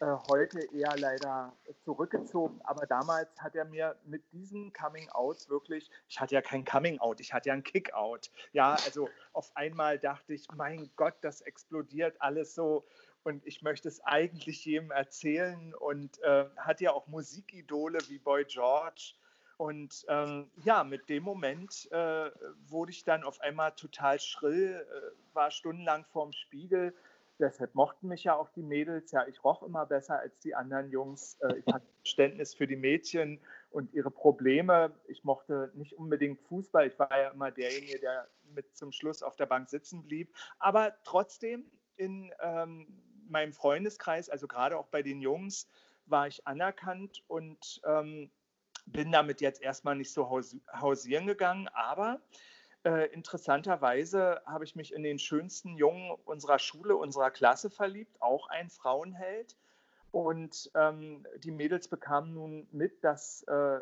heute 0.00 0.60
eher 0.72 0.94
leider 0.98 1.52
zurückgezogen. 1.84 2.60
Aber 2.64 2.86
damals 2.86 3.28
hat 3.40 3.54
er 3.54 3.64
mir 3.64 3.96
mit 4.04 4.22
diesem 4.32 4.72
Coming 4.72 5.08
Out 5.10 5.48
wirklich, 5.48 5.90
ich 6.08 6.20
hatte 6.20 6.34
ja 6.34 6.42
kein 6.42 6.64
Coming 6.64 6.98
Out, 6.98 7.20
ich 7.20 7.32
hatte 7.32 7.48
ja 7.48 7.54
ein 7.54 7.62
Kick 7.62 7.92
Out. 7.94 8.30
Ja, 8.52 8.72
also 8.84 9.08
auf 9.32 9.50
einmal 9.56 9.98
dachte 9.98 10.34
ich, 10.34 10.46
mein 10.54 10.90
Gott, 10.96 11.14
das 11.22 11.40
explodiert 11.40 12.20
alles 12.20 12.54
so 12.54 12.84
und 13.26 13.44
ich 13.44 13.62
möchte 13.62 13.88
es 13.88 14.00
eigentlich 14.04 14.64
jedem 14.64 14.92
erzählen 14.92 15.74
und 15.74 16.22
äh, 16.22 16.44
hat 16.58 16.80
ja 16.80 16.92
auch 16.92 17.08
Musikidole 17.08 17.98
wie 18.08 18.18
Boy 18.18 18.44
George. 18.44 19.14
Und 19.56 20.04
ähm, 20.08 20.50
ja, 20.64 20.84
mit 20.84 21.08
dem 21.08 21.24
Moment 21.24 21.90
äh, 21.90 22.30
wurde 22.68 22.92
ich 22.92 23.04
dann 23.04 23.24
auf 23.24 23.40
einmal 23.40 23.72
total 23.72 24.20
schrill, 24.20 24.86
äh, 24.88 25.34
war 25.34 25.50
stundenlang 25.50 26.04
vorm 26.04 26.32
Spiegel 26.32 26.94
Deshalb 27.38 27.74
mochten 27.74 28.08
mich 28.08 28.24
ja 28.24 28.34
auch 28.34 28.48
die 28.50 28.62
Mädels. 28.62 29.12
Ja, 29.12 29.26
ich 29.26 29.44
roch 29.44 29.62
immer 29.62 29.84
besser 29.84 30.18
als 30.18 30.38
die 30.40 30.54
anderen 30.54 30.90
Jungs. 30.90 31.38
Äh, 31.40 31.58
ich 31.58 31.66
hatte 31.66 31.86
Verständnis 31.98 32.54
für 32.54 32.66
die 32.66 32.76
Mädchen 32.76 33.40
und 33.70 33.92
ihre 33.92 34.10
Probleme. 34.10 34.94
Ich 35.06 35.24
mochte 35.24 35.70
nicht 35.74 35.94
unbedingt 35.94 36.40
Fußball. 36.40 36.86
Ich 36.86 36.98
war 36.98 37.10
ja 37.10 37.30
immer 37.30 37.50
derjenige, 37.50 38.00
der 38.00 38.28
mit 38.54 38.74
zum 38.76 38.90
Schluss 38.92 39.22
auf 39.22 39.36
der 39.36 39.46
Bank 39.46 39.68
sitzen 39.68 40.02
blieb. 40.02 40.34
Aber 40.58 40.94
trotzdem 41.04 41.70
in 41.96 42.32
ähm, 42.40 43.02
meinem 43.28 43.52
Freundeskreis, 43.52 44.30
also 44.30 44.46
gerade 44.46 44.78
auch 44.78 44.86
bei 44.86 45.02
den 45.02 45.20
Jungs, 45.20 45.68
war 46.06 46.28
ich 46.28 46.46
anerkannt 46.46 47.22
und 47.26 47.80
ähm, 47.84 48.30
bin 48.86 49.12
damit 49.12 49.40
jetzt 49.40 49.60
erstmal 49.60 49.96
nicht 49.96 50.12
so 50.12 50.30
hausieren 50.30 51.26
gegangen. 51.26 51.68
Aber 51.68 52.20
äh, 52.86 53.06
interessanterweise 53.06 54.40
habe 54.46 54.62
ich 54.62 54.76
mich 54.76 54.94
in 54.94 55.02
den 55.02 55.18
schönsten 55.18 55.76
Jungen 55.76 56.12
unserer 56.24 56.60
Schule, 56.60 56.94
unserer 56.94 57.32
Klasse 57.32 57.68
verliebt, 57.68 58.22
auch 58.22 58.48
ein 58.48 58.70
Frauenheld. 58.70 59.56
Und 60.12 60.70
ähm, 60.74 61.26
die 61.42 61.50
Mädels 61.50 61.88
bekamen 61.88 62.32
nun 62.32 62.68
mit, 62.70 63.02
dass 63.02 63.42
äh, 63.48 63.80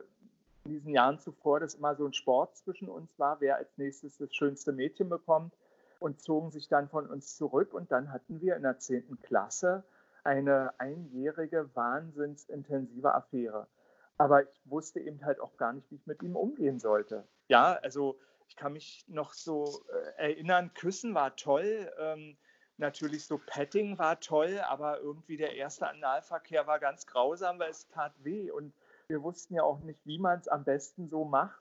in 0.64 0.72
diesen 0.72 0.90
Jahren 0.90 1.18
zuvor 1.18 1.60
das 1.60 1.74
immer 1.74 1.94
so 1.94 2.06
ein 2.06 2.14
Sport 2.14 2.56
zwischen 2.56 2.88
uns 2.88 3.18
war, 3.18 3.42
wer 3.42 3.56
als 3.56 3.76
nächstes 3.76 4.16
das 4.16 4.34
schönste 4.34 4.72
Mädchen 4.72 5.10
bekommt 5.10 5.52
und 6.00 6.22
zogen 6.22 6.50
sich 6.50 6.68
dann 6.68 6.88
von 6.88 7.06
uns 7.06 7.36
zurück. 7.36 7.74
Und 7.74 7.92
dann 7.92 8.10
hatten 8.10 8.40
wir 8.40 8.56
in 8.56 8.62
der 8.62 8.78
10. 8.78 9.18
Klasse 9.22 9.84
eine 10.24 10.72
einjährige, 10.80 11.68
wahnsinnsintensive 11.74 13.14
Affäre. 13.14 13.66
Aber 14.16 14.44
ich 14.44 14.62
wusste 14.64 15.00
eben 15.00 15.22
halt 15.26 15.40
auch 15.40 15.58
gar 15.58 15.74
nicht, 15.74 15.90
wie 15.90 15.96
ich 15.96 16.06
mit 16.06 16.22
ihm 16.22 16.36
umgehen 16.36 16.78
sollte. 16.78 17.24
Ja, 17.48 17.78
also 17.82 18.16
ich 18.48 18.56
kann 18.56 18.72
mich 18.72 19.04
noch 19.08 19.32
so 19.32 19.82
äh, 20.16 20.30
erinnern, 20.30 20.72
Küssen 20.74 21.14
war 21.14 21.36
toll. 21.36 21.92
Ähm, 21.98 22.36
natürlich 22.76 23.26
so 23.26 23.38
Petting 23.38 23.98
war 23.98 24.20
toll, 24.20 24.60
aber 24.68 25.00
irgendwie 25.00 25.36
der 25.36 25.54
erste 25.54 25.88
Analverkehr 25.88 26.66
war 26.66 26.78
ganz 26.78 27.06
grausam, 27.06 27.58
weil 27.58 27.70
es 27.70 27.88
tat 27.88 28.12
weh 28.22 28.50
und 28.50 28.72
wir 29.08 29.22
wussten 29.22 29.54
ja 29.54 29.62
auch 29.62 29.80
nicht, 29.80 30.00
wie 30.04 30.18
man 30.18 30.38
es 30.38 30.48
am 30.48 30.64
besten 30.64 31.08
so 31.08 31.24
macht. 31.24 31.60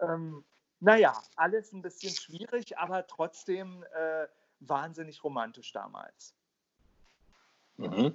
Ähm, 0.00 0.44
naja, 0.80 1.20
alles 1.36 1.72
ein 1.72 1.82
bisschen 1.82 2.14
schwierig, 2.14 2.78
aber 2.78 3.06
trotzdem 3.06 3.84
äh, 3.94 4.26
wahnsinnig 4.60 5.24
romantisch 5.24 5.72
damals. 5.72 6.34
Mhm. 7.76 8.14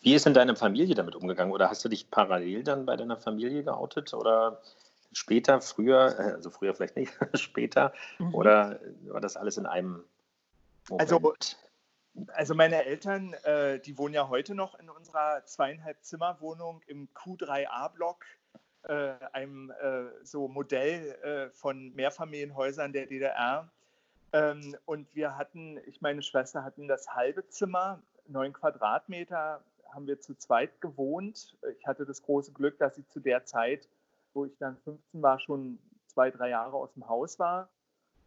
Wie 0.00 0.14
ist 0.14 0.26
denn 0.26 0.34
deine 0.34 0.56
Familie 0.56 0.94
damit 0.94 1.16
umgegangen? 1.16 1.52
Oder 1.52 1.68
hast 1.68 1.84
du 1.84 1.88
dich 1.88 2.10
parallel 2.10 2.62
dann 2.62 2.86
bei 2.86 2.96
deiner 2.96 3.16
Familie 3.16 3.64
geoutet? 3.64 4.14
Oder 4.14 4.62
später, 5.12 5.60
früher, 5.60 6.18
äh, 6.18 6.32
also 6.32 6.50
früher 6.50 6.74
vielleicht 6.74 6.96
nicht, 6.96 7.12
später? 7.34 7.92
Mhm. 8.18 8.34
Oder 8.34 8.80
war 9.04 9.20
das 9.20 9.36
alles 9.36 9.56
in 9.56 9.66
einem 9.66 10.04
Moment? 10.88 11.12
Also, 11.12 11.34
also 12.28 12.54
meine 12.54 12.84
Eltern, 12.84 13.34
äh, 13.44 13.78
die 13.78 13.98
wohnen 13.98 14.14
ja 14.14 14.28
heute 14.28 14.54
noch 14.54 14.78
in 14.78 14.88
unserer 14.88 15.44
zweieinhalb 15.44 16.02
Zimmerwohnung 16.02 16.80
im 16.86 17.08
Q3A-Block, 17.14 18.24
äh, 18.84 19.14
einem 19.32 19.70
äh, 19.70 20.24
so 20.24 20.48
Modell 20.48 21.12
äh, 21.22 21.50
von 21.50 21.94
Mehrfamilienhäusern 21.94 22.92
der 22.92 23.06
DDR. 23.06 23.70
Ähm, 24.32 24.76
und 24.86 25.14
wir 25.14 25.36
hatten, 25.36 25.78
ich 25.86 26.00
meine 26.00 26.22
Schwester 26.22 26.64
hatten 26.64 26.88
das 26.88 27.08
halbe 27.08 27.46
Zimmer, 27.48 28.00
neun 28.28 28.52
Quadratmeter, 28.52 29.62
haben 29.92 30.06
wir 30.06 30.20
zu 30.20 30.34
zweit 30.34 30.80
gewohnt. 30.80 31.56
Ich 31.78 31.86
hatte 31.86 32.04
das 32.04 32.22
große 32.22 32.52
Glück, 32.52 32.78
dass 32.78 32.96
sie 32.96 33.06
zu 33.08 33.20
der 33.20 33.44
Zeit 33.44 33.88
wo 34.36 34.44
ich 34.44 34.56
dann 34.58 34.76
15 34.84 35.22
war, 35.22 35.40
schon 35.40 35.78
zwei, 36.06 36.30
drei 36.30 36.50
Jahre 36.50 36.76
aus 36.76 36.92
dem 36.92 37.08
Haus 37.08 37.38
war. 37.38 37.68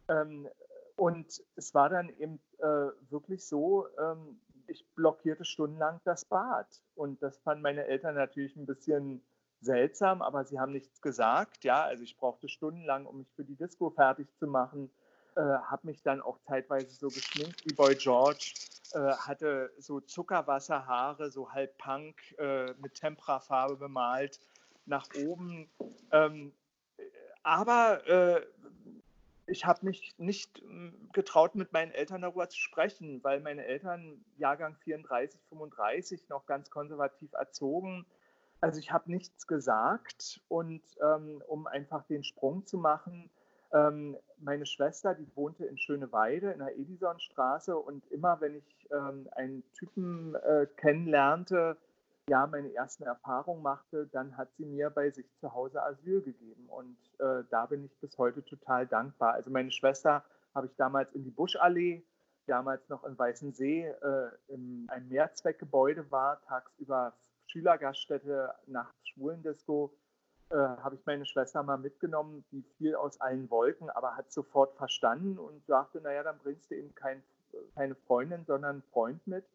Ähm, 0.09 0.49
und 0.97 1.41
es 1.55 1.73
war 1.73 1.87
dann 1.87 2.09
eben 2.09 2.41
äh, 2.57 2.89
wirklich 3.09 3.47
so, 3.47 3.87
ähm, 3.97 4.41
ich 4.67 4.85
blockierte 4.95 5.45
stundenlang 5.45 6.01
das 6.03 6.25
Bad. 6.25 6.67
Und 6.95 7.21
das 7.23 7.37
fanden 7.39 7.63
meine 7.63 7.85
Eltern 7.85 8.15
natürlich 8.15 8.55
ein 8.57 8.65
bisschen 8.65 9.23
seltsam, 9.61 10.21
aber 10.21 10.43
sie 10.45 10.59
haben 10.59 10.71
nichts 10.71 11.01
gesagt. 11.01 11.63
Ja, 11.63 11.83
also 11.83 12.03
ich 12.03 12.17
brauchte 12.17 12.49
stundenlang, 12.49 13.05
um 13.05 13.19
mich 13.19 13.31
für 13.35 13.45
die 13.45 13.55
Disco 13.55 13.89
fertig 13.89 14.27
zu 14.37 14.47
machen. 14.47 14.89
Äh, 15.35 15.41
habe 15.41 15.87
mich 15.87 16.01
dann 16.01 16.21
auch 16.21 16.39
zeitweise 16.39 16.89
so 16.89 17.07
geschminkt 17.07 17.63
wie 17.65 17.73
Boy 17.73 17.95
George, 17.95 18.53
äh, 18.93 18.99
hatte 18.99 19.71
so 19.77 19.99
Zuckerwasserhaare, 19.99 21.31
so 21.31 21.51
halb 21.51 21.77
Punk 21.77 22.15
äh, 22.39 22.73
mit 22.79 22.95
Temperafarbe 22.95 23.77
bemalt 23.77 24.39
nach 24.89 25.07
oben. 25.23 25.69
Ähm, 26.11 26.51
aber 27.43 28.07
äh, 28.07 28.41
ich 29.47 29.65
habe 29.65 29.85
mich 29.85 30.13
nicht 30.17 30.59
hm, 30.59 31.09
getraut, 31.13 31.55
mit 31.55 31.73
meinen 31.73 31.91
Eltern 31.91 32.21
darüber 32.21 32.49
zu 32.49 32.59
sprechen, 32.59 33.23
weil 33.23 33.39
meine 33.39 33.65
Eltern 33.65 34.23
Jahrgang 34.37 34.75
34, 34.83 35.39
35 35.49 36.29
noch 36.29 36.45
ganz 36.45 36.69
konservativ 36.69 37.33
erzogen. 37.33 38.05
Also 38.61 38.79
ich 38.79 38.91
habe 38.91 39.09
nichts 39.11 39.47
gesagt 39.47 40.41
und 40.49 40.81
ähm, 41.01 41.41
um 41.47 41.65
einfach 41.67 42.03
den 42.05 42.23
Sprung 42.23 42.65
zu 42.65 42.77
machen, 42.77 43.29
ähm, 43.71 44.17
meine 44.39 44.65
Schwester, 44.65 45.13
die 45.13 45.27
wohnte 45.35 45.65
in 45.65 45.77
Schöneweide 45.77 46.51
in 46.51 46.59
der 46.59 46.77
Edisonstraße 46.77 47.77
und 47.77 48.05
immer 48.11 48.41
wenn 48.41 48.55
ich 48.55 48.87
ähm, 48.91 49.29
einen 49.31 49.63
Typen 49.73 50.35
äh, 50.35 50.67
kennenlernte, 50.75 51.77
ja 52.29 52.47
meine 52.47 52.73
ersten 52.73 53.03
Erfahrungen 53.03 53.61
machte, 53.61 54.07
dann 54.11 54.37
hat 54.37 54.49
sie 54.55 54.65
mir 54.65 54.89
bei 54.89 55.09
sich 55.09 55.25
zu 55.39 55.53
Hause 55.53 55.83
Asyl 55.83 56.21
gegeben. 56.21 56.67
Und 56.67 56.97
äh, 57.19 57.43
da 57.49 57.65
bin 57.65 57.85
ich 57.85 57.97
bis 57.99 58.17
heute 58.17 58.43
total 58.45 58.87
dankbar. 58.87 59.33
Also 59.33 59.49
meine 59.49 59.71
Schwester 59.71 60.23
habe 60.55 60.67
ich 60.67 60.75
damals 60.77 61.13
in 61.13 61.23
die 61.23 61.31
Buschallee, 61.31 62.03
damals 62.47 62.87
noch 62.89 63.03
in 63.03 63.17
Weißensee, 63.17 63.87
äh, 63.87 64.29
in 64.47 64.87
einem 64.89 65.09
Mehrzweckgebäude 65.09 66.09
war, 66.11 66.41
tagsüber 66.43 67.13
Schülergaststätte, 67.47 68.53
nachts 68.67 69.09
Schwulendisco, 69.09 69.93
äh, 70.49 70.55
habe 70.55 70.95
ich 70.95 71.05
meine 71.05 71.25
Schwester 71.25 71.61
mal 71.63 71.77
mitgenommen, 71.77 72.43
die 72.51 72.63
fiel 72.77 72.95
aus 72.95 73.21
allen 73.21 73.49
Wolken, 73.49 73.89
aber 73.91 74.15
hat 74.15 74.31
sofort 74.31 74.75
verstanden 74.77 75.37
und 75.37 75.65
sagte, 75.65 76.01
naja, 76.01 76.23
dann 76.23 76.39
bringst 76.39 76.71
du 76.71 76.75
eben 76.75 76.93
kein, 76.95 77.21
keine 77.75 77.95
Freundin, 77.95 78.45
sondern 78.45 78.81
Freund 78.91 79.25
mit. 79.27 79.45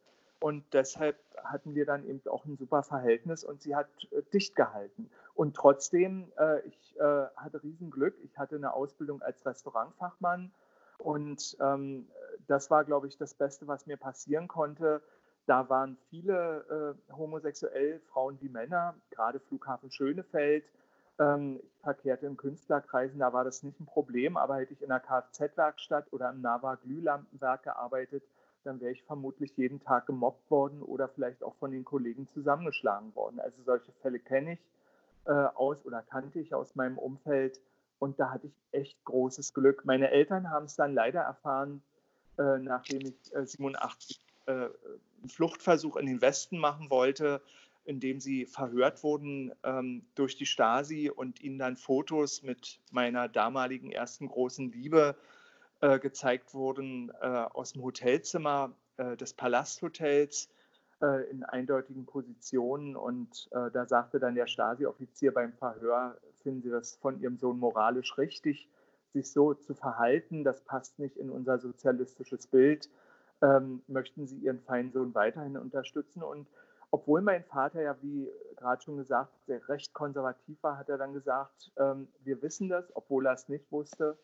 Und 0.44 0.74
deshalb 0.74 1.16
hatten 1.42 1.74
wir 1.74 1.86
dann 1.86 2.04
eben 2.04 2.20
auch 2.28 2.44
ein 2.44 2.58
super 2.58 2.82
Verhältnis 2.82 3.44
und 3.44 3.62
sie 3.62 3.74
hat 3.74 3.88
äh, 4.10 4.20
dicht 4.30 4.54
gehalten. 4.54 5.08
Und 5.34 5.56
trotzdem, 5.56 6.30
äh, 6.38 6.60
ich 6.66 6.96
äh, 6.98 7.24
hatte 7.34 7.62
Riesenglück. 7.62 8.14
Ich 8.22 8.36
hatte 8.36 8.56
eine 8.56 8.74
Ausbildung 8.74 9.22
als 9.22 9.46
Restaurantfachmann 9.46 10.52
und 10.98 11.56
ähm, 11.60 12.06
das 12.46 12.70
war, 12.70 12.84
glaube 12.84 13.08
ich, 13.08 13.16
das 13.16 13.32
Beste, 13.32 13.66
was 13.68 13.86
mir 13.86 13.96
passieren 13.96 14.46
konnte. 14.46 15.00
Da 15.46 15.70
waren 15.70 15.96
viele 16.10 16.98
äh, 17.08 17.14
homosexuell, 17.14 18.02
Frauen 18.12 18.36
wie 18.42 18.50
Männer, 18.50 18.94
gerade 19.12 19.40
Flughafen 19.40 19.90
Schönefeld. 19.90 20.66
Ähm, 21.18 21.58
ich 21.62 21.80
verkehrte 21.80 22.26
in 22.26 22.36
Künstlerkreisen, 22.36 23.18
da 23.18 23.32
war 23.32 23.44
das 23.44 23.62
nicht 23.62 23.80
ein 23.80 23.86
Problem, 23.86 24.36
aber 24.36 24.56
hätte 24.56 24.74
ich 24.74 24.82
in 24.82 24.90
einer 24.90 25.00
Kfz-Werkstatt 25.00 26.12
oder 26.12 26.28
im 26.28 26.42
Nava 26.42 26.74
Glühlampenwerk 26.74 27.62
gearbeitet, 27.62 28.24
dann 28.64 28.80
wäre 28.80 28.92
ich 28.92 29.02
vermutlich 29.04 29.56
jeden 29.56 29.80
Tag 29.80 30.06
gemobbt 30.06 30.50
worden 30.50 30.82
oder 30.82 31.08
vielleicht 31.08 31.42
auch 31.42 31.54
von 31.56 31.70
den 31.70 31.84
Kollegen 31.84 32.26
zusammengeschlagen 32.28 33.14
worden. 33.14 33.40
Also 33.40 33.62
solche 33.64 33.92
Fälle 34.02 34.18
kenne 34.18 34.54
ich 34.54 34.60
äh, 35.26 35.32
aus 35.32 35.84
oder 35.84 36.02
kannte 36.02 36.40
ich 36.40 36.54
aus 36.54 36.74
meinem 36.74 36.98
Umfeld 36.98 37.60
und 37.98 38.18
da 38.18 38.30
hatte 38.30 38.46
ich 38.46 38.54
echt 38.72 39.02
großes 39.04 39.54
Glück. 39.54 39.84
Meine 39.84 40.10
Eltern 40.10 40.50
haben 40.50 40.66
es 40.66 40.76
dann 40.76 40.94
leider 40.94 41.20
erfahren, 41.20 41.82
äh, 42.38 42.58
nachdem 42.58 43.00
ich 43.02 43.34
äh, 43.34 43.46
87 43.46 44.20
äh, 44.46 44.52
einen 44.52 45.28
Fluchtversuch 45.28 45.96
in 45.96 46.06
den 46.06 46.20
Westen 46.20 46.58
machen 46.58 46.90
wollte, 46.90 47.40
indem 47.84 48.20
sie 48.20 48.46
verhört 48.46 49.02
wurden 49.02 49.52
ähm, 49.62 50.04
durch 50.14 50.36
die 50.36 50.46
Stasi 50.46 51.10
und 51.10 51.40
ihnen 51.40 51.58
dann 51.58 51.76
Fotos 51.76 52.42
mit 52.42 52.80
meiner 52.90 53.28
damaligen 53.28 53.92
ersten 53.92 54.28
großen 54.28 54.72
Liebe 54.72 55.16
äh, 55.84 55.98
gezeigt 55.98 56.54
wurden 56.54 57.12
äh, 57.20 57.26
aus 57.26 57.74
dem 57.74 57.82
Hotelzimmer 57.82 58.72
äh, 58.96 59.18
des 59.18 59.34
Palasthotels 59.34 60.48
äh, 61.02 61.30
in 61.30 61.44
eindeutigen 61.44 62.06
Positionen. 62.06 62.96
Und 62.96 63.50
da 63.52 63.84
sagte 63.84 64.18
dann 64.18 64.34
der 64.34 64.46
Stasi-Offizier 64.46 65.34
beim 65.34 65.52
Verhör, 65.52 66.16
finden 66.42 66.62
Sie 66.62 66.70
das 66.70 66.96
von 66.96 67.20
Ihrem 67.20 67.36
Sohn 67.36 67.58
moralisch 67.58 68.16
richtig, 68.16 68.66
sich 69.12 69.30
so 69.30 69.52
zu 69.52 69.74
verhalten? 69.74 70.42
Das 70.42 70.62
passt 70.62 70.98
nicht 70.98 71.18
in 71.18 71.28
unser 71.28 71.58
sozialistisches 71.58 72.46
Bild. 72.46 72.88
Ähm, 73.42 73.82
möchten 73.86 74.26
Sie 74.26 74.38
Ihren 74.38 74.60
feinen 74.60 74.90
Sohn 74.90 75.14
weiterhin 75.14 75.58
unterstützen? 75.58 76.22
Und 76.22 76.48
obwohl 76.90 77.20
mein 77.20 77.44
Vater 77.44 77.82
ja, 77.82 77.96
wie 78.00 78.30
gerade 78.56 78.80
schon 78.80 78.96
gesagt, 78.96 79.32
sehr 79.46 79.68
recht 79.68 79.92
konservativ 79.92 80.62
war, 80.62 80.78
hat 80.78 80.88
er 80.88 80.96
dann 80.96 81.12
gesagt, 81.12 81.72
ähm, 81.76 82.08
wir 82.20 82.40
wissen 82.40 82.70
das, 82.70 82.86
obwohl 82.96 83.26
er 83.26 83.34
es 83.34 83.50
nicht 83.50 83.70
wusste 83.70 84.16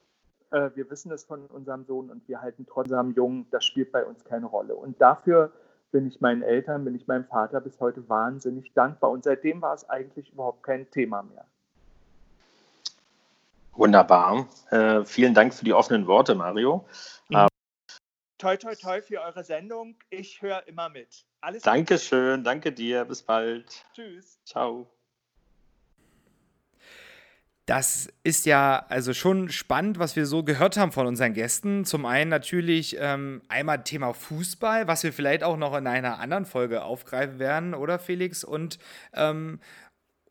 äh, 0.50 0.70
wir 0.74 0.90
wissen 0.90 1.12
es 1.12 1.24
von 1.24 1.46
unserem 1.46 1.84
Sohn 1.84 2.10
und 2.10 2.26
wir 2.28 2.40
halten 2.40 2.66
trotzdem 2.68 2.98
am 2.98 3.12
Jungen, 3.12 3.46
das 3.50 3.64
spielt 3.64 3.92
bei 3.92 4.04
uns 4.04 4.24
keine 4.24 4.46
Rolle. 4.46 4.74
Und 4.74 5.00
dafür 5.00 5.52
bin 5.92 6.06
ich 6.06 6.20
meinen 6.20 6.42
Eltern, 6.42 6.84
bin 6.84 6.94
ich 6.94 7.06
meinem 7.06 7.24
Vater 7.24 7.60
bis 7.60 7.80
heute 7.80 8.08
wahnsinnig 8.08 8.72
dankbar. 8.74 9.10
Und 9.10 9.24
seitdem 9.24 9.60
war 9.62 9.74
es 9.74 9.88
eigentlich 9.88 10.32
überhaupt 10.32 10.62
kein 10.62 10.90
Thema 10.90 11.22
mehr. 11.22 11.44
Wunderbar. 13.72 14.48
Äh, 14.70 15.04
vielen 15.04 15.34
Dank 15.34 15.54
für 15.54 15.64
die 15.64 15.72
offenen 15.72 16.06
Worte, 16.06 16.34
Mario. 16.34 16.84
Mhm. 17.28 17.36
Ähm, 17.36 17.48
toi, 18.38 18.56
toi, 18.56 18.74
toi 18.74 19.00
für 19.00 19.20
eure 19.20 19.44
Sendung. 19.44 19.96
Ich 20.10 20.42
höre 20.42 20.66
immer 20.66 20.88
mit. 20.88 21.24
Alles 21.40 21.62
Dankeschön, 21.62 22.44
danke 22.44 22.72
dir. 22.72 23.04
Bis 23.04 23.22
bald. 23.22 23.84
Tschüss. 23.94 24.38
Ciao. 24.44 24.90
Das 27.70 28.08
ist 28.24 28.46
ja 28.46 28.84
also 28.88 29.14
schon 29.14 29.48
spannend, 29.48 30.00
was 30.00 30.16
wir 30.16 30.26
so 30.26 30.42
gehört 30.42 30.76
haben 30.76 30.90
von 30.90 31.06
unseren 31.06 31.34
Gästen. 31.34 31.84
Zum 31.84 32.04
einen 32.04 32.28
natürlich 32.28 32.96
ähm, 32.98 33.42
einmal 33.46 33.84
Thema 33.84 34.12
Fußball, 34.12 34.88
was 34.88 35.04
wir 35.04 35.12
vielleicht 35.12 35.44
auch 35.44 35.56
noch 35.56 35.76
in 35.76 35.86
einer 35.86 36.18
anderen 36.18 36.46
Folge 36.46 36.82
aufgreifen 36.82 37.38
werden, 37.38 37.74
oder 37.74 38.00
Felix? 38.00 38.42
Und 38.42 38.80
ähm, 39.14 39.60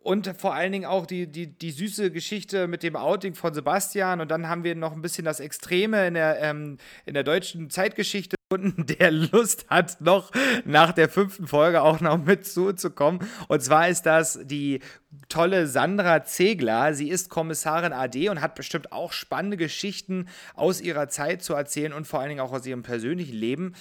und 0.01 0.33
vor 0.37 0.53
allen 0.53 0.73
Dingen 0.73 0.83
auch 0.83 1.05
die, 1.05 1.27
die, 1.27 1.47
die 1.47 1.71
süße 1.71 2.11
Geschichte 2.11 2.67
mit 2.67 2.83
dem 2.83 2.97
Outing 2.97 3.35
von 3.35 3.53
Sebastian. 3.53 4.19
Und 4.19 4.31
dann 4.31 4.49
haben 4.49 4.65
wir 4.65 4.75
noch 4.75 4.91
ein 4.91 5.01
bisschen 5.01 5.23
das 5.23 5.39
Extreme 5.39 6.07
in 6.07 6.15
der, 6.15 6.41
ähm, 6.41 6.77
in 7.05 7.13
der 7.13 7.23
deutschen 7.23 7.69
Zeitgeschichte 7.69 8.35
der 8.51 9.11
Lust 9.11 9.67
hat, 9.69 10.01
noch 10.01 10.31
nach 10.65 10.91
der 10.91 11.07
fünften 11.07 11.45
Folge 11.45 11.83
auch 11.83 12.01
noch 12.01 12.17
mit 12.17 12.47
zuzukommen. 12.47 13.19
Und 13.47 13.61
zwar 13.61 13.89
ist 13.89 14.07
das 14.07 14.39
die 14.43 14.79
tolle 15.27 15.67
Sandra 15.67 16.23
Zegler. 16.23 16.95
Sie 16.95 17.09
ist 17.09 17.29
Kommissarin 17.29 17.93
AD 17.93 18.29
und 18.29 18.41
hat 18.41 18.55
bestimmt 18.55 18.91
auch 18.91 19.13
spannende 19.13 19.55
Geschichten 19.55 20.27
aus 20.55 20.81
ihrer 20.81 21.09
Zeit 21.09 21.43
zu 21.43 21.53
erzählen 21.53 21.93
und 21.93 22.07
vor 22.07 22.21
allen 22.21 22.29
Dingen 22.29 22.41
auch 22.41 22.51
aus 22.51 22.65
ihrem 22.65 22.81
persönlichen 22.81 23.35
Leben. 23.35 23.75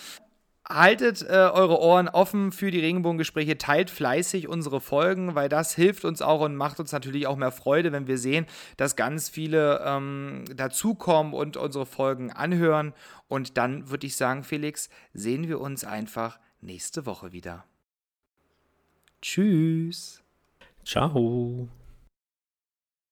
Haltet 0.69 1.23
äh, 1.23 1.33
eure 1.33 1.81
Ohren 1.81 2.09
offen 2.09 2.53
für 2.53 2.71
die 2.71 2.81
Regenbogengespräche, 2.81 3.57
teilt 3.57 3.89
fleißig 3.89 4.49
unsere 4.49 4.81
Folgen, 4.81 5.35
weil 5.35 5.49
das 5.49 5.75
hilft 5.75 6.05
uns 6.05 6.21
auch 6.21 6.43
und 6.43 6.57
macht 6.57 6.79
uns 6.79 6.93
natürlich 6.93 7.27
auch 7.27 7.37
mehr 7.37 7.53
Freude, 7.53 7.91
wenn 7.91 8.07
wir 8.07 8.19
sehen, 8.19 8.45
dass 8.77 8.95
ganz 8.95 9.31
viele 9.31 9.83
ähm, 9.85 10.45
dazukommen 10.55 11.33
und 11.33 11.57
unsere 11.57 11.87
Folgen 11.87 12.33
anhören. 12.33 12.93
Und 13.29 13.57
dann 13.57 13.89
würde 13.89 14.07
ich 14.07 14.17
sagen, 14.17 14.45
Felix, 14.45 14.91
sehen 15.15 15.49
wir 15.49 15.61
uns 15.61 15.85
einfach 15.85 16.39
nächste 16.61 17.07
Woche 17.07 17.33
wieder. 17.33 17.65
Tschüss. 19.23 20.23
Ciao. 20.85 21.69